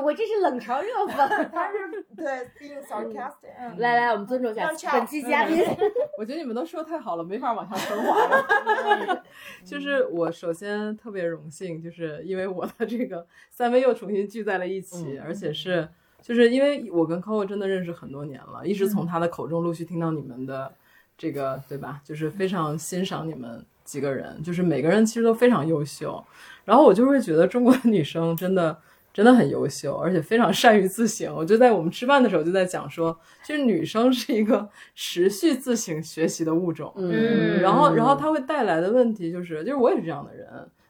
[0.03, 1.49] 我这是冷嘲热讽。
[1.51, 2.27] 他是对
[2.59, 3.49] being sarcastic。
[3.59, 5.65] 嗯来来，我们尊重一下本期嘉宾。
[6.19, 9.23] 我觉得你们都说太好了，没法往下升华了。
[9.65, 15.89] 就是我首先特别荣幸，就是因为我的这个三位又重新聚在了一起，而且是
[16.21, 20.75] 就是因为我跟 Coco 真的认识很多年了，一直从他的口中陆续听到你们的
[21.17, 22.01] 这个对吧？
[22.05, 26.25] 就是非常欣赏你们几个人，就是每个人其实都非常优秀。
[26.65, 28.77] 然后我就会觉得中国的女生真的。
[29.17, 31.35] 真的很优秀，而且非常善于自省。
[31.35, 36.93] 我就在我们吃饭的时候就在讲说，就是女生是一个持续自省学习的物种。
[36.97, 40.47] 嗯然后，然后它会带来的问题就是，就是我也是这样的人，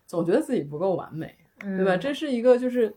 [0.09, 1.97] 总觉得自己不够完美，对吧？
[1.97, 2.93] 这是一个就是，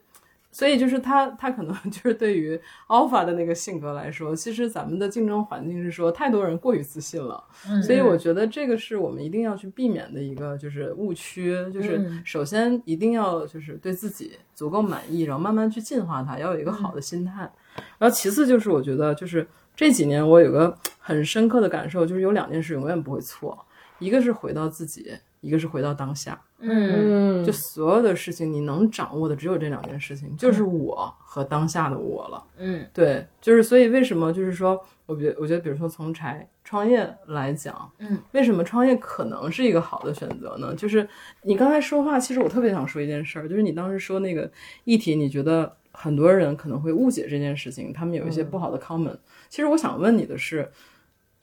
[0.52, 7.44] 所以就是他他可能 就是对于 alpha 的那个性格来说，其实咱们的竞争环境是说太多人过于自信了，
[7.84, 17.52] 所以我觉得这个是我们一定要去避免的一个就是误区，就是首先一定要就是对自己足够满意，然后慢慢去进化它，要有一个好的心态。
[17.98, 23.66] 然后其次就是我觉得就是这几年我有个很深刻的感受，就是有两件事永远不会错，
[24.00, 25.12] 一个是回到自己，
[25.42, 26.40] 一个是回到当下。
[26.62, 32.44] 嗯就所有的事情，你能掌握的只有这两件事情，就是我和当下的我了。
[32.58, 40.76] 嗯，对，就是所以为什么就是说，我觉我觉得，比如说从柴创业来讲，嗯，为什么创业可能是一个好的选择呢？
[40.76, 41.08] 就是
[41.44, 44.52] 你刚才说话，其实我特别想说一件事儿，就是你当时说那个
[44.84, 49.18] 议题，你觉得很多人可能会误解这件事情，他们有一些不好的 comment。
[49.48, 50.70] 其实我想问你的是，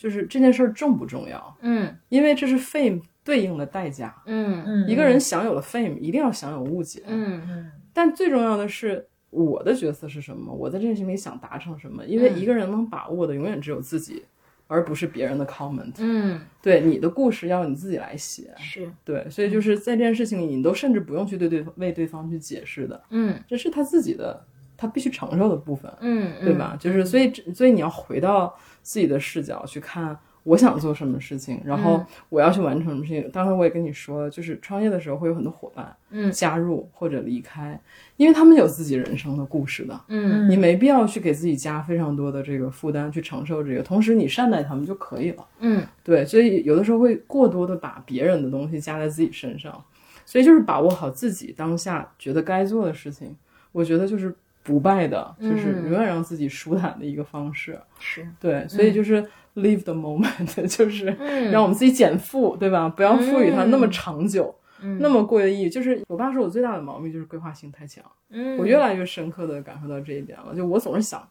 [0.06, 1.56] 就是这件事儿重不重要？
[1.62, 4.14] 嗯因为这是 fame 对应的代价。
[4.26, 7.02] 嗯嗯一个人享有了 fame，一定要享有误解。
[7.06, 10.54] 嗯嗯但最重要的是我的角色是什么？
[10.54, 12.04] 我在这件事情里想达成什么？
[12.04, 14.24] 因为一个人能把握的永远只有自己
[14.68, 15.94] 而不是别人的 comment。
[15.98, 18.54] 嗯，对你的故事要你自己来写。
[18.58, 24.46] 是，对，所以就是在这件事情里，你都甚至不用去对对为对方去解释的，嗯这是他自己的，
[24.76, 26.76] 他必须承受的部分，嗯，对吧？
[26.78, 28.56] 就是所以所以你要回到
[28.86, 30.16] 自己的视角去看。
[30.46, 33.28] 我想做什么事情，然后我要去完成什么事情。
[33.32, 37.80] 当然我也跟你说了，就是创业的时候会有很多伙伴，嗯加入或者离开，
[38.16, 45.44] 因为他们有自己人生的故事的，嗯你没必要去给自己加非常多的这个负担去承受这个，同时你善待他们就可以了。
[45.58, 49.84] 嗯对，所以有的时候会过多的把别人的东西加在自己身上，
[50.24, 53.34] 所以就是把握好自己当下觉得该做的事情，
[53.72, 54.32] 我觉得就是
[54.66, 57.78] 不败的，就是嗯永远让自己舒坦的一个方式。
[58.00, 59.22] 是，对，所以就是
[59.54, 62.88] live the moment， 就是嗯让我们自己减负，对吧？
[62.88, 64.54] 不要赋予它那么长久。
[64.82, 70.54] 嗯那么过于意义，就是我爸说我最大的毛病就是规划性太强，嗯，我越来越深刻的感受到这一点了。
[70.54, 71.26] 就我总是想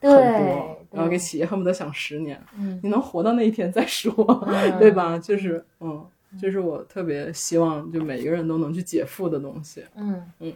[0.00, 4.14] 很多，然后给企业恨不得想十年，嗯你能活到那一天再说，
[4.46, 5.18] 嗯 对吧？
[5.18, 6.02] 就是嗯，
[6.40, 9.84] 这是我特别希望就每一个人都能去解负的东西。
[9.94, 10.52] 嗯嗯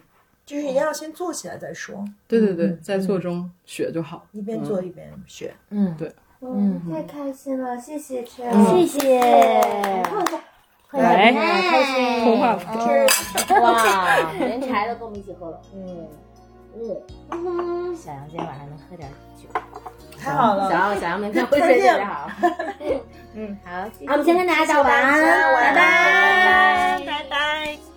[0.51, 4.25] 就是一定要先做起来再说，对对对，在做中学就好。
[4.33, 5.53] 一边做一边学。
[5.69, 6.13] 嗯，对。
[6.41, 9.21] 嗯，太开心了，谢谢圈，谢谢，
[10.89, 13.61] 快来开心，通话嗯。
[13.61, 16.09] 哇， 连柴都跟我们一起喝了，嗯
[17.31, 19.07] 嗯，小杨今天晚上能喝点
[19.37, 19.47] 酒，
[20.19, 22.29] 太好了小杨小杨明天会睡特别好，
[23.35, 27.05] 嗯，好，谢谢那我们先跟大家道晚安，晚拜安拜。
[27.05, 27.90] 拜拜。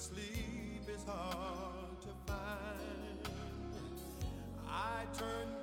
[0.00, 3.28] Sleep is hard to find,
[4.66, 5.59] I turn